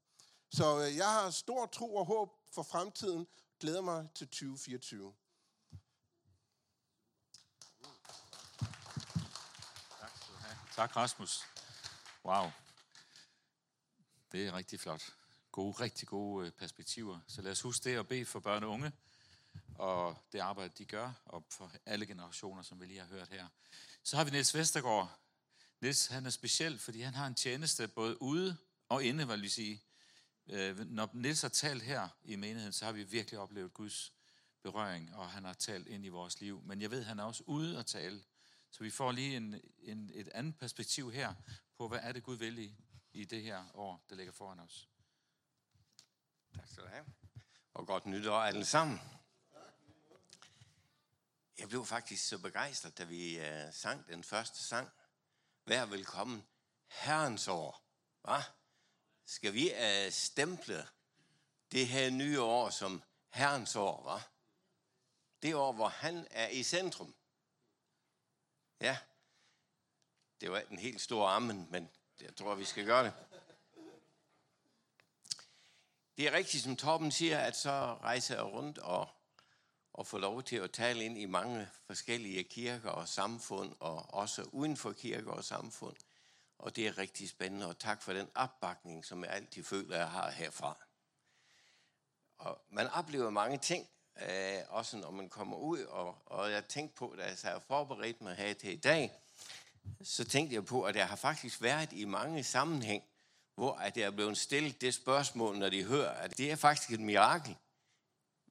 Så 0.50 0.80
øh, 0.80 0.96
jeg 0.96 1.12
har 1.12 1.30
stor 1.30 1.66
tro 1.66 1.96
og 1.96 2.06
håb 2.06 2.30
for 2.52 2.62
fremtiden, 2.62 3.26
glæder 3.60 3.80
mig 3.80 4.08
til 4.14 4.28
2024. 4.28 5.14
Tak 10.00 10.10
skal 10.16 10.34
du 10.34 10.38
have. 10.38 10.56
Tak, 10.74 10.96
Rasmus. 10.96 11.40
Wow. 12.24 12.50
Det 14.32 14.46
er 14.46 14.52
rigtig 14.52 14.80
flot. 14.80 15.02
Gode, 15.52 15.72
rigtig 15.72 16.08
gode 16.08 16.46
øh, 16.46 16.52
perspektiver. 16.52 17.20
Så 17.28 17.42
lad 17.42 17.52
os 17.52 17.60
huske 17.60 17.84
det 17.84 17.98
og 17.98 18.08
bede 18.08 18.24
for 18.26 18.40
børn 18.40 18.64
og 18.64 18.70
unge, 18.70 18.92
og 19.74 20.16
det 20.32 20.38
arbejde, 20.38 20.74
de 20.78 20.84
gør, 20.84 21.12
og 21.24 21.44
for 21.50 21.72
alle 21.86 22.06
generationer, 22.06 22.62
som 22.62 22.80
vi 22.80 22.86
lige 22.86 23.00
har 23.00 23.06
hørt 23.06 23.28
her. 23.28 23.48
Så 24.02 24.16
har 24.16 24.24
vi 24.24 24.30
Niels 24.30 24.54
Vestergaard. 24.54 25.25
Niels, 25.86 26.06
han 26.06 26.26
er 26.26 26.30
speciel, 26.30 26.78
fordi 26.78 27.00
han 27.00 27.14
har 27.14 27.26
en 27.26 27.34
tjeneste 27.34 27.88
både 27.88 28.22
ude 28.22 28.56
og 28.88 29.04
inde, 29.04 29.28
vil 29.28 29.40
jeg 29.40 29.50
sige. 29.50 29.82
Øh, 30.46 30.78
når 30.78 31.10
Niels 31.12 31.42
har 31.42 31.48
talt 31.48 31.82
her 31.82 32.08
i 32.24 32.36
menigheden, 32.36 32.72
så 32.72 32.84
har 32.84 32.92
vi 32.92 33.02
virkelig 33.02 33.40
oplevet 33.40 33.74
Guds 33.74 34.12
berøring, 34.62 35.14
og 35.14 35.30
han 35.30 35.44
har 35.44 35.52
talt 35.52 35.86
ind 35.86 36.04
i 36.04 36.08
vores 36.08 36.40
liv. 36.40 36.62
Men 36.64 36.80
jeg 36.80 36.90
ved, 36.90 37.02
han 37.04 37.18
er 37.18 37.24
også 37.24 37.42
ude 37.46 37.78
at 37.78 37.86
tale. 37.86 38.24
Så 38.70 38.84
vi 38.84 38.90
får 38.90 39.12
lige 39.12 39.36
en, 39.36 39.60
en, 39.78 40.10
et 40.14 40.28
andet 40.28 40.56
perspektiv 40.58 41.12
her 41.12 41.34
på, 41.76 41.88
hvad 41.88 41.98
er 42.02 42.12
det 42.12 42.22
Gud 42.22 42.36
vil 42.36 42.58
i, 42.58 42.74
i 43.12 43.24
det 43.24 43.42
her 43.42 43.64
år, 43.74 44.04
der 44.08 44.16
ligger 44.16 44.32
foran 44.32 44.60
os. 44.60 44.88
Tak 46.54 46.68
skal 46.68 46.82
du 46.82 46.88
have. 46.88 47.04
Og 47.74 47.86
godt 47.86 48.06
nytår 48.06 48.40
alle 48.40 48.64
sammen. 48.64 49.00
Jeg 51.58 51.68
blev 51.68 51.86
faktisk 51.86 52.28
så 52.28 52.38
begejstret, 52.38 52.98
da 52.98 53.04
vi 53.04 53.38
øh, 53.38 53.72
sang 53.72 54.08
den 54.08 54.24
første 54.24 54.62
sang. 54.62 54.90
Vær 55.68 55.84
velkommen. 55.84 56.46
Herrens 56.86 57.48
år. 57.48 57.82
Hva? 58.22 58.42
Skal 59.24 59.54
vi 59.54 59.72
uh, 59.72 60.12
stemple 60.12 60.88
det 61.72 61.88
her 61.88 62.10
nye 62.10 62.40
år 62.40 62.70
som 62.70 63.02
Herrens 63.28 63.76
år, 63.76 64.02
hva? 64.02 64.20
Det 65.42 65.54
år, 65.54 65.72
hvor 65.72 65.88
han 65.88 66.26
er 66.30 66.48
i 66.48 66.62
centrum. 66.62 67.14
Ja, 68.80 68.98
det 70.40 70.50
var 70.50 70.62
en 70.70 70.78
helt 70.78 71.00
stor 71.00 71.28
armen, 71.28 71.66
men 71.70 71.90
jeg 72.20 72.36
tror, 72.36 72.54
vi 72.54 72.64
skal 72.64 72.84
gøre 72.84 73.04
det. 73.04 73.14
Det 76.16 76.26
er 76.26 76.32
rigtigt, 76.32 76.62
som 76.62 76.76
Torben 76.76 77.12
siger, 77.12 77.38
at 77.38 77.56
så 77.56 77.98
rejser 78.02 78.34
jeg 78.34 78.44
rundt 78.44 78.78
og, 78.78 79.08
og 79.96 80.06
få 80.06 80.18
lov 80.18 80.42
til 80.42 80.56
at 80.56 80.70
tale 80.70 81.04
ind 81.04 81.18
i 81.18 81.26
mange 81.26 81.68
forskellige 81.86 82.44
kirker 82.44 82.90
og 82.90 83.08
samfund, 83.08 83.72
og 83.80 84.14
også 84.14 84.42
uden 84.52 84.76
for 84.76 84.92
kirker 84.92 85.30
og 85.30 85.44
samfund. 85.44 85.96
Og 86.58 86.76
det 86.76 86.86
er 86.86 86.98
rigtig 86.98 87.28
spændende, 87.28 87.68
og 87.68 87.78
tak 87.78 88.02
for 88.02 88.12
den 88.12 88.28
opbakning, 88.34 89.04
som 89.04 89.24
jeg 89.24 89.32
altid 89.32 89.64
føler, 89.64 89.96
jeg 89.96 90.10
har 90.10 90.30
herfra. 90.30 90.76
Og 92.38 92.60
man 92.70 92.88
oplever 92.88 93.30
mange 93.30 93.58
ting, 93.58 93.88
øh, 94.22 94.58
også 94.68 94.96
når 94.96 95.10
man 95.10 95.28
kommer 95.28 95.56
ud, 95.56 95.80
og, 95.80 96.22
og 96.26 96.50
jeg 96.50 96.64
tænkte 96.64 96.96
på, 96.96 97.14
da 97.18 97.24
jeg 97.24 97.38
så 97.38 97.60
forberedt 97.68 98.20
mig 98.20 98.34
her 98.34 98.54
til 98.54 98.72
i 98.72 98.76
dag, 98.76 99.12
så 100.02 100.24
tænkte 100.24 100.54
jeg 100.54 100.64
på, 100.64 100.82
at 100.82 100.96
jeg 100.96 101.08
har 101.08 101.16
faktisk 101.16 101.62
været 101.62 101.92
i 101.92 102.04
mange 102.04 102.44
sammenhæng, 102.44 103.04
hvor 103.54 103.74
at 103.74 103.96
jeg 103.96 104.04
er 104.04 104.10
blevet 104.10 104.38
stillet 104.38 104.80
det 104.80 104.94
spørgsmål, 104.94 105.58
når 105.58 105.68
de 105.68 105.84
hører, 105.84 106.10
at 106.10 106.38
det 106.38 106.50
er 106.50 106.56
faktisk 106.56 106.90
et 106.90 107.00
mirakel. 107.00 107.56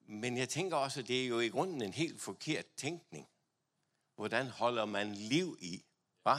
Men 0.05 0.37
jeg 0.37 0.49
tænker 0.49 0.77
også, 0.77 0.99
at 0.99 1.07
det 1.07 1.23
er 1.23 1.27
jo 1.27 1.39
i 1.39 1.47
grunden 1.47 1.81
en 1.81 1.93
helt 1.93 2.21
forkert 2.21 2.65
tænkning. 2.77 3.27
Hvordan 4.15 4.47
holder 4.47 4.85
man 4.85 5.15
liv 5.15 5.57
i? 5.59 5.85
Hva? 6.23 6.35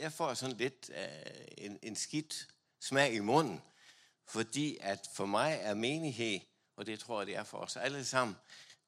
Jeg 0.00 0.12
får 0.12 0.34
sådan 0.34 0.56
lidt 0.56 0.90
uh, 0.90 1.64
en, 1.64 1.78
en 1.82 1.96
skidt 1.96 2.48
smag 2.80 3.14
i 3.14 3.20
munden, 3.20 3.62
fordi 4.26 4.78
at 4.80 5.08
for 5.14 5.26
mig 5.26 5.58
er 5.60 5.74
menighed, 5.74 6.40
og 6.76 6.86
det 6.86 7.00
tror 7.00 7.20
jeg, 7.20 7.26
det 7.26 7.36
er 7.36 7.44
for 7.44 7.58
os 7.58 7.76
alle 7.76 8.04
sammen, 8.04 8.36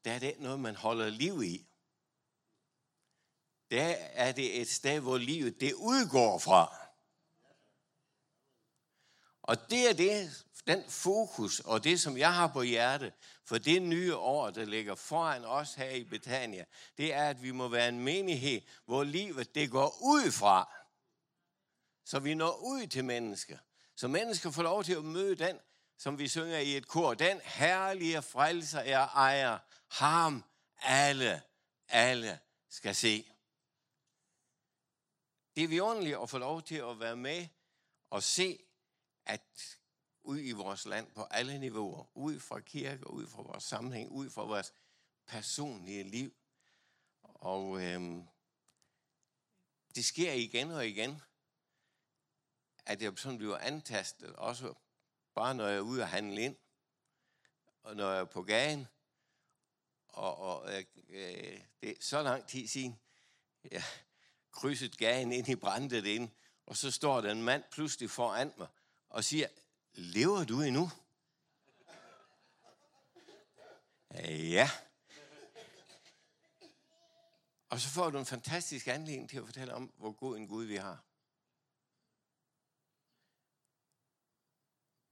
der 0.05 0.13
er 0.13 0.19
det 0.19 0.41
noget, 0.41 0.61
man 0.61 0.77
holder 0.77 1.09
liv 1.09 1.43
i 1.43 1.67
der 3.71 3.95
er 4.13 4.33
det 4.33 4.61
et 4.61 4.69
sted, 4.69 5.01
hvor 5.01 5.19
livet 5.19 5.61
det 5.61 5.75
udgår 5.75 6.39
fra. 6.39 6.86
Og 9.47 9.71
det 9.71 9.91
er 9.91 9.95
det, 9.95 10.45
den 10.67 10.85
fokus 10.89 11.61
og 11.61 11.85
det, 11.85 12.01
som 12.01 12.19
jeg 12.19 12.35
har 12.35 12.47
på 12.47 12.63
hjerte 12.63 13.13
for 13.45 13.59
det 13.59 13.83
nye 13.83 14.17
år, 14.17 14.51
der 14.51 14.65
ligger 14.65 14.95
foran 14.95 15.45
os 15.45 15.75
her 15.75 15.91
i 15.91 16.05
Betania, 16.05 16.65
det 16.99 17.15
er, 17.15 17.29
at 17.29 17.43
vi 17.43 17.51
må 17.51 17.69
være 17.69 17.89
en 17.89 18.01
menighed, 18.01 18.61
hvor 18.85 19.05
livet 19.05 19.55
det 19.55 19.71
går 19.71 19.99
ud 20.03 20.33
fra. 20.33 20.73
Så 22.05 22.19
vi 22.19 22.35
når 22.35 22.57
ud 22.57 22.87
til 22.87 23.05
mennesker. 23.05 23.59
Så 23.97 24.09
mennesker 24.09 24.51
får 24.51 24.63
lov 24.63 24.85
til 24.85 24.93
at 24.93 25.05
møde 25.05 25.37
den, 25.37 25.59
som 25.99 26.19
vi 26.19 26.29
synger 26.29 26.59
i 26.59 26.77
et 26.77 26.89
kor. 26.89 27.15
Den 27.15 27.41
herlige 27.45 28.23
frelser 28.23 28.81
er 28.81 29.07
ejer. 29.07 29.59
Ham 29.89 30.45
alle, 30.83 31.43
alle 31.89 32.39
skal 32.71 32.95
se. 32.95 33.31
Det 35.57 35.65
er 35.65 35.69
vidunderligt 35.69 36.19
at 36.23 36.31
få 36.31 36.39
lov 36.39 36.63
til 36.63 36.77
at 36.77 37.01
være 37.01 37.17
med 37.17 37.47
og 38.11 38.23
se, 38.23 38.66
at 39.27 39.79
ud 40.27 40.41
i 40.41 40.53
vores 40.53 40.85
land 40.85 41.13
på 41.13 41.23
alle 41.23 41.59
niveauer, 41.59 42.17
ud 42.17 42.41
fra 42.41 42.61
kirke, 42.61 43.11
ud 43.11 43.27
fra 43.27 43.43
vores 43.43 43.65
sammenhæng, 43.65 44.11
ud 44.11 44.31
fra 44.31 44.43
vores 44.43 44.73
personlige 45.27 46.03
liv. 46.03 46.37
Og 47.23 47.83
øhm, 47.83 48.29
det 49.95 50.05
sker 50.05 50.33
igen 50.33 50.71
og 50.71 50.87
igen, 50.87 51.23
at 52.87 53.03
jeg 53.03 53.13
sådan 53.17 53.39
bliver 53.39 53.59
antastet, 53.59 54.37
også 54.37 54.75
bare 55.35 55.55
når 55.55 55.67
jeg 55.67 55.77
er 55.77 55.81
ude 55.81 56.03
og 56.03 56.09
handle 56.09 56.41
ind, 56.41 56.57
og 57.83 57.97
når 57.97 58.11
jeg 58.11 58.21
er 58.21 58.25
på 58.25 58.43
gaden, 58.43 58.87
og, 60.09 60.37
og 60.37 60.75
øh, 60.75 60.85
øh 61.09 61.61
det 61.81 61.91
er 61.91 61.95
så 62.01 62.23
lang 62.23 62.49
tid 62.49 62.67
siden, 62.67 63.01
jeg 63.71 63.83
krydset 64.59 64.99
gaden 64.99 65.33
ind 65.33 65.49
i 65.49 65.57
brændet 65.57 66.07
ind, 66.07 66.31
og 66.67 66.77
så 66.77 66.91
står 66.91 67.21
der 67.21 67.33
en 67.33 67.43
mand 67.43 67.65
pludselig 67.71 68.11
foran 68.11 68.53
mig 68.57 68.69
og 69.17 69.25
siger, 69.25 69.49
lever 69.93 70.45
du 70.45 70.61
endnu? 70.61 70.91
Ja. 74.57 74.71
Og 77.69 77.81
så 77.81 77.89
får 77.89 78.11
du 78.11 78.19
en 78.19 78.27
fantastisk 78.27 78.87
anledning 78.87 79.31
til 79.31 79.39
at 79.39 79.45
fortælle 79.45 79.75
om, 79.75 79.85
hvor 79.85 80.13
god 80.13 80.37
en 80.37 80.49
Gud 80.49 80.65
vi 80.65 80.77
har. 80.77 81.05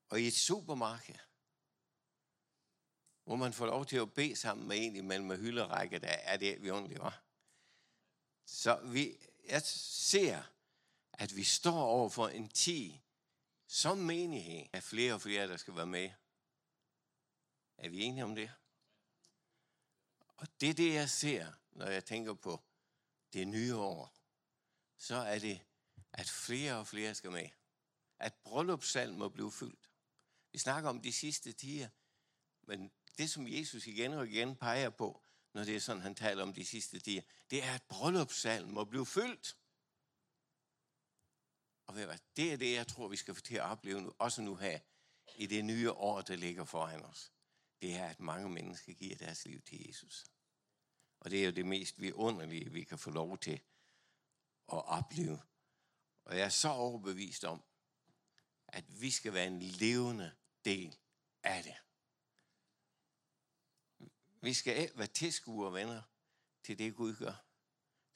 Og 0.08 0.20
i 0.20 0.26
et 0.26 0.34
supermarked, 0.34 1.18
hvor 3.24 3.36
man 3.36 3.52
får 3.52 3.66
lov 3.66 3.86
til 3.86 3.96
at 3.96 4.14
bede 4.14 4.36
sammen 4.36 4.68
med 4.68 4.76
en 4.76 4.96
imellem 4.96 5.26
med 5.26 5.38
hylderække, 5.38 5.98
der 5.98 6.08
er 6.08 6.36
det 6.36 6.62
vi 6.62 6.70
ordentligt, 6.70 7.00
var. 7.00 7.22
Så 8.46 8.80
vi, 8.84 9.16
jeg 9.48 9.62
ser, 9.62 10.42
at 11.12 11.36
vi 11.36 11.44
står 11.44 11.82
over 11.82 12.08
for 12.08 12.28
en 12.28 12.48
tid, 12.48 13.03
som 13.74 13.98
menighed, 13.98 14.66
er 14.72 14.80
flere 14.80 15.14
og 15.14 15.20
flere, 15.20 15.48
der 15.48 15.56
skal 15.56 15.76
være 15.76 15.86
med. 15.86 16.10
Er 17.78 17.88
vi 17.88 18.00
enige 18.00 18.24
om 18.24 18.34
det? 18.34 18.52
Og 20.36 20.48
det 20.60 20.70
er 20.70 20.74
det, 20.74 20.94
jeg 20.94 21.10
ser, 21.10 21.52
når 21.72 21.86
jeg 21.86 22.04
tænker 22.04 22.34
på 22.34 22.62
det 23.32 23.48
nye 23.48 23.74
år. 23.74 24.14
Så 24.98 25.16
er 25.16 25.38
det, 25.38 25.60
at 26.12 26.28
flere 26.28 26.78
og 26.78 26.86
flere 26.86 27.14
skal 27.14 27.32
med. 27.32 27.48
At 28.18 28.34
bryllupssalm 28.34 29.16
må 29.16 29.28
blive 29.28 29.52
fyldt. 29.52 29.90
Vi 30.52 30.58
snakker 30.58 30.90
om 30.90 31.02
de 31.02 31.12
sidste 31.12 31.52
tider, 31.52 31.88
men 32.62 32.92
det, 33.18 33.30
som 33.30 33.48
Jesus 33.48 33.86
igen 33.86 34.12
og 34.12 34.28
igen 34.28 34.56
peger 34.56 34.90
på, 34.90 35.22
når 35.52 35.64
det 35.64 35.76
er 35.76 35.80
sådan, 35.80 36.02
han 36.02 36.14
taler 36.14 36.42
om 36.42 36.54
de 36.54 36.66
sidste 36.66 37.00
tider, 37.00 37.22
det 37.50 37.64
er, 37.64 37.74
at 37.74 37.82
bryllupssalm 37.82 38.70
må 38.70 38.84
blive 38.84 39.06
fyldt. 39.06 39.56
Og 41.86 41.94
ved 41.94 42.06
hvad, 42.06 42.18
det 42.36 42.52
er 42.52 42.56
det, 42.56 42.72
jeg 42.74 42.86
tror, 42.86 43.08
vi 43.08 43.16
skal 43.16 43.34
få 43.34 43.40
til 43.40 43.54
at 43.54 43.62
opleve 43.62 44.02
nu, 44.02 44.14
også 44.18 44.42
nu 44.42 44.56
her, 44.56 44.80
i 45.36 45.46
det 45.46 45.64
nye 45.64 45.92
år, 45.92 46.20
der 46.20 46.36
ligger 46.36 46.64
foran 46.64 47.04
os. 47.04 47.32
Det 47.80 47.94
er, 47.94 48.06
at 48.06 48.20
mange 48.20 48.48
mennesker 48.48 48.92
giver 48.92 49.16
deres 49.16 49.44
liv 49.44 49.62
til 49.62 49.86
Jesus. 49.86 50.24
Og 51.20 51.30
det 51.30 51.40
er 51.40 51.44
jo 51.44 51.50
det 51.50 51.66
mest 51.66 52.00
vidunderlige, 52.00 52.72
vi 52.72 52.84
kan 52.84 52.98
få 52.98 53.10
lov 53.10 53.38
til 53.38 53.60
at 54.72 54.84
opleve. 54.84 55.42
Og 56.24 56.36
jeg 56.36 56.44
er 56.44 56.48
så 56.48 56.68
overbevist 56.68 57.44
om, 57.44 57.62
at 58.68 59.00
vi 59.00 59.10
skal 59.10 59.32
være 59.34 59.46
en 59.46 59.62
levende 59.62 60.34
del 60.64 60.96
af 61.42 61.62
det. 61.62 61.76
Vi 64.40 64.54
skal 64.54 64.90
være 64.94 65.06
tilskuere 65.06 65.72
venner 65.72 66.02
til 66.62 66.78
det, 66.78 66.96
Gud 66.96 67.14
gør. 67.14 67.44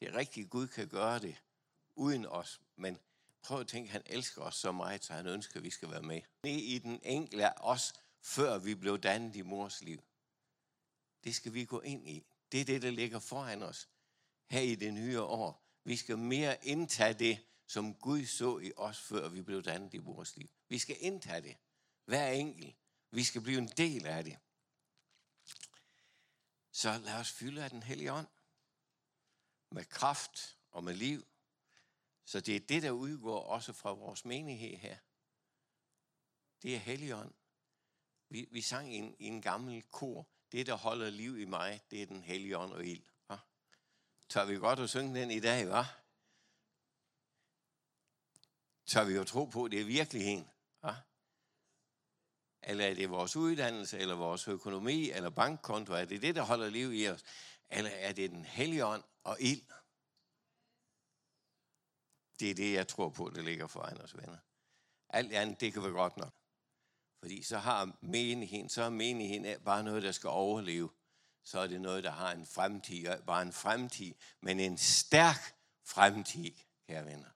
Det 0.01 0.09
er 0.09 0.15
rigtigt, 0.17 0.51
Gud 0.51 0.69
kan 0.69 0.89
gøre 0.89 1.19
det 1.19 1.43
uden 1.95 2.27
os, 2.27 2.61
men 2.77 2.99
prøv 3.43 3.61
at 3.61 3.69
tænke, 3.69 3.91
han 3.91 4.03
elsker 4.07 4.43
os 4.43 4.57
så 4.57 4.73
meget, 4.73 5.05
så 5.05 5.13
han 5.13 5.27
ønsker, 5.27 5.57
at 5.57 5.63
vi 5.63 5.71
skal 5.71 5.91
være 5.91 6.03
med. 6.03 6.23
Det 6.45 6.61
i 6.61 6.79
den 6.79 7.01
enkelte 7.03 7.47
af 7.47 7.55
os, 7.57 7.93
før 8.21 8.59
vi 8.59 8.75
blev 8.75 8.99
dannet 8.99 9.37
i 9.37 9.43
mors 9.43 9.81
liv. 9.81 10.03
Det 11.25 11.35
skal 11.35 11.55
vi 11.55 11.65
gå 11.65 11.81
ind 11.81 12.09
i. 12.09 12.27
Det 12.53 12.61
er 12.61 12.65
det, 12.65 12.83
der 12.83 12.91
ligger 12.91 13.19
foran 13.19 13.63
os 13.63 13.89
her 14.51 14.61
i 14.61 14.75
det 14.75 14.95
nye 14.95 15.21
år. 15.21 15.65
Vi 15.85 15.97
skal 15.97 16.19
mere 16.19 16.67
indtage 16.67 17.15
det, 17.15 17.47
som 17.67 17.95
Gud 17.95 18.27
så 18.27 18.59
i 18.59 18.73
os, 18.77 19.01
før 19.01 19.29
vi 19.29 19.43
blev 19.43 19.63
dannet 19.63 19.95
i 19.95 19.99
vores 19.99 20.37
liv. 20.37 20.51
Vi 20.69 20.79
skal 20.79 20.97
indtage 21.01 21.43
det. 21.43 21.57
Hver 22.05 22.31
enkelt. 22.31 22.77
Vi 23.11 23.25
skal 23.25 23.41
blive 23.41 23.59
en 23.59 23.69
del 23.69 24.07
af 24.07 24.25
det. 24.25 24.39
Så 26.73 26.99
lad 26.99 27.15
os 27.15 27.31
fylde 27.31 27.65
af 27.65 27.71
den 27.71 27.83
hellige 27.83 28.13
ånd. 28.13 28.27
Med 29.71 29.85
kraft 29.85 30.57
og 30.71 30.85
med 30.85 30.95
liv. 30.95 31.27
Så 32.29 32.41
det 32.41 32.57
er 32.57 32.61
det, 32.61 32.83
der 32.83 32.91
udgår 32.91 33.43
også 33.43 33.73
fra 33.73 33.93
vores 33.93 34.25
menighed 34.25 34.77
her. 34.77 34.97
Det 36.63 36.75
er 36.75 36.79
helligånd. 36.79 37.35
Vi, 38.29 38.49
vi 38.51 38.61
sang 38.61 38.95
i 38.95 38.97
en, 38.97 39.17
i 39.19 39.25
en 39.25 39.43
gammel 39.43 39.83
kor, 39.83 40.29
det, 40.53 40.67
der 40.67 40.75
holder 40.75 41.11
liv 41.11 41.39
i 41.39 41.45
mig, 41.45 41.81
det 41.91 42.03
er 42.03 42.07
den 42.07 42.23
hellige 42.23 42.59
ånd 42.59 42.73
og 42.73 42.85
ild. 42.85 43.03
Ja? 43.31 43.37
Tør 44.29 44.45
vi 44.45 44.55
godt 44.55 44.79
at 44.79 44.91
synge 44.91 45.21
den 45.21 45.31
i 45.31 45.41
dag, 45.41 45.71
hva'? 45.73 45.87
Tør 48.87 49.05
vi 49.05 49.15
jo 49.15 49.25
tro 49.25 49.45
på, 49.45 49.65
at 49.65 49.71
det 49.71 49.81
er 49.81 49.85
virkeligheden. 49.85 50.49
Ja? 50.85 50.95
Eller 52.63 52.87
er 52.87 52.95
det 52.95 53.11
vores 53.11 53.37
uddannelse, 53.37 53.99
eller 53.99 54.15
vores 54.15 54.49
økonomi, 54.49 55.11
eller 55.11 55.31
bankkonto? 55.31 55.93
Er 55.93 56.05
det 56.05 56.23
det, 56.23 56.35
der 56.35 56.43
holder 56.43 56.69
liv 56.71 56.93
i 56.93 57.09
os? 57.09 57.25
Eller 57.71 57.91
er 57.91 58.13
det 58.13 58.31
den 58.31 58.45
hellige 58.45 58.87
ånd 58.87 59.05
og 59.25 59.37
ild? 59.41 59.63
Det 62.41 62.51
er 62.51 62.55
det, 62.55 62.73
jeg 62.73 62.89
tror 62.89 63.09
på, 63.09 63.31
det 63.35 63.45
ligger 63.45 63.67
foran 63.67 64.01
os, 64.01 64.17
venner. 64.17 64.39
Alt 65.09 65.33
andet, 65.33 65.61
det 65.61 65.73
kan 65.73 65.83
være 65.83 65.93
godt 65.93 66.17
nok. 66.17 66.35
Fordi 67.19 67.43
så 67.43 67.59
har 67.59 67.97
menigheden, 68.01 68.69
så 68.69 68.83
er 68.83 68.91
menigheden 68.91 69.61
bare 69.61 69.85
noget, 69.85 70.03
der 70.03 70.13
skal 70.13 70.29
overleve. 70.29 70.91
Så 71.45 71.59
er 71.59 71.67
det 71.67 71.81
noget, 71.81 72.05
der 72.05 72.11
har 72.11 72.33
en 72.33 72.47
fremtid, 72.47 73.23
bare 73.27 73.43
en 73.43 73.53
fremtid, 73.53 74.15
men 74.41 74.61
en 74.61 74.79
stærk 74.79 75.57
fremtid, 75.85 76.53
kære 76.87 77.05
venner. 77.05 77.31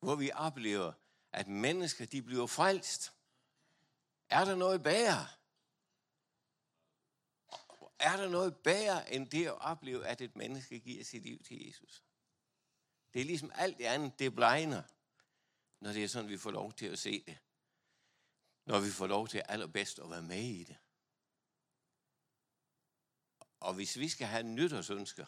Hvor 0.00 0.14
vi 0.14 0.30
oplever, 0.34 0.92
at 1.32 1.48
mennesker, 1.48 2.06
de 2.06 2.22
bliver 2.22 2.46
frelst. 2.46 3.12
Er 4.30 4.44
der 4.44 4.54
noget 4.54 4.82
bedre? 4.82 5.26
Er 7.98 8.16
der 8.16 8.28
noget 8.28 8.56
bedre 8.56 9.12
end 9.12 9.28
det 9.28 9.46
at 9.46 9.60
opleve, 9.60 10.06
at 10.06 10.20
et 10.20 10.36
menneske 10.36 10.78
giver 10.78 11.04
sit 11.04 11.22
liv 11.22 11.42
til 11.42 11.66
Jesus? 11.66 12.02
Det 13.14 13.20
er 13.20 13.24
ligesom 13.24 13.50
alt 13.54 13.78
det 13.78 13.84
andet, 13.84 14.18
det 14.18 14.34
blegner, 14.34 14.82
når 15.80 15.92
det 15.92 16.04
er 16.04 16.08
sådan, 16.08 16.30
vi 16.30 16.38
får 16.38 16.50
lov 16.50 16.72
til 16.72 16.86
at 16.86 16.98
se 16.98 17.24
det 17.26 17.38
når 18.66 18.80
vi 18.80 18.90
får 18.90 19.06
lov 19.06 19.28
til 19.28 19.42
allerbedst 19.48 19.98
at 19.98 20.10
være 20.10 20.22
med 20.22 20.42
i 20.42 20.64
det. 20.64 20.76
Og 23.60 23.74
hvis 23.74 23.98
vi 23.98 24.08
skal 24.08 24.26
have 24.26 24.42
nytårsønsker, 24.42 25.26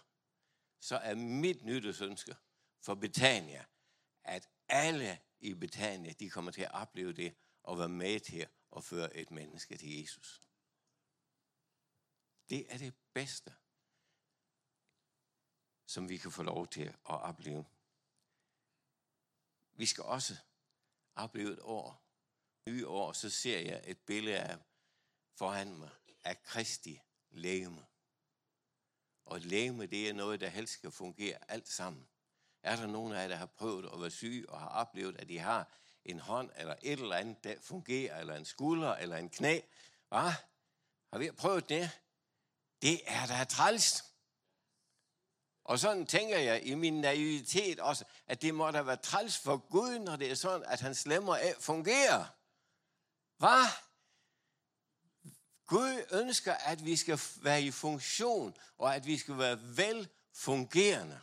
så 0.81 0.97
er 0.97 1.15
mit 1.15 1.65
nytårsønsker 1.65 2.35
for 2.81 2.95
Betania, 2.95 3.65
at 4.25 4.49
alle 4.69 5.19
i 5.41 5.55
Betania, 5.55 6.13
de 6.13 6.31
kommer 6.31 6.51
til 6.51 6.63
at 6.63 6.73
opleve 6.73 7.13
det 7.13 7.35
og 7.63 7.79
være 7.79 7.89
med 7.89 8.21
til 8.21 8.47
at 8.77 8.85
føre 8.85 9.17
et 9.17 9.31
menneske 9.31 9.77
til 9.77 10.01
Jesus. 10.01 10.41
Det 12.49 12.73
er 12.73 12.79
det 12.79 12.95
bedste, 13.13 13.55
som 15.89 16.09
vi 16.09 16.17
kan 16.17 16.31
få 16.31 16.43
lov 16.43 16.69
til 16.69 16.83
at 16.89 16.95
opleve. 17.05 17.67
Vi 19.73 19.87
skal 19.87 20.05
også 20.05 20.37
opleve 21.15 21.53
et 21.53 21.61
år, 21.63 22.03
nye 22.67 22.87
år, 22.87 23.13
så 23.13 23.31
ser 23.31 23.61
jeg 23.61 23.83
et 23.87 23.99
billede 23.99 24.39
af 24.39 24.59
foran 25.35 25.79
mig 25.79 25.91
af 26.25 26.43
Kristi 26.43 27.01
lægeme. 27.31 27.87
Og 29.25 29.37
et 29.37 29.45
lægeme, 29.45 29.87
det 29.87 30.09
er 30.09 30.13
noget, 30.13 30.41
der 30.41 30.49
helst 30.49 30.73
skal 30.73 30.91
fungere 30.91 31.51
alt 31.51 31.69
sammen. 31.69 32.09
Er 32.63 32.77
der 32.77 32.87
nogen 32.87 33.13
af 33.13 33.23
jer, 33.23 33.29
der 33.29 33.37
har 33.37 33.47
prøvet 33.47 33.91
at 33.93 34.01
være 34.01 34.11
syg 34.11 34.45
og 34.49 34.61
har 34.61 34.69
oplevet, 34.69 35.17
at 35.17 35.29
de 35.29 35.39
har 35.39 35.73
en 36.05 36.21
hånd 36.21 36.51
eller 36.57 36.75
et 36.83 36.93
eller 37.01 37.17
andet, 37.17 37.45
der 37.45 37.61
fungerer, 37.61 38.21
eller 38.21 38.37
en 38.37 38.45
skulder 38.45 38.95
eller 38.95 39.17
en 39.17 39.31
knæ? 39.31 39.61
Hvad? 40.09 40.33
Har 41.13 41.19
vi 41.19 41.31
prøvet 41.31 41.69
det? 41.69 41.91
Det 42.83 43.01
er 43.07 43.27
da 43.27 43.45
træls. 43.45 44.08
Og 45.69 45.79
sådan 45.79 46.07
tænker 46.07 46.39
jeg 46.39 46.67
i 46.67 46.75
min 46.75 47.01
naivitet 47.01 47.81
også, 47.81 48.05
at 48.27 48.43
det 48.43 48.55
må 48.55 48.71
da 48.71 48.83
være 48.83 48.97
træls 48.97 49.39
for 49.39 49.57
Gud, 49.57 49.99
når 49.99 50.17
det 50.17 50.31
er 50.31 50.35
sådan, 50.35 50.67
at 50.67 50.81
hans 50.81 51.07
lemmer 51.07 51.39
fungerer. 51.61 52.25
Hvad? 53.37 53.67
Gud 55.67 56.05
ønsker, 56.13 56.55
at 56.55 56.85
vi 56.85 56.97
skal 56.97 57.21
være 57.43 57.63
i 57.63 57.71
funktion, 57.71 58.57
og 58.79 58.95
at 58.95 59.07
vi 59.07 59.19
skal 59.19 59.39
være 59.39 59.77
velfungerende. 59.77 61.21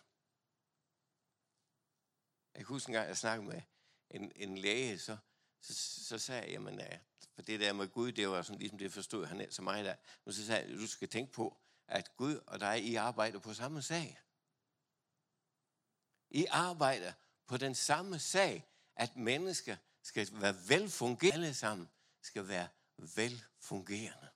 Jeg 2.53 2.59
kan 2.59 2.65
huske 2.65 2.89
en 2.89 2.93
gang, 2.93 3.07
jeg 3.07 3.17
snakkede 3.17 3.47
med 3.47 3.61
en, 4.09 4.31
en 4.35 4.57
læge, 4.57 4.99
så, 4.99 5.17
så, 5.61 5.73
så 6.05 6.17
sagde 6.17 6.41
jeg, 6.41 6.51
jamen, 6.51 6.79
ja, 6.79 6.97
for 7.35 7.41
det 7.41 7.59
der 7.59 7.73
med 7.73 7.87
Gud, 7.87 8.11
det 8.11 8.29
var 8.29 8.41
sådan 8.41 8.59
ligesom 8.59 8.77
det 8.77 8.93
forstod 8.93 9.25
han 9.25 9.51
så 9.51 9.61
meget 9.61 9.87
af. 9.87 9.97
Men 10.25 10.33
så 10.33 10.45
sagde 10.45 10.69
jeg, 10.69 10.79
du 10.79 10.87
skal 10.87 11.09
tænke 11.09 11.33
på, 11.33 11.57
at 11.87 12.15
Gud 12.15 12.39
og 12.47 12.59
dig, 12.59 12.83
I 12.83 12.95
arbejder 12.95 13.39
på 13.39 13.53
samme 13.53 13.81
sag. 13.81 14.19
I 16.29 16.45
arbejder 16.49 17.13
på 17.47 17.57
den 17.57 17.75
samme 17.75 18.19
sag, 18.19 18.67
at 18.95 19.15
mennesker 19.15 19.77
skal 20.01 20.41
være 20.41 20.55
velfungerende 20.67 21.45
alle 21.45 21.53
sammen 21.53 21.89
skal 22.21 22.47
være 22.47 22.67
velfungerende. 22.97 24.29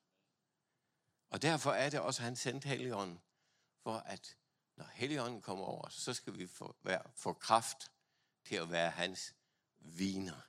Og 1.30 1.42
derfor 1.42 1.72
er 1.72 1.90
det 1.90 2.00
også, 2.00 2.22
at 2.22 2.24
han 2.24 2.36
sendte 2.36 2.68
Helligånden, 2.68 3.22
for 3.84 3.98
at 3.98 4.38
når 4.76 4.86
Helligånden 4.86 5.42
kommer 5.42 5.66
over 5.66 5.90
så 5.90 6.14
skal 6.14 6.38
vi 6.38 6.48
få, 6.48 6.76
være, 6.84 7.12
få 7.16 7.34
kraft 7.34 7.92
til 8.46 8.56
at 8.56 8.72
være 8.72 8.92
hans 8.92 9.36
viner. 9.80 10.42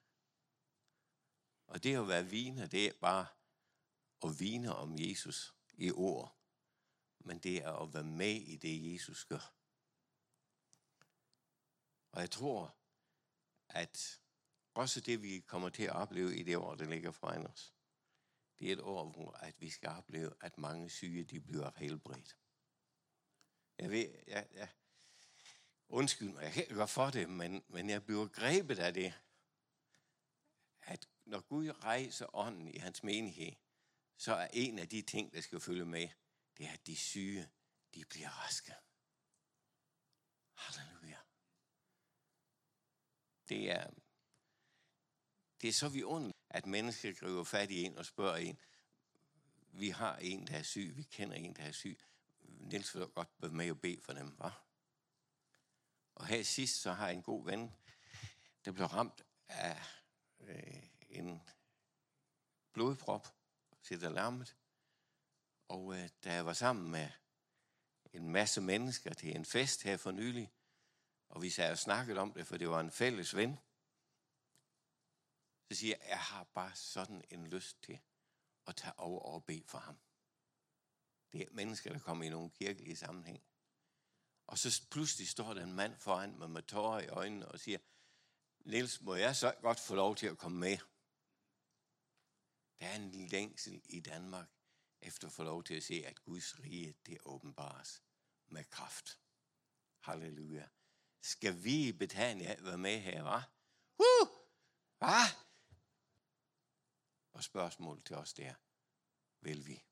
Og 1.66 1.82
det 1.82 1.96
at 1.96 2.08
være 2.08 2.26
viner, 2.26 2.66
det 2.66 2.86
er 2.86 2.92
bare 3.00 3.26
at 4.22 4.40
vine 4.40 4.76
om 4.76 4.94
Jesus 4.98 5.54
i 5.72 5.90
ord. 5.90 6.36
Men 7.18 7.38
det 7.38 7.56
er 7.56 7.72
at 7.72 7.94
være 7.94 8.04
med 8.04 8.34
i 8.34 8.56
det, 8.56 8.92
Jesus 8.92 9.24
gør. 9.24 9.54
Og 12.12 12.20
jeg 12.20 12.30
tror, 12.30 12.76
at 13.68 14.20
også 14.74 15.00
det, 15.00 15.22
vi 15.22 15.40
kommer 15.40 15.68
til 15.68 15.82
at 15.82 15.90
opleve 15.90 16.36
i 16.36 16.42
det 16.42 16.56
år, 16.56 16.74
der 16.74 16.84
ligger 16.84 17.10
foran 17.10 17.46
os, 17.46 17.74
det 18.58 18.68
er 18.68 18.72
et 18.72 18.80
år, 18.80 19.10
hvor 19.10 19.32
at 19.32 19.60
vi 19.60 19.70
skal 19.70 19.88
opleve, 19.88 20.32
at 20.40 20.58
mange 20.58 20.90
syge, 20.90 21.24
de 21.24 21.40
bliver 21.40 21.70
helbredt. 21.76 22.36
Jeg 23.78 23.90
ved, 23.90 24.14
jeg, 24.26 24.48
jeg, 24.52 24.68
undskyld 25.88 26.28
mig, 26.28 26.42
jeg 26.42 26.52
kan 26.52 26.62
ikke 26.62 26.86
for 26.86 27.10
det, 27.10 27.28
men, 27.28 27.64
men 27.68 27.90
jeg 27.90 28.04
bliver 28.04 28.28
grebet 28.28 28.78
af 28.78 28.94
det, 28.94 29.14
at 30.82 31.08
når 31.24 31.40
Gud 31.40 31.84
rejser 31.84 32.36
ånden 32.36 32.68
i 32.68 32.78
hans 32.78 33.02
menighed, 33.02 33.52
så 34.16 34.34
er 34.34 34.48
en 34.52 34.78
af 34.78 34.88
de 34.88 35.02
ting, 35.02 35.32
der 35.32 35.40
skal 35.40 35.60
følge 35.60 35.84
med, 35.84 36.08
det 36.58 36.66
er, 36.66 36.72
at 36.72 36.86
de 36.86 36.96
syge, 36.96 37.48
de 37.94 38.04
bliver 38.04 38.28
raske. 38.28 38.74
Halleluja. 40.54 40.99
Det 43.50 43.70
er, 43.70 43.90
det 45.60 45.68
er 45.68 45.72
så 45.72 45.88
vi 45.88 46.02
at 46.50 46.66
mennesker 46.66 47.12
griber 47.12 47.44
fat 47.44 47.70
i 47.70 47.82
en 47.82 47.98
og 47.98 48.06
spørger 48.06 48.36
en, 48.36 48.60
vi 49.72 49.90
har 49.90 50.16
en, 50.16 50.46
der 50.46 50.58
er 50.58 50.62
syg, 50.62 50.92
vi 50.96 51.02
kender 51.02 51.36
en, 51.36 51.56
der 51.56 51.62
er 51.62 51.72
syg. 51.72 52.00
Niels 52.40 52.94
vil 52.94 53.06
godt 53.06 53.28
være 53.38 53.50
med 53.50 53.70
og 53.70 53.80
bede 53.80 54.00
for 54.00 54.12
dem, 54.12 54.38
var. 54.38 54.64
Og 56.14 56.26
her 56.26 56.42
sidst, 56.42 56.80
så 56.80 56.92
har 56.92 57.06
jeg 57.06 57.16
en 57.16 57.22
god 57.22 57.44
ven, 57.44 57.72
der 58.64 58.72
blev 58.72 58.86
ramt 58.86 59.24
af 59.48 59.82
øh, 60.40 60.82
en 61.08 61.42
blodprop, 62.72 63.34
sit 63.82 64.00
larmet. 64.00 64.56
Og 65.68 65.94
øh, 65.94 66.08
da 66.24 66.32
jeg 66.32 66.46
var 66.46 66.52
sammen 66.52 66.90
med 66.90 67.08
en 68.12 68.28
masse 68.28 68.60
mennesker 68.60 69.14
til 69.14 69.36
en 69.36 69.44
fest 69.44 69.82
her 69.82 69.96
for 69.96 70.10
nylig, 70.10 70.50
og 71.30 71.42
vi 71.42 71.50
sad 71.50 71.70
og 71.70 71.78
snakket 71.78 72.18
om 72.18 72.32
det, 72.32 72.46
for 72.46 72.56
det 72.56 72.68
var 72.68 72.80
en 72.80 72.90
fælles 72.90 73.36
ven, 73.36 73.58
så 75.70 75.78
siger 75.78 75.96
jeg, 76.00 76.08
jeg 76.08 76.20
har 76.20 76.44
bare 76.44 76.76
sådan 76.76 77.24
en 77.30 77.46
lyst 77.46 77.82
til 77.82 77.98
at 78.66 78.76
tage 78.76 78.98
over 78.98 79.20
og 79.20 79.44
bede 79.44 79.64
for 79.66 79.78
ham. 79.78 79.98
Det 81.32 81.42
er 81.42 81.50
mennesker, 81.50 81.92
der 81.92 81.98
kommer 81.98 82.24
i 82.24 82.28
nogle 82.28 82.50
kirkelige 82.50 82.96
sammenhæng. 82.96 83.42
Og 84.46 84.58
så 84.58 84.82
pludselig 84.90 85.28
står 85.28 85.54
der 85.54 85.62
en 85.62 85.72
mand 85.72 85.96
foran 85.96 86.38
mig 86.38 86.50
med 86.50 86.62
tårer 86.62 87.00
i 87.00 87.08
øjnene 87.08 87.48
og 87.48 87.60
siger, 87.60 87.78
Niels, 88.60 89.00
må 89.00 89.14
jeg 89.14 89.36
så 89.36 89.54
godt 89.60 89.80
få 89.80 89.94
lov 89.94 90.16
til 90.16 90.26
at 90.26 90.38
komme 90.38 90.58
med? 90.58 90.78
Der 92.80 92.86
er 92.86 92.96
en 92.96 93.26
længsel 93.28 93.82
i 93.84 94.00
Danmark 94.00 94.48
efter 95.00 95.26
at 95.28 95.32
få 95.32 95.42
lov 95.42 95.64
til 95.64 95.74
at 95.74 95.82
se, 95.82 96.02
at 96.06 96.22
Guds 96.22 96.60
rige, 96.60 96.94
det 97.06 97.18
åbenbares 97.24 98.02
med 98.46 98.64
kraft. 98.64 99.20
Halleluja. 100.00 100.68
Skal 101.20 101.64
vi 101.64 101.88
i 101.88 101.92
Betania 101.92 102.56
være 102.60 102.78
med 102.78 103.00
her, 103.00 103.24
hva'? 103.24 103.44
Uh! 103.98 104.28
Hva? 104.98 105.22
Og 107.32 107.44
spørgsmålet 107.44 108.04
til 108.04 108.16
os 108.16 108.32
der, 108.32 108.54
vil 109.40 109.66
vi? 109.66 109.82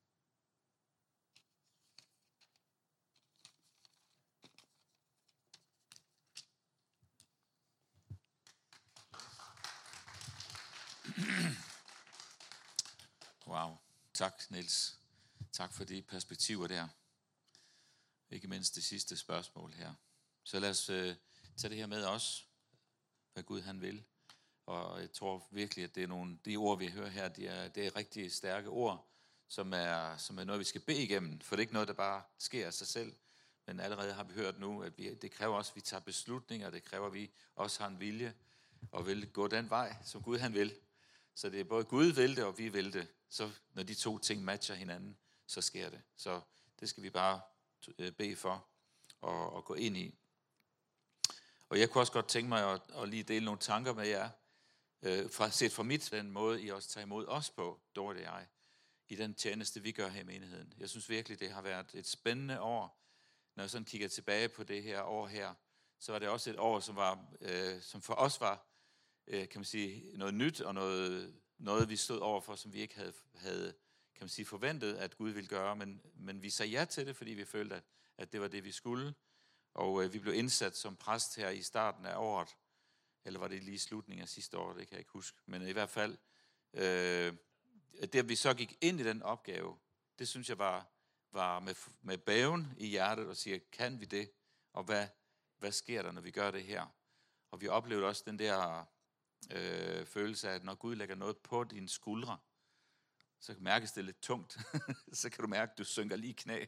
Wow. 13.47 13.77
Tak, 14.15 14.51
Niels. 14.51 14.99
Tak 15.53 15.73
for 15.73 15.85
de 15.85 16.03
perspektiver 16.03 16.67
der. 16.67 16.89
Ikke 18.31 18.49
mindst 18.49 18.75
det 18.75 18.85
sidste 18.85 19.17
spørgsmål 19.17 19.73
her. 19.73 19.95
Så 20.49 20.59
lad 20.59 20.71
os 20.71 20.91
øh, 20.91 21.15
tage 21.57 21.71
det 21.71 21.79
her 21.79 21.87
med 21.87 22.05
os, 22.05 22.47
hvad 23.33 23.43
Gud 23.43 23.61
han 23.61 23.81
vil. 23.81 24.05
Og 24.67 25.01
jeg 25.01 25.13
tror 25.13 25.49
virkelig, 25.51 25.85
at 25.85 25.95
det 25.95 26.03
er 26.03 26.07
nogle, 26.07 26.39
de 26.45 26.57
ord, 26.57 26.79
vi 26.79 26.87
hører 26.89 27.09
her, 27.09 27.29
de 27.29 27.47
er, 27.47 27.69
det 27.69 27.87
er 27.87 27.97
rigtig 27.97 28.33
stærke 28.33 28.69
ord, 28.69 29.09
som 29.49 29.73
er, 29.73 30.17
som 30.17 30.39
er 30.39 30.45
noget, 30.45 30.59
vi 30.59 30.65
skal 30.65 30.81
bede 30.81 31.03
igennem. 31.03 31.41
For 31.41 31.57
det 31.57 31.61
er 31.61 31.63
ikke 31.63 31.73
noget, 31.73 31.89
der 31.89 31.95
bare 31.95 32.23
sker 32.39 32.67
af 32.67 32.75
sig 32.75 32.87
selv. 32.87 33.15
Men 33.67 33.81
allerede 33.81 34.13
har 34.13 34.25
vi 34.25 34.33
hørt 34.35 34.59
nu, 34.59 34.83
at 34.83 34.99
vi, 34.99 35.15
det 35.15 35.31
kræver 35.31 35.57
også, 35.57 35.71
at 35.73 35.77
vi 35.77 35.81
tager 35.81 36.01
beslutninger. 36.01 36.71
Det 36.71 36.85
kræver, 36.85 37.07
at 37.07 37.15
vi 37.15 37.31
også 37.55 37.81
har 37.81 37.89
en 37.89 38.01
vilje 38.01 38.35
og 38.91 39.07
vil 39.07 39.33
gå 39.33 39.49
den 39.49 39.71
vej, 39.71 39.97
som 40.05 40.23
Gud 40.23 40.39
han 40.39 40.55
vil. 40.55 40.75
Så 41.35 41.51
det 41.51 41.61
er 41.61 41.65
både 41.65 41.85
Gud 41.85 42.07
vil 42.07 42.37
det, 42.37 42.45
og 42.45 42.59
vi 42.59 42.69
vil 42.69 42.93
det. 42.93 43.09
Så 43.29 43.51
når 43.75 43.83
de 43.83 43.95
to 43.95 44.19
ting 44.19 44.45
matcher 44.45 44.75
hinanden, 44.75 45.19
så 45.47 45.61
sker 45.61 45.91
det. 45.91 46.03
Så 46.17 46.41
det 46.81 46.89
skal 46.89 47.03
vi 47.03 47.11
bare 47.11 47.41
øh, 47.99 48.13
bede 48.13 48.37
for 48.37 48.67
og, 49.21 49.53
og 49.53 49.65
gå 49.65 49.75
ind 49.75 49.97
i. 49.97 50.15
Og 51.69 51.81
jeg 51.81 51.91
kunne 51.91 52.03
også 52.03 52.13
godt 52.13 52.29
tænke 52.29 52.49
mig 52.49 52.73
at, 52.73 52.81
at 52.97 53.09
lige 53.09 53.23
dele 53.23 53.45
nogle 53.45 53.61
tanker 53.61 53.95
med 53.95 54.07
jer, 54.07 54.31
øh, 55.03 55.31
fra, 55.31 55.51
set 55.51 55.73
fra 55.73 55.83
mit, 55.83 56.09
den 56.13 56.31
måde, 56.31 56.63
I 56.63 56.71
også 56.71 56.89
tager 56.89 57.05
imod 57.05 57.27
os 57.27 57.51
på, 57.51 57.81
Dorte 57.97 58.19
og 58.19 58.23
jeg, 58.23 58.47
i 59.09 59.15
den 59.15 59.35
tjeneste, 59.35 59.83
vi 59.83 59.93
gør 59.93 60.09
her 60.09 60.21
i 60.21 60.25
menigheden. 60.25 60.73
Jeg 60.79 60.89
synes 60.89 61.09
virkelig, 61.09 61.41
det 61.41 61.51
har 61.51 61.63
været 61.63 61.87
et 61.95 62.07
spændende 62.07 62.61
år. 62.61 63.03
Når 63.57 63.63
jeg 63.63 63.71
sådan 63.71 63.85
kigger 63.85 64.09
tilbage 64.09 64.49
på 64.49 64.65
det 64.65 64.83
her 64.83 65.03
år 65.03 65.27
her, 65.27 65.55
så 65.99 66.13
var 66.13 66.19
det 66.19 66.29
også 66.29 66.51
et 66.51 66.59
år, 66.59 66.81
som, 66.81 66.97
var, 66.97 67.25
øh, 67.41 67.83
som 67.83 68.03
for 68.03 68.15
os 68.15 68.41
var 68.41 68.67
øh, 69.27 69.49
kan 69.49 69.59
man 69.59 69.65
sige, 69.65 70.17
noget 70.17 70.35
nyt 70.35 70.61
og 70.61 70.75
noget, 70.75 71.35
noget, 71.59 71.89
vi 71.89 71.97
stod 71.97 72.19
overfor, 72.19 72.55
som 72.55 72.73
vi 72.73 72.81
ikke 72.81 72.95
havde, 72.95 73.13
havde 73.35 73.75
kan 74.15 74.25
man 74.25 74.29
sige, 74.29 74.47
forventet, 74.47 74.95
at 74.95 75.17
Gud 75.17 75.31
ville 75.31 75.49
gøre, 75.49 75.77
men, 75.77 76.01
men 76.15 76.43
vi 76.43 76.51
sagde 76.51 76.73
ja 76.73 76.85
til 76.85 77.07
det, 77.07 77.17
fordi 77.17 77.31
vi 77.31 77.45
følte, 77.45 77.75
at, 77.75 77.85
at 78.19 78.33
det 78.33 78.41
var 78.41 78.49
det, 78.49 78.65
vi 78.65 78.73
skulle. 78.73 79.15
Og 79.79 80.05
øh, 80.05 80.13
vi 80.13 80.19
blev 80.19 80.35
indsat 80.35 80.77
som 80.77 80.97
præst 80.97 81.37
her 81.37 81.49
i 81.49 81.63
starten 81.63 82.07
af 82.07 82.17
året, 82.17 82.57
eller 83.25 83.41
var 83.41 83.49
det 83.49 83.63
lige 83.63 83.75
i 83.75 83.79
slutningen 83.79 84.23
af 84.23 84.29
sidste 84.29 84.59
år, 84.59 84.73
det 84.73 84.87
kan 84.87 84.93
jeg 84.93 84.99
ikke 84.99 85.13
huske. 85.13 85.39
Men 85.47 85.63
øh, 85.63 85.69
i 85.69 85.73
hvert 85.73 85.91
fald, 85.91 86.19
øh, 86.73 87.37
det 88.01 88.15
at 88.15 88.29
vi 88.29 88.37
så 88.37 88.55
gik 88.55 88.79
ind 88.81 89.01
i 89.01 89.05
den 89.05 89.23
opgave, 89.23 89.79
det 90.19 90.29
synes 90.29 90.49
jeg 90.49 90.59
var, 90.59 90.87
var 91.33 91.61
med, 91.61 91.75
med 92.03 92.19
baven 92.19 92.75
i 92.79 92.87
hjertet 92.87 93.29
og 93.29 93.37
siger, 93.37 93.59
kan 93.73 94.01
vi 94.01 94.05
det? 94.05 94.31
Og 94.73 94.85
hvad, 94.85 95.09
hvad 95.59 95.73
sker 95.73 96.03
der, 96.03 96.13
når 96.13 96.21
vi 96.21 96.31
gør 96.31 96.51
det 96.51 96.65
her? 96.65 96.87
Og 97.51 97.61
vi 97.61 97.69
oplevede 97.69 98.07
også 98.07 98.23
den 98.27 98.39
der 98.39 98.85
øh, 99.51 100.07
følelse 100.07 100.51
af, 100.51 100.55
at 100.55 100.65
når 100.65 100.75
Gud 100.75 100.97
lægger 100.97 101.15
noget 101.15 101.37
på 101.39 101.65
dine 101.65 101.89
skuldre, 101.89 102.39
så 103.41 103.55
kan 103.55 103.63
mærkes 103.63 103.93
det 103.93 104.05
lidt 104.05 104.21
tungt. 104.21 104.59
så 105.13 105.31
kan 105.31 105.43
du 105.43 105.49
mærke, 105.49 105.73
at 105.73 105.79
du 105.79 105.85
synker 105.85 106.17
lige 106.17 106.35
knæ. 106.35 106.65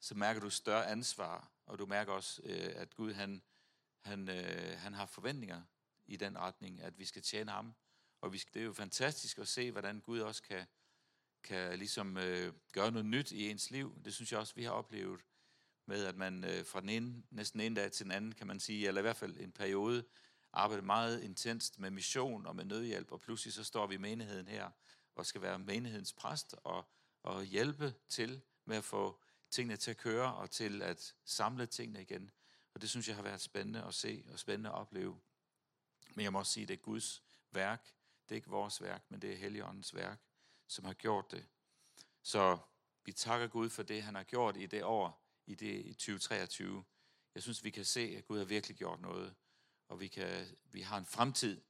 Så 0.00 0.14
mærker 0.14 0.40
du 0.40 0.50
større 0.50 0.86
ansvar, 0.86 1.50
og 1.68 1.78
du 1.78 1.86
mærker 1.86 2.12
også, 2.12 2.42
øh, 2.44 2.72
at 2.74 2.94
Gud 2.94 3.12
han, 3.12 3.42
han, 4.00 4.28
øh, 4.28 4.78
han 4.78 4.94
har 4.94 5.06
forventninger 5.06 5.62
i 6.06 6.16
den 6.16 6.38
retning, 6.38 6.80
at 6.80 6.98
vi 6.98 7.04
skal 7.04 7.22
tjene 7.22 7.50
ham. 7.50 7.74
Og 8.20 8.32
vi 8.32 8.38
skal, 8.38 8.54
det 8.54 8.60
er 8.60 8.64
jo 8.66 8.72
fantastisk 8.72 9.38
at 9.38 9.48
se, 9.48 9.70
hvordan 9.70 10.00
Gud 10.00 10.20
også 10.20 10.42
kan, 10.42 10.66
kan 11.42 11.78
ligesom 11.78 12.16
øh, 12.16 12.52
gøre 12.72 12.90
noget 12.90 13.06
nyt 13.06 13.32
i 13.32 13.50
ens 13.50 13.70
liv. 13.70 14.02
Det 14.04 14.14
synes 14.14 14.32
jeg 14.32 14.40
også, 14.40 14.54
vi 14.54 14.64
har 14.64 14.70
oplevet 14.70 15.20
med, 15.86 16.04
at 16.04 16.16
man 16.16 16.44
øh, 16.44 16.66
fra 16.66 16.80
den 16.80 16.88
ene, 16.88 17.22
næsten 17.30 17.60
en 17.60 17.74
dag 17.74 17.92
til 17.92 18.04
den 18.04 18.12
anden, 18.12 18.32
kan 18.32 18.46
man 18.46 18.60
sige, 18.60 18.88
eller 18.88 19.00
i 19.00 19.02
hvert 19.02 19.16
fald 19.16 19.36
en 19.36 19.52
periode, 19.52 20.04
arbejde 20.52 20.82
meget 20.82 21.22
intenst 21.22 21.78
med 21.78 21.90
mission 21.90 22.46
og 22.46 22.56
med 22.56 22.64
nødhjælp, 22.64 23.12
og 23.12 23.20
pludselig 23.20 23.54
så 23.54 23.64
står 23.64 23.86
vi 23.86 23.94
i 23.94 23.98
menigheden 23.98 24.48
her 24.48 24.70
og 25.14 25.26
skal 25.26 25.42
være 25.42 25.58
menighedens 25.58 26.12
præst 26.12 26.54
og, 26.64 26.88
og 27.22 27.44
hjælpe 27.44 27.94
til 28.08 28.40
med 28.64 28.76
at 28.76 28.84
få 28.84 29.20
tingene 29.50 29.76
til 29.76 29.90
at 29.90 29.96
køre 29.96 30.34
og 30.34 30.50
til 30.50 30.82
at 30.82 31.14
samle 31.24 31.66
tingene 31.66 32.02
igen. 32.02 32.30
Og 32.74 32.80
det 32.80 32.90
synes 32.90 33.08
jeg 33.08 33.16
har 33.16 33.22
været 33.22 33.40
spændende 33.40 33.82
at 33.82 33.94
se 33.94 34.24
og 34.32 34.38
spændende 34.38 34.70
at 34.70 34.74
opleve. 34.74 35.20
Men 36.14 36.22
jeg 36.22 36.32
må 36.32 36.38
også 36.38 36.52
sige, 36.52 36.62
at 36.62 36.68
det 36.68 36.74
er 36.74 36.82
Guds 36.82 37.22
værk. 37.50 37.84
Det 38.28 38.34
er 38.34 38.36
ikke 38.36 38.50
vores 38.50 38.82
værk, 38.82 39.04
men 39.08 39.22
det 39.22 39.32
er 39.32 39.36
Helligåndens 39.36 39.94
værk, 39.94 40.18
som 40.66 40.84
har 40.84 40.94
gjort 40.94 41.30
det. 41.30 41.46
Så 42.22 42.58
vi 43.04 43.12
takker 43.12 43.46
Gud 43.46 43.70
for 43.70 43.82
det, 43.82 44.02
han 44.02 44.14
har 44.14 44.22
gjort 44.22 44.56
i 44.56 44.66
det 44.66 44.84
år, 44.84 45.24
i 45.46 45.54
det 45.54 45.86
i 45.86 45.92
2023. 45.92 46.84
Jeg 47.34 47.42
synes, 47.42 47.64
vi 47.64 47.70
kan 47.70 47.84
se, 47.84 48.14
at 48.18 48.26
Gud 48.26 48.38
har 48.38 48.44
virkelig 48.44 48.76
gjort 48.76 49.00
noget 49.00 49.34
og 49.88 50.00
vi, 50.00 50.08
kan, 50.08 50.46
vi 50.64 50.80
har 50.80 50.98
en 50.98 51.06
fremtid, 51.06 51.60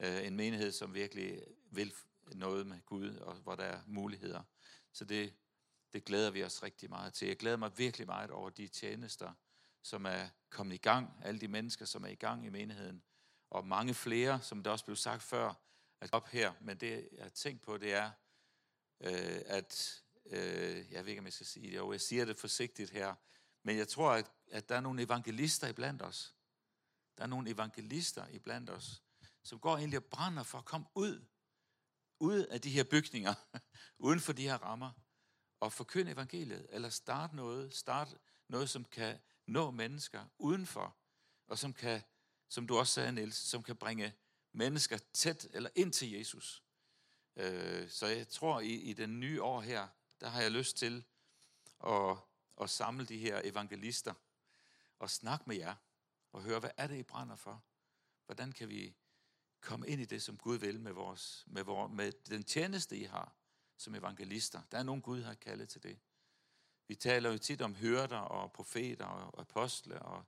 øh, 0.00 0.26
en 0.26 0.36
menighed, 0.36 0.72
som 0.72 0.94
virkelig 0.94 1.42
vil 1.70 1.92
noget 2.34 2.66
med 2.66 2.80
Gud, 2.86 3.16
og 3.16 3.34
hvor 3.34 3.54
der 3.54 3.64
er 3.64 3.80
muligheder. 3.86 4.42
Så 4.92 5.04
det, 5.04 5.34
det 5.96 6.04
glæder 6.04 6.30
vi 6.30 6.44
os 6.44 6.62
rigtig 6.62 6.90
meget 6.90 7.14
til. 7.14 7.28
Jeg 7.28 7.36
glæder 7.36 7.56
mig 7.56 7.78
virkelig 7.78 8.06
meget 8.06 8.30
over 8.30 8.50
de 8.50 8.68
tjenester, 8.68 9.32
som 9.82 10.06
er 10.06 10.28
kommet 10.50 10.74
i 10.74 10.78
gang, 10.78 11.20
alle 11.22 11.40
de 11.40 11.48
mennesker, 11.48 11.84
som 11.84 12.04
er 12.04 12.08
i 12.08 12.14
gang 12.14 12.46
i 12.46 12.48
menigheden, 12.48 13.02
og 13.50 13.66
mange 13.66 13.94
flere, 13.94 14.42
som 14.42 14.62
der 14.62 14.70
også 14.70 14.84
blev 14.84 14.96
sagt 14.96 15.22
før, 15.22 15.54
at 16.00 16.12
op 16.12 16.28
her, 16.28 16.52
men 16.60 16.76
det 16.76 17.08
jeg 17.12 17.22
har 17.22 17.30
tænkt 17.30 17.62
på, 17.62 17.78
det 17.78 17.92
er, 17.92 18.10
øh, 19.00 19.40
at, 19.46 20.02
øh, 20.26 20.92
jeg 20.92 21.04
ved 21.04 21.08
ikke, 21.08 21.20
om 21.20 21.24
jeg 21.24 21.32
skal 21.32 21.46
sige 21.46 21.70
det, 21.70 21.80
og 21.80 21.92
jeg 21.92 22.00
siger 22.00 22.24
det 22.24 22.38
forsigtigt 22.38 22.90
her, 22.90 23.14
men 23.62 23.76
jeg 23.76 23.88
tror, 23.88 24.10
at, 24.10 24.30
at 24.50 24.68
der 24.68 24.76
er 24.76 24.80
nogle 24.80 25.02
evangelister 25.02 25.68
iblandt 25.68 26.02
os, 26.02 26.34
der 27.18 27.22
er 27.22 27.28
nogle 27.28 27.50
evangelister 27.50 28.28
iblandt 28.28 28.70
os, 28.70 29.02
som 29.42 29.60
går 29.60 29.76
egentlig 29.76 29.98
og 29.98 30.04
brænder 30.04 30.42
for 30.42 30.58
at 30.58 30.64
komme 30.64 30.86
ud, 30.94 31.24
ud 32.20 32.38
af 32.44 32.60
de 32.60 32.70
her 32.70 32.84
bygninger, 32.84 33.34
uden 34.06 34.20
for 34.20 34.32
de 34.32 34.42
her 34.42 34.58
rammer, 34.58 34.92
og 35.60 35.72
forkynde 35.72 36.12
evangeliet, 36.12 36.66
eller 36.70 36.88
starte 36.88 37.36
noget, 37.36 37.74
starte 37.74 38.18
noget, 38.48 38.70
som 38.70 38.84
kan 38.84 39.18
nå 39.46 39.70
mennesker 39.70 40.24
udenfor, 40.38 40.96
og 41.46 41.58
som 41.58 41.72
kan, 41.72 42.02
som 42.48 42.66
du 42.66 42.78
også 42.78 42.92
sagde, 42.92 43.12
Niels, 43.12 43.36
som 43.36 43.62
kan 43.62 43.76
bringe 43.76 44.12
mennesker 44.52 44.98
tæt 45.12 45.46
eller 45.52 45.70
ind 45.74 45.92
til 45.92 46.10
Jesus. 46.10 46.62
Øh, 47.36 47.88
så 47.88 48.06
jeg 48.06 48.28
tror, 48.28 48.60
i, 48.60 48.74
i 48.74 48.92
den 48.92 49.20
nye 49.20 49.42
år 49.42 49.60
her, 49.60 49.88
der 50.20 50.28
har 50.28 50.42
jeg 50.42 50.50
lyst 50.50 50.76
til 50.76 51.04
at, 51.86 52.16
at 52.60 52.70
samle 52.70 53.06
de 53.06 53.18
her 53.18 53.40
evangelister 53.44 54.14
og 54.98 55.10
snakke 55.10 55.44
med 55.46 55.56
jer 55.56 55.74
og 56.32 56.42
høre, 56.42 56.60
hvad 56.60 56.70
er 56.76 56.86
det, 56.86 56.96
I 56.96 57.02
brænder 57.02 57.36
for? 57.36 57.64
Hvordan 58.26 58.52
kan 58.52 58.68
vi 58.68 58.94
komme 59.60 59.88
ind 59.88 60.00
i 60.00 60.04
det, 60.04 60.22
som 60.22 60.36
Gud 60.36 60.58
vil 60.58 60.80
med, 60.80 60.92
vores, 60.92 61.44
med, 61.46 61.62
vores, 61.64 61.92
med 61.92 62.12
den 62.12 62.44
tjeneste, 62.44 62.96
I 62.96 63.04
har 63.04 63.32
som 63.76 63.94
evangelister? 63.94 64.62
Der 64.72 64.78
er 64.78 64.82
nogen, 64.82 65.02
Gud 65.02 65.22
har 65.22 65.34
kaldet 65.34 65.68
til 65.68 65.82
det. 65.82 65.98
Vi 66.88 66.94
taler 66.94 67.30
jo 67.30 67.38
tit 67.38 67.62
om 67.62 67.74
hørter 67.74 68.18
og 68.18 68.52
profeter 68.52 69.04
og 69.04 69.40
apostle 69.40 70.02
og 70.02 70.24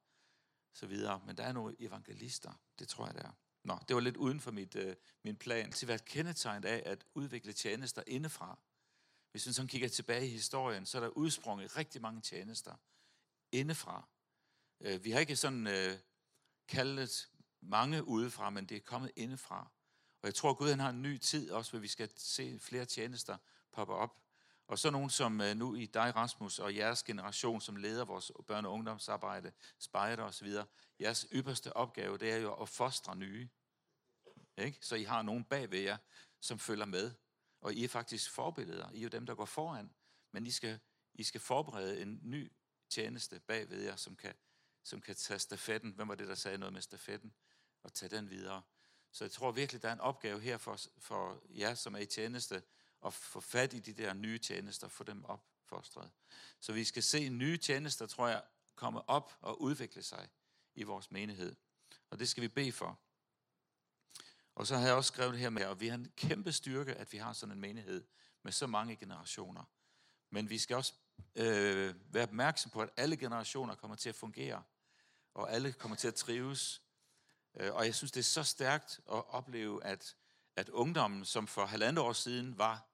så 0.72 0.86
videre, 0.86 1.20
men 1.26 1.36
der 1.36 1.42
er 1.42 1.52
nogle 1.52 1.76
evangelister. 1.78 2.52
Det 2.78 2.88
tror 2.88 3.06
jeg, 3.06 3.14
der 3.14 3.22
er. 3.22 3.32
Nå, 3.64 3.78
det 3.88 3.94
var 3.96 4.00
lidt 4.00 4.16
uden 4.16 4.40
for 4.40 4.50
mit, 4.50 4.76
øh, 4.76 4.96
min 5.22 5.36
plan 5.36 5.72
til 5.72 5.86
at 5.86 5.88
være 5.88 5.98
kendetegnet 5.98 6.68
af 6.68 6.82
at 6.86 7.04
udvikle 7.14 7.52
tjenester 7.52 8.02
indefra. 8.06 8.58
Hvis 9.30 9.46
man 9.46 9.52
sådan 9.52 9.68
kigger 9.68 9.88
tilbage 9.88 10.26
i 10.26 10.30
historien, 10.30 10.86
så 10.86 10.98
er 10.98 11.02
der 11.02 11.08
udsprunget 11.08 11.76
rigtig 11.76 12.02
mange 12.02 12.20
tjenester 12.20 12.74
indefra. 13.52 14.08
Øh, 14.80 15.04
vi 15.04 15.10
har 15.10 15.20
ikke 15.20 15.36
sådan 15.36 15.66
øh, 15.66 15.98
kaldet 16.68 17.30
mange 17.60 18.04
udefra, 18.04 18.50
men 18.50 18.66
det 18.66 18.76
er 18.76 18.80
kommet 18.80 19.10
indefra. 19.16 19.70
Og 20.22 20.26
jeg 20.26 20.34
tror, 20.34 20.50
at 20.50 20.56
Gud 20.56 20.70
han 20.70 20.80
har 20.80 20.90
en 20.90 21.02
ny 21.02 21.18
tid 21.18 21.50
også, 21.50 21.70
hvor 21.70 21.80
vi 21.80 21.88
skal 21.88 22.10
se 22.16 22.58
flere 22.60 22.84
tjenester 22.84 23.36
poppe 23.72 23.94
op. 23.94 24.20
Og 24.68 24.78
så 24.78 24.90
nogen 24.90 25.10
som 25.10 25.40
øh, 25.40 25.56
nu 25.56 25.74
i 25.74 25.86
dig, 25.86 26.16
Rasmus, 26.16 26.58
og 26.58 26.76
jeres 26.76 27.02
generation, 27.02 27.60
som 27.60 27.76
leder 27.76 28.04
vores 28.04 28.30
børne- 28.50 28.66
og 28.66 28.72
ungdomsarbejde, 28.72 29.52
spejder 29.78 30.22
osv., 30.22 30.52
jeres 31.00 31.26
ypperste 31.32 31.76
opgave, 31.76 32.18
det 32.18 32.32
er 32.32 32.36
jo 32.36 32.54
at 32.54 32.68
fostre 32.68 33.16
nye. 33.16 33.48
Ikke? 34.58 34.78
Så 34.80 34.96
I 34.96 35.04
har 35.04 35.22
nogen 35.22 35.44
bag 35.44 35.70
ved 35.70 35.78
jer, 35.78 35.96
som 36.40 36.58
følger 36.58 36.84
med. 36.84 37.12
Og 37.60 37.74
I 37.74 37.84
er 37.84 37.88
faktisk 37.88 38.30
forbilleder. 38.30 38.90
I 38.90 38.98
er 38.98 39.02
jo 39.02 39.08
dem, 39.08 39.26
der 39.26 39.34
går 39.34 39.44
foran. 39.44 39.90
Men 40.32 40.46
I 40.46 40.50
skal, 40.50 40.80
I 41.14 41.22
skal 41.22 41.40
forberede 41.40 42.02
en 42.02 42.20
ny 42.22 42.52
tjeneste 42.88 43.40
bag 43.40 43.70
ved 43.70 43.82
jer, 43.82 43.96
som 43.96 44.16
kan, 44.16 44.34
som 44.84 45.00
kan 45.00 45.14
tage 45.16 45.38
stafetten. 45.38 45.92
Hvem 45.92 46.08
var 46.08 46.14
det, 46.14 46.28
der 46.28 46.34
sagde 46.34 46.58
noget 46.58 46.72
med 46.72 46.82
stafetten? 46.82 47.32
Og 47.82 47.94
tage 47.94 48.16
den 48.16 48.30
videre. 48.30 48.62
Så 49.18 49.24
jeg 49.24 49.32
tror 49.32 49.52
virkelig, 49.52 49.82
der 49.82 49.88
er 49.88 49.92
en 49.92 50.00
opgave 50.00 50.40
her 50.40 50.56
for, 50.56 50.78
for 50.98 51.42
jer, 51.50 51.74
som 51.74 51.94
er 51.94 51.98
i 51.98 52.06
tjeneste, 52.06 52.62
at 53.06 53.14
få 53.14 53.40
fat 53.40 53.72
i 53.72 53.78
de 53.78 53.92
der 53.92 54.14
nye 54.14 54.38
tjenester, 54.38 54.88
få 54.88 55.04
dem 55.04 55.24
opfostret. 55.24 56.10
Så 56.60 56.72
vi 56.72 56.84
skal 56.84 57.02
se 57.02 57.28
nye 57.28 57.56
tjenester, 57.56 58.06
tror 58.06 58.28
jeg, 58.28 58.42
komme 58.74 59.08
op 59.08 59.32
og 59.40 59.60
udvikle 59.62 60.02
sig 60.02 60.28
i 60.74 60.82
vores 60.82 61.10
menighed. 61.10 61.56
Og 62.10 62.18
det 62.18 62.28
skal 62.28 62.42
vi 62.42 62.48
bede 62.48 62.72
for. 62.72 63.00
Og 64.54 64.66
så 64.66 64.76
har 64.76 64.86
jeg 64.86 64.94
også 64.94 65.08
skrevet 65.08 65.32
det 65.32 65.40
her 65.40 65.50
med, 65.50 65.62
at 65.62 65.80
vi 65.80 65.88
har 65.88 65.94
en 65.94 66.12
kæmpe 66.16 66.52
styrke, 66.52 66.94
at 66.94 67.12
vi 67.12 67.18
har 67.18 67.32
sådan 67.32 67.52
en 67.52 67.60
menighed 67.60 68.04
med 68.42 68.52
så 68.52 68.66
mange 68.66 68.96
generationer. 68.96 69.64
Men 70.30 70.50
vi 70.50 70.58
skal 70.58 70.76
også 70.76 70.94
øh, 71.34 71.94
være 72.14 72.22
opmærksom 72.22 72.70
på, 72.70 72.82
at 72.82 72.90
alle 72.96 73.16
generationer 73.16 73.74
kommer 73.74 73.96
til 73.96 74.08
at 74.08 74.14
fungere, 74.14 74.62
og 75.34 75.52
alle 75.52 75.72
kommer 75.72 75.96
til 75.96 76.08
at 76.08 76.14
trives. 76.14 76.82
Øh, 77.54 77.74
og 77.74 77.86
jeg 77.86 77.94
synes, 77.94 78.12
det 78.12 78.20
er 78.20 78.24
så 78.24 78.42
stærkt 78.42 79.00
at 79.12 79.28
opleve, 79.28 79.84
at, 79.84 80.16
at 80.56 80.68
ungdommen, 80.68 81.24
som 81.24 81.46
for 81.46 81.66
halvandet 81.66 82.04
år 82.04 82.12
siden 82.12 82.58
var 82.58 82.86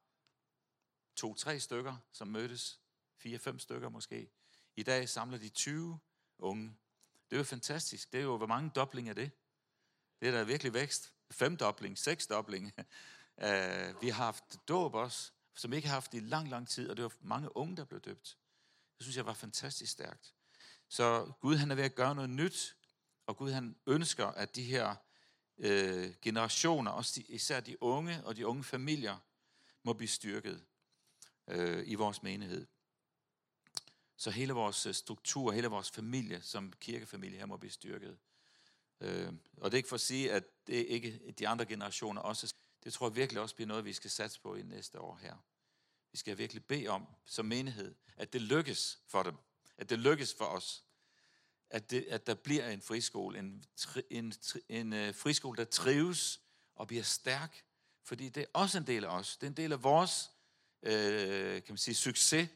to-tre 1.16 1.60
stykker, 1.60 1.96
som 2.12 2.28
mødtes, 2.28 2.80
fire-fem 3.16 3.58
stykker 3.58 3.88
måske, 3.88 4.30
i 4.76 4.82
dag 4.82 5.08
samler 5.08 5.38
de 5.38 5.48
20 5.48 6.00
unge. 6.38 6.76
Det 7.30 7.36
er 7.36 7.40
jo 7.40 7.44
fantastisk. 7.44 8.12
Det 8.12 8.20
er 8.20 8.24
jo, 8.24 8.36
hvor 8.36 8.46
mange 8.46 8.70
dobling 8.74 9.08
er 9.08 9.14
det? 9.14 9.30
Det 10.20 10.28
er 10.28 10.32
da 10.32 10.42
virkelig 10.42 10.74
vækst 10.74 11.12
femdobling, 11.30 11.98
seksdobling. 11.98 12.72
Øh, 13.38 14.02
vi 14.02 14.08
har 14.08 14.24
haft 14.24 14.68
dåb 14.68 14.94
også, 14.94 15.32
som 15.54 15.72
ikke 15.72 15.88
har 15.88 15.94
haft 15.94 16.14
i 16.14 16.20
lang, 16.20 16.48
lang 16.48 16.68
tid, 16.68 16.90
og 16.90 16.96
det 16.96 17.02
var 17.02 17.12
mange 17.20 17.56
unge, 17.56 17.76
der 17.76 17.84
blev 17.84 18.00
døbt. 18.00 18.38
Det 18.96 19.04
synes 19.04 19.16
jeg 19.16 19.26
var 19.26 19.32
fantastisk 19.32 19.92
stærkt. 19.92 20.34
Så 20.88 21.32
Gud 21.40 21.56
han 21.56 21.70
er 21.70 21.74
ved 21.74 21.84
at 21.84 21.94
gøre 21.94 22.14
noget 22.14 22.30
nyt, 22.30 22.76
og 23.26 23.36
Gud 23.36 23.52
han 23.52 23.76
ønsker, 23.86 24.26
at 24.26 24.56
de 24.56 24.62
her 24.62 24.94
øh, 25.58 26.14
generationer, 26.22 26.90
også 26.90 27.12
de, 27.20 27.22
især 27.22 27.60
de 27.60 27.82
unge 27.82 28.24
og 28.24 28.36
de 28.36 28.46
unge 28.46 28.64
familier, 28.64 29.18
må 29.82 29.92
blive 29.92 30.08
styrket 30.08 30.64
øh, 31.48 31.82
i 31.86 31.94
vores 31.94 32.22
menighed. 32.22 32.66
Så 34.16 34.30
hele 34.30 34.52
vores 34.52 34.86
øh, 34.86 34.94
struktur, 34.94 35.52
hele 35.52 35.68
vores 35.68 35.90
familie 35.90 36.42
som 36.42 36.72
kirkefamilie 36.80 37.38
her 37.38 37.46
må 37.46 37.56
blive 37.56 37.70
styrket. 37.70 38.18
Øh, 39.00 39.32
og 39.56 39.70
det 39.70 39.74
er 39.74 39.78
ikke 39.78 39.88
for 39.88 39.96
at 39.96 40.00
sige, 40.00 40.32
at 40.32 40.44
det 40.66 40.74
ikke 40.74 41.32
de 41.38 41.48
andre 41.48 41.66
generationer 41.66 42.22
også. 42.22 42.54
Det 42.84 42.92
tror 42.92 43.08
jeg 43.08 43.16
virkelig 43.16 43.42
også 43.42 43.54
bliver 43.54 43.68
noget, 43.68 43.84
vi 43.84 43.92
skal 43.92 44.10
satse 44.10 44.40
på 44.40 44.54
i 44.54 44.62
næste 44.62 45.00
år 45.00 45.16
her. 45.16 45.36
Vi 46.12 46.18
skal 46.18 46.38
virkelig 46.38 46.64
bede 46.64 46.88
om, 46.88 47.06
som 47.24 47.46
menighed, 47.46 47.94
at 48.16 48.32
det 48.32 48.42
lykkes 48.42 48.98
for 49.06 49.22
dem. 49.22 49.34
At 49.76 49.90
det 49.90 49.98
lykkes 49.98 50.34
for 50.34 50.44
os. 50.44 50.84
At, 51.74 51.90
det, 51.90 52.06
at 52.08 52.26
der 52.26 52.34
bliver 52.34 52.68
en 52.68 52.82
friskole. 52.82 53.38
En, 53.38 53.64
en, 54.10 54.32
en 54.68 54.92
øh, 54.92 55.14
friskole, 55.14 55.56
der 55.56 55.64
trives 55.64 56.40
og 56.74 56.86
bliver 56.86 57.02
stærk. 57.02 57.64
Fordi 58.02 58.28
det 58.28 58.40
er 58.40 58.46
også 58.52 58.78
en 58.78 58.86
del 58.86 59.04
af 59.04 59.08
os. 59.08 59.36
Det 59.36 59.46
er 59.46 59.50
en 59.50 59.56
del 59.56 59.72
af 59.72 59.82
vores 59.82 60.30
øh, 60.82 61.62
kan 61.62 61.72
man 61.72 61.78
sige, 61.78 61.94
succes, 61.94 62.48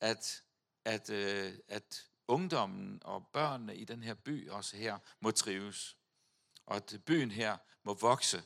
at, 0.00 0.42
at, 0.84 1.10
øh, 1.10 1.54
at 1.68 2.10
ungdommen 2.28 3.00
og 3.04 3.26
børnene 3.32 3.76
i 3.76 3.84
den 3.84 4.02
her 4.02 4.14
by 4.14 4.48
også 4.48 4.76
her 4.76 4.98
må 5.20 5.30
trives. 5.30 5.96
Og 6.66 6.76
at 6.76 7.00
byen 7.06 7.30
her 7.30 7.56
må 7.82 7.94
vokse. 7.94 8.42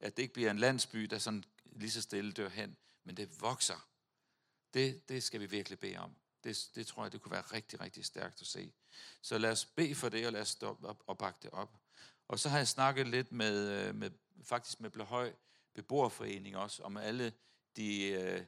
At 0.00 0.16
det 0.16 0.22
ikke 0.22 0.34
bliver 0.34 0.50
en 0.50 0.58
landsby, 0.58 1.02
der 1.02 1.18
sådan 1.18 1.44
lige 1.64 1.90
så 1.90 2.02
stille 2.02 2.32
dør 2.32 2.48
hen, 2.48 2.76
men 3.04 3.16
det 3.16 3.40
vokser. 3.40 3.88
Det, 4.74 5.08
det 5.08 5.22
skal 5.22 5.40
vi 5.40 5.46
virkelig 5.46 5.78
bede 5.78 5.96
om. 5.96 6.16
Det, 6.44 6.70
det 6.74 6.86
tror 6.86 7.02
jeg, 7.02 7.12
det 7.12 7.20
kunne 7.20 7.32
være 7.32 7.42
rigtig, 7.42 7.80
rigtig 7.80 8.04
stærkt 8.04 8.40
at 8.40 8.46
se. 8.46 8.72
Så 9.22 9.38
lad 9.38 9.50
os 9.50 9.64
bede 9.64 9.94
for 9.94 10.08
det, 10.08 10.26
og 10.26 10.32
lad 10.32 10.40
os 10.40 10.48
stoppe 10.48 10.86
op 10.86 11.02
og 11.06 11.18
bakke 11.18 11.38
det 11.42 11.50
op. 11.50 11.76
Og 12.28 12.38
så 12.38 12.48
har 12.48 12.56
jeg 12.56 12.68
snakket 12.68 13.06
lidt 13.06 13.32
med, 13.32 13.68
øh, 13.70 13.94
med 13.94 14.10
faktisk 14.42 14.80
med 14.80 14.90
Blåhøj 14.90 15.32
beboerforening 15.74 16.56
også, 16.56 16.82
om 16.82 16.96
alle 16.96 17.32
de, 17.76 18.04
øh, 18.04 18.44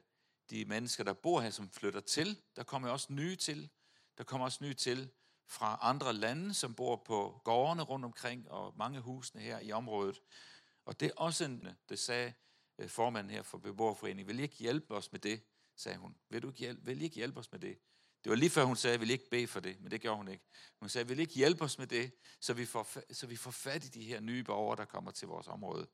de 0.50 0.64
mennesker, 0.64 1.04
der 1.04 1.12
bor 1.12 1.40
her, 1.40 1.50
som 1.50 1.70
flytter 1.70 2.00
til. 2.00 2.42
Der 2.56 2.62
kommer 2.62 2.88
også 2.88 3.12
nye 3.12 3.36
til. 3.36 3.70
Der 4.18 4.24
kommer 4.24 4.44
også 4.44 4.64
nye 4.64 4.74
til 4.74 5.10
fra 5.46 5.78
andre 5.82 6.12
lande, 6.12 6.54
som 6.54 6.74
bor 6.74 6.96
på 6.96 7.40
gårdene 7.44 7.82
rundt 7.82 8.04
omkring, 8.04 8.50
og 8.50 8.74
mange 8.76 9.00
husene 9.00 9.42
her 9.42 9.60
i 9.60 9.72
området. 9.72 10.20
Og 10.84 11.00
det 11.00 11.06
er 11.06 11.14
også 11.16 11.44
en, 11.44 11.68
det 11.88 11.98
sagde 11.98 12.32
øh, 12.78 12.88
formanden 12.88 13.30
her 13.30 13.42
for 13.42 13.58
beboerforeningen, 13.58 14.28
vil 14.28 14.38
I 14.38 14.42
ikke 14.42 14.56
hjælpe 14.56 14.94
os 14.94 15.12
med 15.12 15.20
det, 15.20 15.42
sagde 15.80 15.98
hun. 15.98 16.16
Vil, 16.28 16.42
du 16.42 16.48
ikke 16.48 16.60
hjælpe, 16.60 16.84
vil 16.84 17.00
I 17.00 17.04
ikke 17.04 17.16
hjælpe 17.16 17.40
os 17.40 17.52
med 17.52 17.60
det? 17.60 17.78
Det 18.24 18.30
var 18.30 18.36
lige 18.36 18.50
før 18.50 18.64
hun 18.64 18.76
sagde, 18.76 18.94
at 18.94 19.00
vil 19.00 19.10
ikke 19.10 19.30
bede 19.30 19.46
for 19.46 19.60
det, 19.60 19.80
men 19.80 19.90
det 19.90 20.00
gjorde 20.00 20.16
hun 20.16 20.28
ikke. 20.28 20.44
Hun 20.80 20.88
sagde, 20.88 21.08
vil 21.08 21.18
ikke 21.18 21.34
hjælpe 21.34 21.64
os 21.64 21.78
med 21.78 21.86
det, 21.86 22.12
så 22.40 22.52
vi, 22.52 22.66
får, 22.66 23.12
så 23.12 23.26
vi 23.26 23.36
får 23.36 23.50
fat 23.50 23.84
i 23.84 23.88
de 23.88 24.04
her 24.04 24.20
nye 24.20 24.44
borgere, 24.44 24.76
der 24.76 24.84
kommer 24.84 25.10
til 25.10 25.28
vores 25.28 25.48
område. 25.48 25.88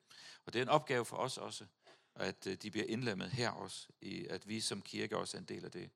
Og 0.44 0.52
det 0.52 0.58
er 0.58 0.62
en 0.62 0.68
opgave 0.68 1.04
for 1.04 1.16
os 1.16 1.38
også, 1.38 1.66
at 2.14 2.46
øh, 2.46 2.56
de 2.56 2.70
bliver 2.70 2.86
indlemmet 2.86 3.30
her 3.30 3.50
også, 3.50 3.88
i, 4.00 4.26
at 4.26 4.48
vi 4.48 4.60
som 4.60 4.82
kirke 4.82 5.18
også 5.18 5.36
er 5.36 5.40
en 5.40 5.46
del 5.46 5.64
af 5.64 5.70
det. 5.70 5.90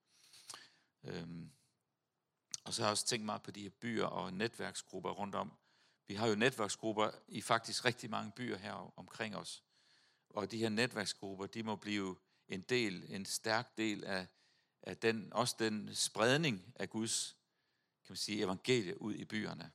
Øhm, 1.04 1.50
og 2.64 2.74
så 2.74 2.82
har 2.82 2.88
jeg 2.88 2.92
også 2.92 3.06
tænkt 3.06 3.26
meget 3.26 3.42
på 3.42 3.50
de 3.50 3.62
her 3.62 3.70
byer 3.80 4.04
og 4.04 4.32
netværksgrupper 4.32 5.10
rundt 5.10 5.34
om. 5.34 5.52
Vi 6.06 6.14
har 6.14 6.26
jo 6.26 6.34
netværksgrupper 6.34 7.10
i 7.28 7.40
faktisk 7.40 7.84
rigtig 7.84 8.10
mange 8.10 8.32
byer 8.36 8.56
her 8.56 8.98
omkring 8.98 9.36
os. 9.36 9.64
Og 10.28 10.50
de 10.50 10.58
her 10.58 10.68
netværksgrupper, 10.68 11.46
de 11.46 11.62
må 11.62 11.76
blive 11.76 12.16
en 12.50 12.60
del, 12.60 13.04
en 13.08 13.24
stærk 13.24 13.76
del 13.78 14.04
af, 14.04 14.26
af 14.82 14.96
den, 14.96 15.32
også 15.32 15.56
den 15.58 15.94
spredning 15.94 16.72
af 16.76 16.90
Guds 16.90 17.36
kan 18.04 18.12
man 18.12 18.16
sige, 18.16 18.42
evangelie 18.42 19.00
ud 19.00 19.14
i 19.14 19.24
byerne. 19.24 19.72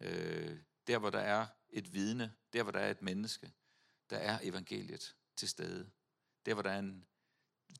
Øh, 0.00 0.58
der, 0.86 0.98
hvor 0.98 1.10
der 1.10 1.18
er 1.18 1.46
et 1.70 1.94
vidne, 1.94 2.34
der, 2.52 2.62
hvor 2.62 2.72
der 2.72 2.80
er 2.80 2.90
et 2.90 3.02
menneske, 3.02 3.52
der 4.10 4.16
er 4.16 4.38
evangeliet 4.42 5.14
til 5.36 5.48
stede. 5.48 5.90
Der, 6.46 6.54
hvor 6.54 6.62
der 6.62 6.70
er 6.70 6.78
en, 6.78 7.06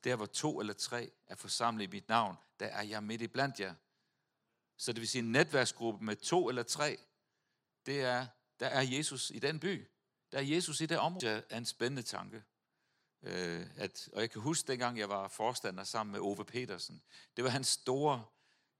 der, 0.03 0.15
hvor 0.15 0.25
to 0.25 0.59
eller 0.59 0.73
tre 0.73 1.11
er 1.27 1.35
forsamlet 1.35 1.83
i 1.83 1.87
mit 1.87 2.09
navn, 2.09 2.35
der 2.59 2.65
er 2.65 2.81
jeg 2.81 3.03
midt 3.03 3.21
i 3.21 3.27
blandt 3.27 3.59
jer. 3.59 3.75
Så 4.77 4.93
det 4.93 4.99
vil 4.99 5.07
sige 5.07 5.23
en 5.23 5.31
netværksgruppe 5.31 6.05
med 6.05 6.15
to 6.15 6.49
eller 6.49 6.63
tre, 6.63 6.97
det 7.85 8.01
er, 8.01 8.27
der 8.59 8.67
er 8.67 8.81
Jesus 8.81 9.29
i 9.29 9.39
den 9.39 9.59
by. 9.59 9.87
Der 10.31 10.37
er 10.37 10.43
Jesus 10.43 10.81
i 10.81 10.85
det 10.85 10.97
område. 10.99 11.25
Det 11.25 11.43
er 11.49 11.57
en 11.57 11.65
spændende 11.65 12.03
tanke. 12.03 12.43
Øh, 13.23 13.67
at, 13.75 14.09
og 14.13 14.21
jeg 14.21 14.31
kan 14.31 14.41
huske, 14.41 14.67
dengang 14.67 14.99
jeg 14.99 15.09
var 15.09 15.27
forstander 15.27 15.83
sammen 15.83 16.11
med 16.11 16.19
Ove 16.19 16.45
Petersen. 16.45 17.01
Det 17.35 17.43
var 17.43 17.49
hans 17.49 17.67
store 17.67 18.23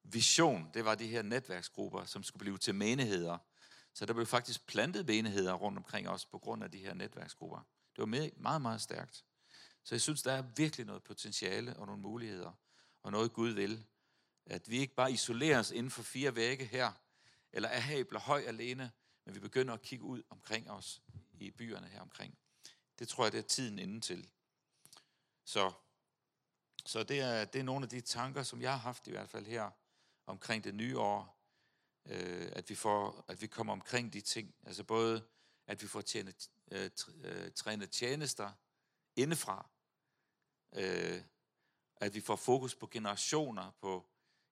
vision. 0.03 0.69
Det 0.73 0.85
var 0.85 0.95
de 0.95 1.07
her 1.07 1.21
netværksgrupper, 1.21 2.05
som 2.05 2.23
skulle 2.23 2.39
blive 2.39 2.57
til 2.57 2.75
menigheder. 2.75 3.37
Så 3.93 4.05
der 4.05 4.13
blev 4.13 4.25
faktisk 4.25 4.67
plantet 4.67 5.07
menigheder 5.07 5.53
rundt 5.53 5.77
omkring 5.77 6.09
os 6.09 6.25
på 6.25 6.37
grund 6.37 6.63
af 6.63 6.71
de 6.71 6.77
her 6.77 6.93
netværksgrupper. 6.93 7.59
Det 7.95 8.01
var 8.01 8.29
meget, 8.37 8.61
meget 8.61 8.81
stærkt. 8.81 9.25
Så 9.83 9.95
jeg 9.95 10.01
synes, 10.01 10.21
der 10.21 10.31
er 10.31 10.43
virkelig 10.55 10.85
noget 10.85 11.03
potentiale 11.03 11.77
og 11.77 11.85
nogle 11.85 12.01
muligheder, 12.01 12.51
og 13.03 13.11
noget 13.11 13.33
Gud 13.33 13.49
vil. 13.49 13.85
At 14.45 14.69
vi 14.69 14.77
ikke 14.77 14.95
bare 14.95 15.11
isolerer 15.11 15.59
os 15.59 15.71
inden 15.71 15.91
for 15.91 16.03
fire 16.03 16.35
vægge 16.35 16.65
her, 16.65 16.91
eller 17.53 17.69
er 17.69 17.79
her 17.79 17.97
i 17.97 18.03
Blåhøj 18.03 18.43
alene, 18.47 18.91
men 19.25 19.35
vi 19.35 19.39
begynder 19.39 19.73
at 19.73 19.81
kigge 19.81 20.05
ud 20.05 20.23
omkring 20.29 20.71
os 20.71 21.01
i 21.33 21.51
byerne 21.51 21.87
her 21.87 22.01
omkring. 22.01 22.37
Det 22.99 23.07
tror 23.07 23.25
jeg, 23.25 23.31
det 23.31 23.37
er 23.37 23.47
tiden 23.47 23.79
inden 23.79 24.01
til. 24.01 24.29
Så, 25.45 25.71
så 26.85 27.03
det, 27.03 27.19
er, 27.19 27.45
det 27.45 27.59
er 27.59 27.63
nogle 27.63 27.83
af 27.83 27.89
de 27.89 28.01
tanker, 28.01 28.43
som 28.43 28.61
jeg 28.61 28.71
har 28.71 28.79
haft 28.79 29.07
i 29.07 29.11
hvert 29.11 29.29
fald 29.29 29.45
her 29.45 29.71
omkring 30.25 30.63
det 30.63 30.75
nye 30.75 30.99
år, 30.99 31.41
øh, 32.05 32.51
at, 32.55 32.69
vi 32.69 32.75
får, 32.75 33.25
at 33.27 33.41
vi 33.41 33.47
kommer 33.47 33.73
omkring 33.73 34.13
de 34.13 34.21
ting. 34.21 34.55
Altså 34.63 34.83
både, 34.83 35.27
at 35.67 35.81
vi 35.81 35.87
får 35.87 36.01
tjene, 36.01 36.33
øh, 36.71 36.89
øh, 37.23 37.51
trænet 37.51 37.91
tjenester 37.91 38.51
indefra, 39.15 39.69
øh, 40.75 41.21
at 41.95 42.13
vi 42.13 42.21
får 42.21 42.35
fokus 42.35 42.75
på 42.75 42.87
generationer, 42.87 43.71
på 43.81 44.05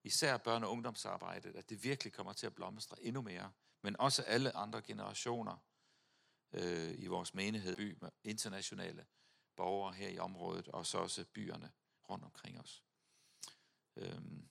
især 0.04 0.38
børne- 0.38 0.66
og 0.66 0.72
ungdomsarbejdet, 0.72 1.56
at 1.56 1.70
det 1.70 1.84
virkelig 1.84 2.14
kommer 2.14 2.34
til 2.34 2.46
at 2.46 2.56
blomstre 2.56 3.04
endnu 3.04 3.22
mere, 3.22 3.52
men 3.82 3.96
også 4.00 4.24
alle 4.24 4.56
andre 4.56 4.82
generationer 4.82 5.58
øh, 6.54 6.96
i 6.98 7.08
vores 7.08 7.34
menighed, 7.34 7.76
by 7.76 7.98
med 8.02 8.10
internationale 8.24 9.06
borgere 9.56 9.94
her 9.94 10.10
i 10.10 10.20
området, 10.20 10.68
og 10.68 10.86
så 10.86 10.98
også 10.98 11.26
byerne 11.34 11.72
rundt 12.10 12.26
omkring 12.26 12.60
os. 12.60 12.84
Øhm. 13.96 14.50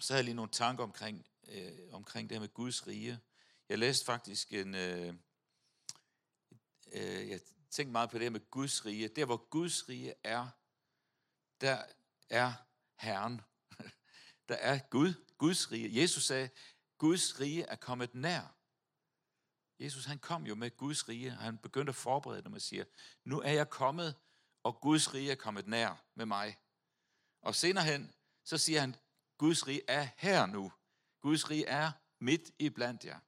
Så 0.00 0.12
havde 0.12 0.18
jeg 0.18 0.24
lige 0.24 0.34
nogle 0.34 0.50
tanker 0.50 0.84
omkring, 0.84 1.26
øh, 1.48 1.72
omkring 1.92 2.30
det 2.30 2.36
her 2.36 2.40
med 2.40 2.54
Guds 2.54 2.86
rige. 2.86 3.18
Jeg 3.68 3.78
læste 3.78 4.06
faktisk 4.06 4.52
en... 4.52 4.74
Øh, 4.74 5.14
øh, 6.92 7.28
jeg 7.28 7.40
tænkte 7.70 7.92
meget 7.92 8.10
på 8.10 8.18
det 8.18 8.24
her 8.24 8.30
med 8.30 8.50
Guds 8.50 8.86
rige. 8.86 9.08
Der, 9.08 9.24
hvor 9.24 9.48
Guds 9.50 9.88
rige 9.88 10.14
er, 10.24 10.48
der 11.60 11.84
er 12.30 12.52
Herren. 12.96 13.40
Der 14.48 14.54
er 14.56 14.78
Gud, 14.78 15.14
Guds 15.38 15.72
rige. 15.72 16.00
Jesus 16.00 16.24
sagde, 16.24 16.50
Guds 16.98 17.40
rige 17.40 17.62
er 17.62 17.76
kommet 17.76 18.14
nær. 18.14 18.59
Jesus 19.80 20.04
han 20.04 20.18
kom 20.18 20.46
jo 20.46 20.54
med 20.54 20.76
Guds 20.76 21.08
rige, 21.08 21.30
og 21.30 21.38
han 21.38 21.58
begyndte 21.58 21.90
at 21.90 21.96
forberede 21.96 22.42
dem 22.42 22.52
og 22.52 22.60
siger, 22.60 22.84
nu 23.24 23.40
er 23.40 23.52
jeg 23.52 23.70
kommet, 23.70 24.14
og 24.62 24.80
Guds 24.80 25.14
rige 25.14 25.30
er 25.30 25.34
kommet 25.34 25.66
nær 25.66 26.04
med 26.14 26.26
mig. 26.26 26.58
Og 27.42 27.54
senere 27.54 27.84
hen, 27.84 28.12
så 28.44 28.58
siger 28.58 28.80
han, 28.80 28.96
Guds 29.38 29.66
rige 29.66 29.82
er 29.88 30.08
her 30.16 30.46
nu. 30.46 30.72
Guds 31.20 31.50
rige 31.50 31.66
er 31.66 31.92
midt 32.18 32.50
i 32.58 32.68
blandt 32.68 33.04
jer. 33.04 33.18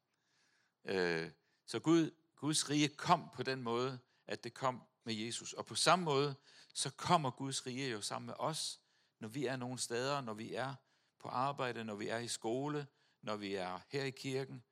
Øh, 0.85 1.31
så 1.67 1.79
Gud, 1.79 2.11
Guds 2.37 2.71
rige 2.71 2.89
kom 2.89 3.31
på 3.35 3.43
den 3.43 3.63
måde, 3.63 3.99
at 4.27 4.45
det 4.45 4.55
kom 4.55 4.83
med 5.05 5.15
Jesus. 5.15 5.53
Og 5.53 5.67
på 5.67 5.75
samme 5.75 6.05
måde, 6.05 6.35
så 6.75 6.91
kommer 6.91 7.31
Guds 7.31 7.67
rige 7.67 7.91
jo 7.91 8.01
sammen 8.01 8.27
med 8.27 8.35
os, 8.39 8.81
når 9.21 9.29
vi 9.29 9.47
er 9.47 9.57
nogle 9.57 9.79
steder, 9.79 10.21
når 10.21 10.35
vi 10.35 10.55
er 10.55 10.75
på 11.19 11.29
arbejde, 11.29 11.85
når 11.85 11.95
vi 11.95 12.09
er 12.09 12.19
i 12.19 12.29
skole, 12.29 12.87
når 13.23 13.37
vi 13.37 13.55
er 13.55 13.81
her 13.89 14.05
i 14.05 14.11
kirken. 14.11 14.65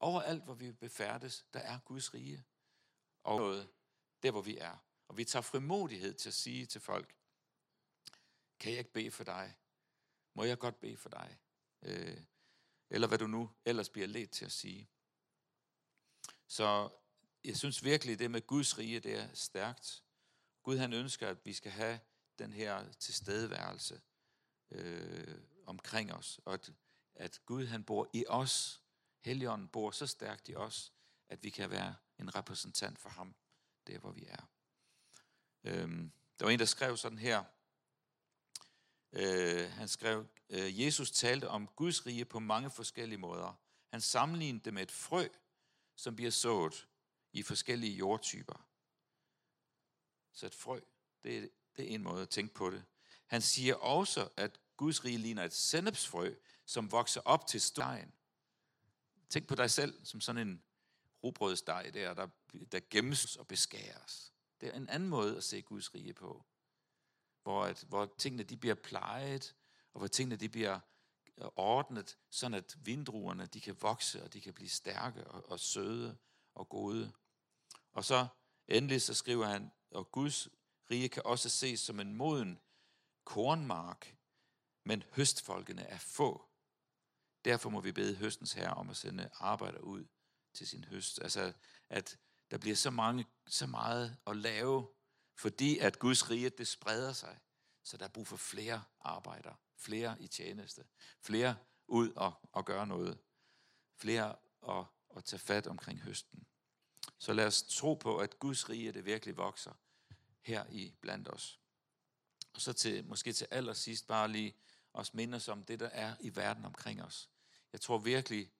Overalt, 0.00 0.44
hvor 0.44 0.54
vi 0.54 0.72
befærdes, 0.72 1.46
der 1.52 1.60
er 1.60 1.78
Guds 1.78 2.14
rige. 2.14 2.44
Og 3.22 3.38
noget, 3.38 3.68
der 4.22 4.30
hvor 4.30 4.42
vi 4.42 4.58
er. 4.58 4.76
Og 5.08 5.16
vi 5.16 5.24
tager 5.24 5.42
frimodighed 5.42 6.14
til 6.14 6.28
at 6.28 6.34
sige 6.34 6.66
til 6.66 6.80
folk, 6.80 7.16
kan 8.60 8.70
jeg 8.70 8.78
ikke 8.78 8.92
bede 8.92 9.10
for 9.10 9.24
dig? 9.24 9.58
Må 10.34 10.44
jeg 10.44 10.58
godt 10.58 10.80
bede 10.80 10.96
for 10.96 11.08
dig? 11.08 11.38
Øh, 11.82 12.20
eller 12.90 13.08
hvad 13.08 13.18
du 13.18 13.26
nu 13.26 13.50
ellers 13.64 13.88
bliver 13.88 14.06
ledt 14.06 14.30
til 14.30 14.44
at 14.44 14.52
sige. 14.52 14.90
Så 16.46 16.90
jeg 17.44 17.56
synes 17.56 17.84
virkelig, 17.84 18.18
det 18.18 18.30
med 18.30 18.46
Guds 18.46 18.78
rige, 18.78 19.00
det 19.00 19.18
er 19.18 19.34
stærkt. 19.34 20.04
Gud 20.62 20.76
han 20.76 20.92
ønsker, 20.92 21.28
at 21.28 21.46
vi 21.46 21.52
skal 21.52 21.72
have 21.72 22.00
den 22.38 22.52
her 22.52 22.92
tilstedeværelse 22.92 24.00
øh, 24.70 25.38
omkring 25.66 26.12
os, 26.12 26.40
og 26.44 26.54
at, 26.54 26.72
at 27.14 27.40
Gud 27.46 27.66
han 27.66 27.84
bor 27.84 28.10
i 28.12 28.24
os. 28.28 28.82
Helligånden 29.26 29.68
bor 29.68 29.90
så 29.90 30.06
stærkt 30.06 30.48
i 30.48 30.54
os, 30.54 30.92
at 31.28 31.42
vi 31.42 31.50
kan 31.50 31.70
være 31.70 31.96
en 32.18 32.34
repræsentant 32.34 32.98
for 32.98 33.08
ham, 33.08 33.34
der 33.86 33.98
hvor 33.98 34.12
vi 34.12 34.26
er. 34.26 34.50
Øhm, 35.64 36.12
der 36.38 36.44
var 36.44 36.52
en, 36.52 36.58
der 36.58 36.64
skrev 36.64 36.96
sådan 36.96 37.18
her. 37.18 37.44
Øh, 39.12 39.70
han 39.70 39.88
skrev, 39.88 40.26
øh, 40.48 40.80
Jesus 40.80 41.10
talte 41.10 41.48
om 41.48 41.66
Guds 41.66 42.06
rige 42.06 42.24
på 42.24 42.38
mange 42.38 42.70
forskellige 42.70 43.18
måder. 43.18 43.54
Han 43.88 44.00
sammenlignede 44.00 44.64
det 44.64 44.74
med 44.74 44.82
et 44.82 44.90
frø, 44.90 45.28
som 45.96 46.16
bliver 46.16 46.30
sået 46.30 46.88
i 47.32 47.42
forskellige 47.42 47.96
jordtyper. 47.96 48.68
Så 50.32 50.46
et 50.46 50.54
frø, 50.54 50.80
det 51.22 51.38
er, 51.38 51.48
det 51.76 51.90
er 51.90 51.94
en 51.94 52.02
måde 52.02 52.22
at 52.22 52.28
tænke 52.28 52.54
på 52.54 52.70
det. 52.70 52.84
Han 53.26 53.42
siger 53.42 53.74
også, 53.74 54.28
at 54.36 54.60
Guds 54.76 55.04
rige 55.04 55.18
ligner 55.18 55.44
et 55.44 55.54
sennepsfrø, 55.54 56.34
som 56.66 56.92
vokser 56.92 57.20
op 57.20 57.46
til 57.46 57.60
stegen. 57.60 58.15
Tænk 59.28 59.48
på 59.48 59.54
dig 59.54 59.70
selv 59.70 60.04
som 60.04 60.20
sådan 60.20 60.48
en 60.48 60.62
rugbrødsdej 61.24 61.90
der, 61.90 62.14
der, 62.14 62.28
der 62.72 62.80
gemmes 62.90 63.36
og 63.36 63.46
beskæres. 63.46 64.32
Det 64.60 64.68
er 64.68 64.72
en 64.72 64.88
anden 64.88 65.08
måde 65.08 65.36
at 65.36 65.44
se 65.44 65.62
Guds 65.62 65.94
rige 65.94 66.14
på. 66.14 66.44
Hvor, 67.42 67.64
at, 67.64 67.84
hvor 67.88 68.14
tingene 68.18 68.42
de 68.42 68.56
bliver 68.56 68.74
plejet, 68.74 69.54
og 69.92 69.98
hvor 69.98 70.06
tingene 70.06 70.36
de 70.36 70.48
bliver 70.48 70.80
øh, 71.38 71.46
ordnet, 71.56 72.18
sådan 72.30 72.54
at 72.54 72.76
vindruerne 72.86 73.46
de 73.46 73.60
kan 73.60 73.76
vokse, 73.80 74.22
og 74.22 74.32
de 74.32 74.40
kan 74.40 74.54
blive 74.54 74.68
stærke 74.68 75.26
og, 75.26 75.50
og 75.50 75.60
søde 75.60 76.16
og 76.54 76.68
gode. 76.68 77.12
Og 77.92 78.04
så 78.04 78.26
endelig 78.68 79.02
så 79.02 79.14
skriver 79.14 79.46
han, 79.46 79.70
og 79.90 80.12
Guds 80.12 80.48
rige 80.90 81.08
kan 81.08 81.22
også 81.26 81.48
ses 81.48 81.80
som 81.80 82.00
en 82.00 82.14
moden 82.14 82.58
kornmark, 83.24 84.16
men 84.84 85.02
høstfolkene 85.12 85.82
er 85.82 85.98
få. 85.98 86.44
Derfor 87.46 87.70
må 87.70 87.80
vi 87.80 87.92
bede 87.92 88.16
høstens 88.16 88.52
herre 88.52 88.74
om 88.74 88.90
at 88.90 88.96
sende 88.96 89.30
arbejder 89.32 89.78
ud 89.78 90.04
til 90.54 90.66
sin 90.66 90.84
høst. 90.84 91.22
Altså, 91.22 91.52
at 91.88 92.18
der 92.50 92.58
bliver 92.58 92.76
så, 92.76 92.90
mange, 92.90 93.26
så 93.46 93.66
meget 93.66 94.16
at 94.26 94.36
lave, 94.36 94.88
fordi 95.36 95.78
at 95.78 95.98
Guds 95.98 96.30
rige, 96.30 96.50
det 96.50 96.68
spreder 96.68 97.12
sig. 97.12 97.38
Så 97.82 97.96
der 97.96 98.04
er 98.04 98.08
brug 98.08 98.26
for 98.26 98.36
flere 98.36 98.84
arbejder, 99.00 99.54
flere 99.76 100.22
i 100.22 100.26
tjeneste, 100.26 100.84
flere 101.20 101.56
ud 101.86 102.12
og, 102.12 102.32
og 102.52 102.64
gøre 102.64 102.86
noget, 102.86 103.18
flere 103.96 104.36
at, 104.68 104.84
at 105.16 105.24
tage 105.24 105.40
fat 105.40 105.66
omkring 105.66 106.00
høsten. 106.00 106.46
Så 107.18 107.32
lad 107.32 107.46
os 107.46 107.62
tro 107.62 107.94
på, 107.94 108.18
at 108.18 108.38
Guds 108.38 108.68
rige, 108.68 108.92
det 108.92 109.04
virkelig 109.04 109.36
vokser 109.36 109.72
her 110.42 110.66
i 110.70 110.94
blandt 111.00 111.28
os. 111.28 111.60
Og 112.54 112.60
så 112.60 112.72
til, 112.72 113.04
måske 113.04 113.32
til 113.32 113.46
allersidst 113.50 114.06
bare 114.06 114.28
lige 114.28 114.56
os 114.92 115.14
minde 115.14 115.36
os 115.36 115.48
om 115.48 115.64
det, 115.64 115.80
der 115.80 115.88
er 115.88 116.16
i 116.20 116.36
verden 116.36 116.64
omkring 116.64 117.02
os. 117.02 117.30
Jeg 117.72 117.80
tror 117.80 117.98
virkelig, 117.98 118.52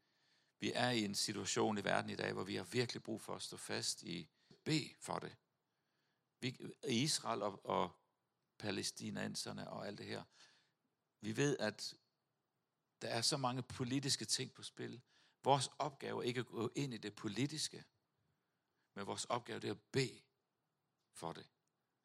vi 0.61 0.73
er 0.75 0.91
i 0.91 1.05
en 1.05 1.15
situation 1.15 1.79
i 1.79 1.85
verden 1.85 2.11
i 2.11 2.17
dag, 2.17 2.33
hvor 2.33 2.45
vi 2.45 2.55
har 2.57 2.65
virkelig 2.65 3.03
brug 3.03 3.21
for 3.21 3.35
at 3.35 3.43
stå 3.43 3.57
fast 3.57 4.03
i 4.03 4.29
B 4.65 4.71
for 5.01 5.19
det. 5.19 5.37
Vi, 6.41 6.59
Israel 6.89 7.43
og, 7.43 7.67
og 7.67 7.91
palæstinenserne 8.59 9.71
og 9.71 9.87
alt 9.87 9.99
det 9.99 10.07
her. 10.07 10.23
Vi 11.21 11.37
ved, 11.37 11.57
at 11.59 11.95
der 13.03 13.09
er 13.09 13.21
så 13.21 13.37
mange 13.37 13.63
politiske 13.63 14.25
ting 14.25 14.55
på 14.55 14.63
spil. 14.63 15.01
Vores 15.45 15.71
opgave 15.79 16.25
er 16.25 16.29
ikke 16.29 16.41
at 16.41 16.47
gå 16.47 16.73
ind 16.75 16.95
i 16.95 16.99
det 16.99 17.15
politiske, 17.15 17.85
men 18.95 19.07
vores 19.07 19.25
opgave 19.25 19.67
er 19.67 19.71
at 19.71 19.81
bede 19.93 20.21
for 21.13 21.33
det. 21.33 21.47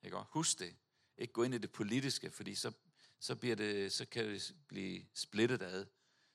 Ikke? 0.03 0.17
Husk 0.17 0.59
det. 0.59 0.75
Ikke 1.17 1.33
gå 1.33 1.43
ind 1.43 1.53
i 1.53 1.57
det 1.57 1.71
politiske, 1.71 2.31
fordi 2.31 2.55
så, 2.55 2.73
så, 3.19 3.35
bliver 3.35 3.55
det, 3.55 3.91
så 3.91 4.05
kan 4.05 4.25
det 4.25 4.55
blive 4.67 5.05
splittet 5.13 5.61
ad. 5.61 5.85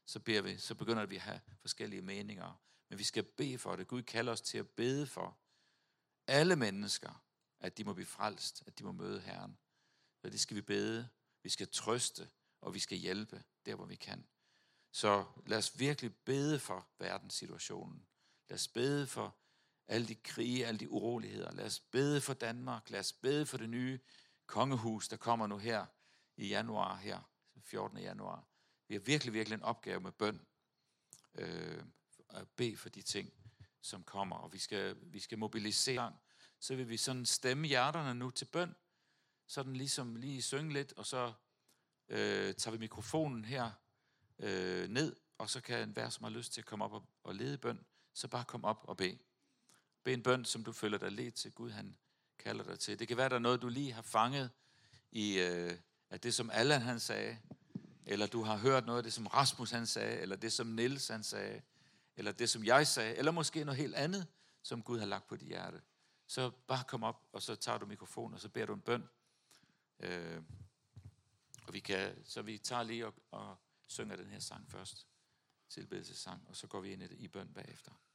Så, 0.07 0.21
beder 0.21 0.43
vi, 0.43 0.57
så 0.57 0.75
begynder 0.75 1.07
vi 1.07 1.17
at 1.17 1.23
have 1.23 1.41
forskellige 1.61 2.03
meninger. 2.03 2.63
Men 2.89 2.99
vi 2.99 3.05
skal 3.05 3.23
bede 3.23 3.59
for 3.59 3.77
det. 3.77 3.89
Gud 3.89 4.03
kalder 4.03 4.33
os 4.33 4.41
til 4.41 4.59
at 4.59 4.69
bede 4.69 5.07
for 5.07 5.39
alle 6.27 6.57
mennesker, 6.57 7.25
at 7.61 7.79
de 7.79 7.85
må 7.85 7.93
blive 7.93 8.07
frelst, 8.07 8.63
at 8.67 8.79
de 8.79 8.85
må 8.85 8.93
møde 8.93 9.21
Herren. 9.21 9.59
Så 10.23 10.31
det 10.31 10.41
skal 10.41 10.57
vi 10.57 10.63
bede. 10.63 11.09
Vi 11.43 11.49
skal 11.49 11.69
trøste, 11.69 12.31
og 12.61 12.75
vi 12.75 12.79
skal 12.79 12.99
hjælpe 12.99 13.45
der, 13.67 13.75
hvor 13.75 13.87
vi 13.87 13.97
kan. 13.97 14.27
Så 14.93 15.25
lad 15.47 15.59
os 15.59 15.79
virkelig 15.79 16.17
bede 16.17 16.59
for 16.59 16.89
verdenssituationen. 16.99 18.07
Lad 18.49 18.55
os 18.55 18.69
bede 18.69 19.07
for 19.07 19.37
alle 19.89 20.09
de 20.09 20.15
krige, 20.15 20.67
alle 20.67 20.79
de 20.81 20.91
uroligheder. 20.91 21.53
Lad 21.53 21.67
os 21.67 21.81
bede 21.81 22.21
for 22.21 22.35
Danmark. 22.35 22.91
Lad 22.91 23.01
os 23.01 23.13
bede 23.13 23.47
for 23.47 23.57
det 23.57 23.71
nye 23.71 24.01
kongehus, 24.47 25.09
der 25.09 25.17
kommer 25.17 25.47
nu 25.47 25.59
her 25.59 25.87
i 26.37 26.49
januar, 26.49 26.97
her 26.97 27.21
14. 27.61 27.99
januar. 27.99 28.45
Vi 28.89 28.95
har 28.95 29.01
virkelig, 29.01 29.35
virkelig 29.35 29.57
en 29.57 29.63
opgave 29.63 30.01
med 30.01 30.13
bøn. 30.13 30.41
Øh, 31.35 31.83
at 32.29 32.49
bede 32.57 32.77
for 32.77 32.89
de 32.89 33.03
ting, 33.03 33.33
som 33.81 34.05
kommer. 34.05 34.37
Og 34.37 34.53
vi 34.53 34.59
skal, 34.59 34.97
vi 35.03 35.21
skal 35.21 35.39
mobilisere. 35.39 36.17
Så 36.61 36.77
vil 36.77 36.89
vi 36.89 36.97
sådan 36.97 37.27
stemme 37.27 37.67
hjerterne 37.67 38.19
nu 38.19 38.31
til 38.31 38.45
bøn. 38.45 38.75
Sådan 39.47 39.77
ligesom 39.77 40.17
lige 40.17 40.43
synge 40.43 40.73
lidt, 40.73 40.93
og 40.93 41.07
så 41.07 41.33
øh, 42.09 42.55
tager 42.55 42.71
vi 42.71 42.79
mikrofonen 42.79 43.45
her 43.45 43.71
øh, 44.39 44.89
ned, 44.89 45.17
og 45.39 45.51
så 45.51 45.61
kan 45.61 45.83
enhver, 45.83 46.09
som 46.09 46.25
har 46.25 46.31
lyst 46.31 46.53
til 46.53 46.61
at 46.61 46.67
komme 46.67 46.85
op 46.85 46.93
og, 46.93 47.05
og 47.23 47.35
lede 47.35 47.59
bøn, 47.59 47.85
så 48.15 48.29
bare 48.29 48.45
kom 48.45 48.65
op 48.65 48.85
og 48.89 48.97
bed. 48.97 49.17
Bed 50.05 50.15
en 50.15 50.23
bøn, 50.23 50.45
som 50.45 50.65
du 50.65 50.73
føler 50.73 50.99
dig 50.99 51.13
led 51.13 51.31
til. 51.31 51.53
Gud, 51.53 51.71
han 51.71 51.97
kalder 52.39 52.65
dig 52.65 52.79
til. 52.79 52.99
Det 52.99 53.09
kan 53.09 53.17
være, 53.17 53.29
der 53.29 53.35
er 53.35 53.41
noget, 53.41 53.63
du 53.63 53.69
lige 53.69 53.93
har 53.93 54.03
fanget 54.03 54.51
i 55.11 55.39
øh, 55.39 55.79
at 56.11 56.23
det, 56.23 56.35
som 56.35 56.51
Allan 56.51 56.83
han 56.83 57.01
sagde, 57.01 57.39
eller 58.07 58.27
du 58.27 58.43
har 58.43 58.57
hørt 58.57 58.87
noget 58.87 58.99
af 58.99 59.03
det, 59.05 59.13
som 59.13 59.27
Rasmus 59.27 59.71
han 59.71 59.87
sagde, 59.87 60.21
eller 60.21 60.37
det, 60.37 60.53
som 60.53 60.67
Niels 60.67 61.09
han 61.09 61.25
sagde, 61.25 61.63
eller 62.17 62.33
det, 62.33 62.51
som 62.51 62.65
jeg 62.65 62.87
sagde, 62.87 63.17
eller 63.17 63.33
måske 63.33 63.65
noget 63.65 63.79
helt 63.79 63.95
andet, 63.95 64.27
som 64.63 64.83
Gud 64.83 64.99
har 64.99 65.07
lagt 65.07 65.29
på 65.29 65.37
dit 65.37 65.49
hjerte. 65.49 65.83
Så 66.27 66.51
bare 66.51 66.85
kom 66.85 67.03
op, 67.03 67.29
og 67.33 67.43
så 67.43 67.55
tager 67.55 67.79
du 67.79 67.87
mikrofonen, 67.87 68.35
og 68.35 68.41
så 68.41 68.49
beder 68.49 68.67
du 68.67 68.75
en 68.75 68.81
bøn. 68.81 69.09
Øh, 70.01 70.43
og 71.67 71.75
vi 71.75 71.81
kan, 71.81 72.25
så 72.25 72.43
vi 72.43 72.59
tager 72.59 72.83
lige 72.83 73.07
og, 73.07 73.15
og 73.31 73.57
synger 73.87 74.17
den 74.17 74.31
her 74.31 74.39
sang 74.39 74.71
først, 74.71 75.07
tilbedelsessang, 75.69 76.49
og 76.49 76.57
så 76.57 76.67
går 76.67 76.81
vi 76.81 76.93
ind 76.93 77.03
i, 77.03 77.07
det, 77.07 77.19
i 77.19 77.29
bøn 77.29 77.49
bagefter. 77.55 77.93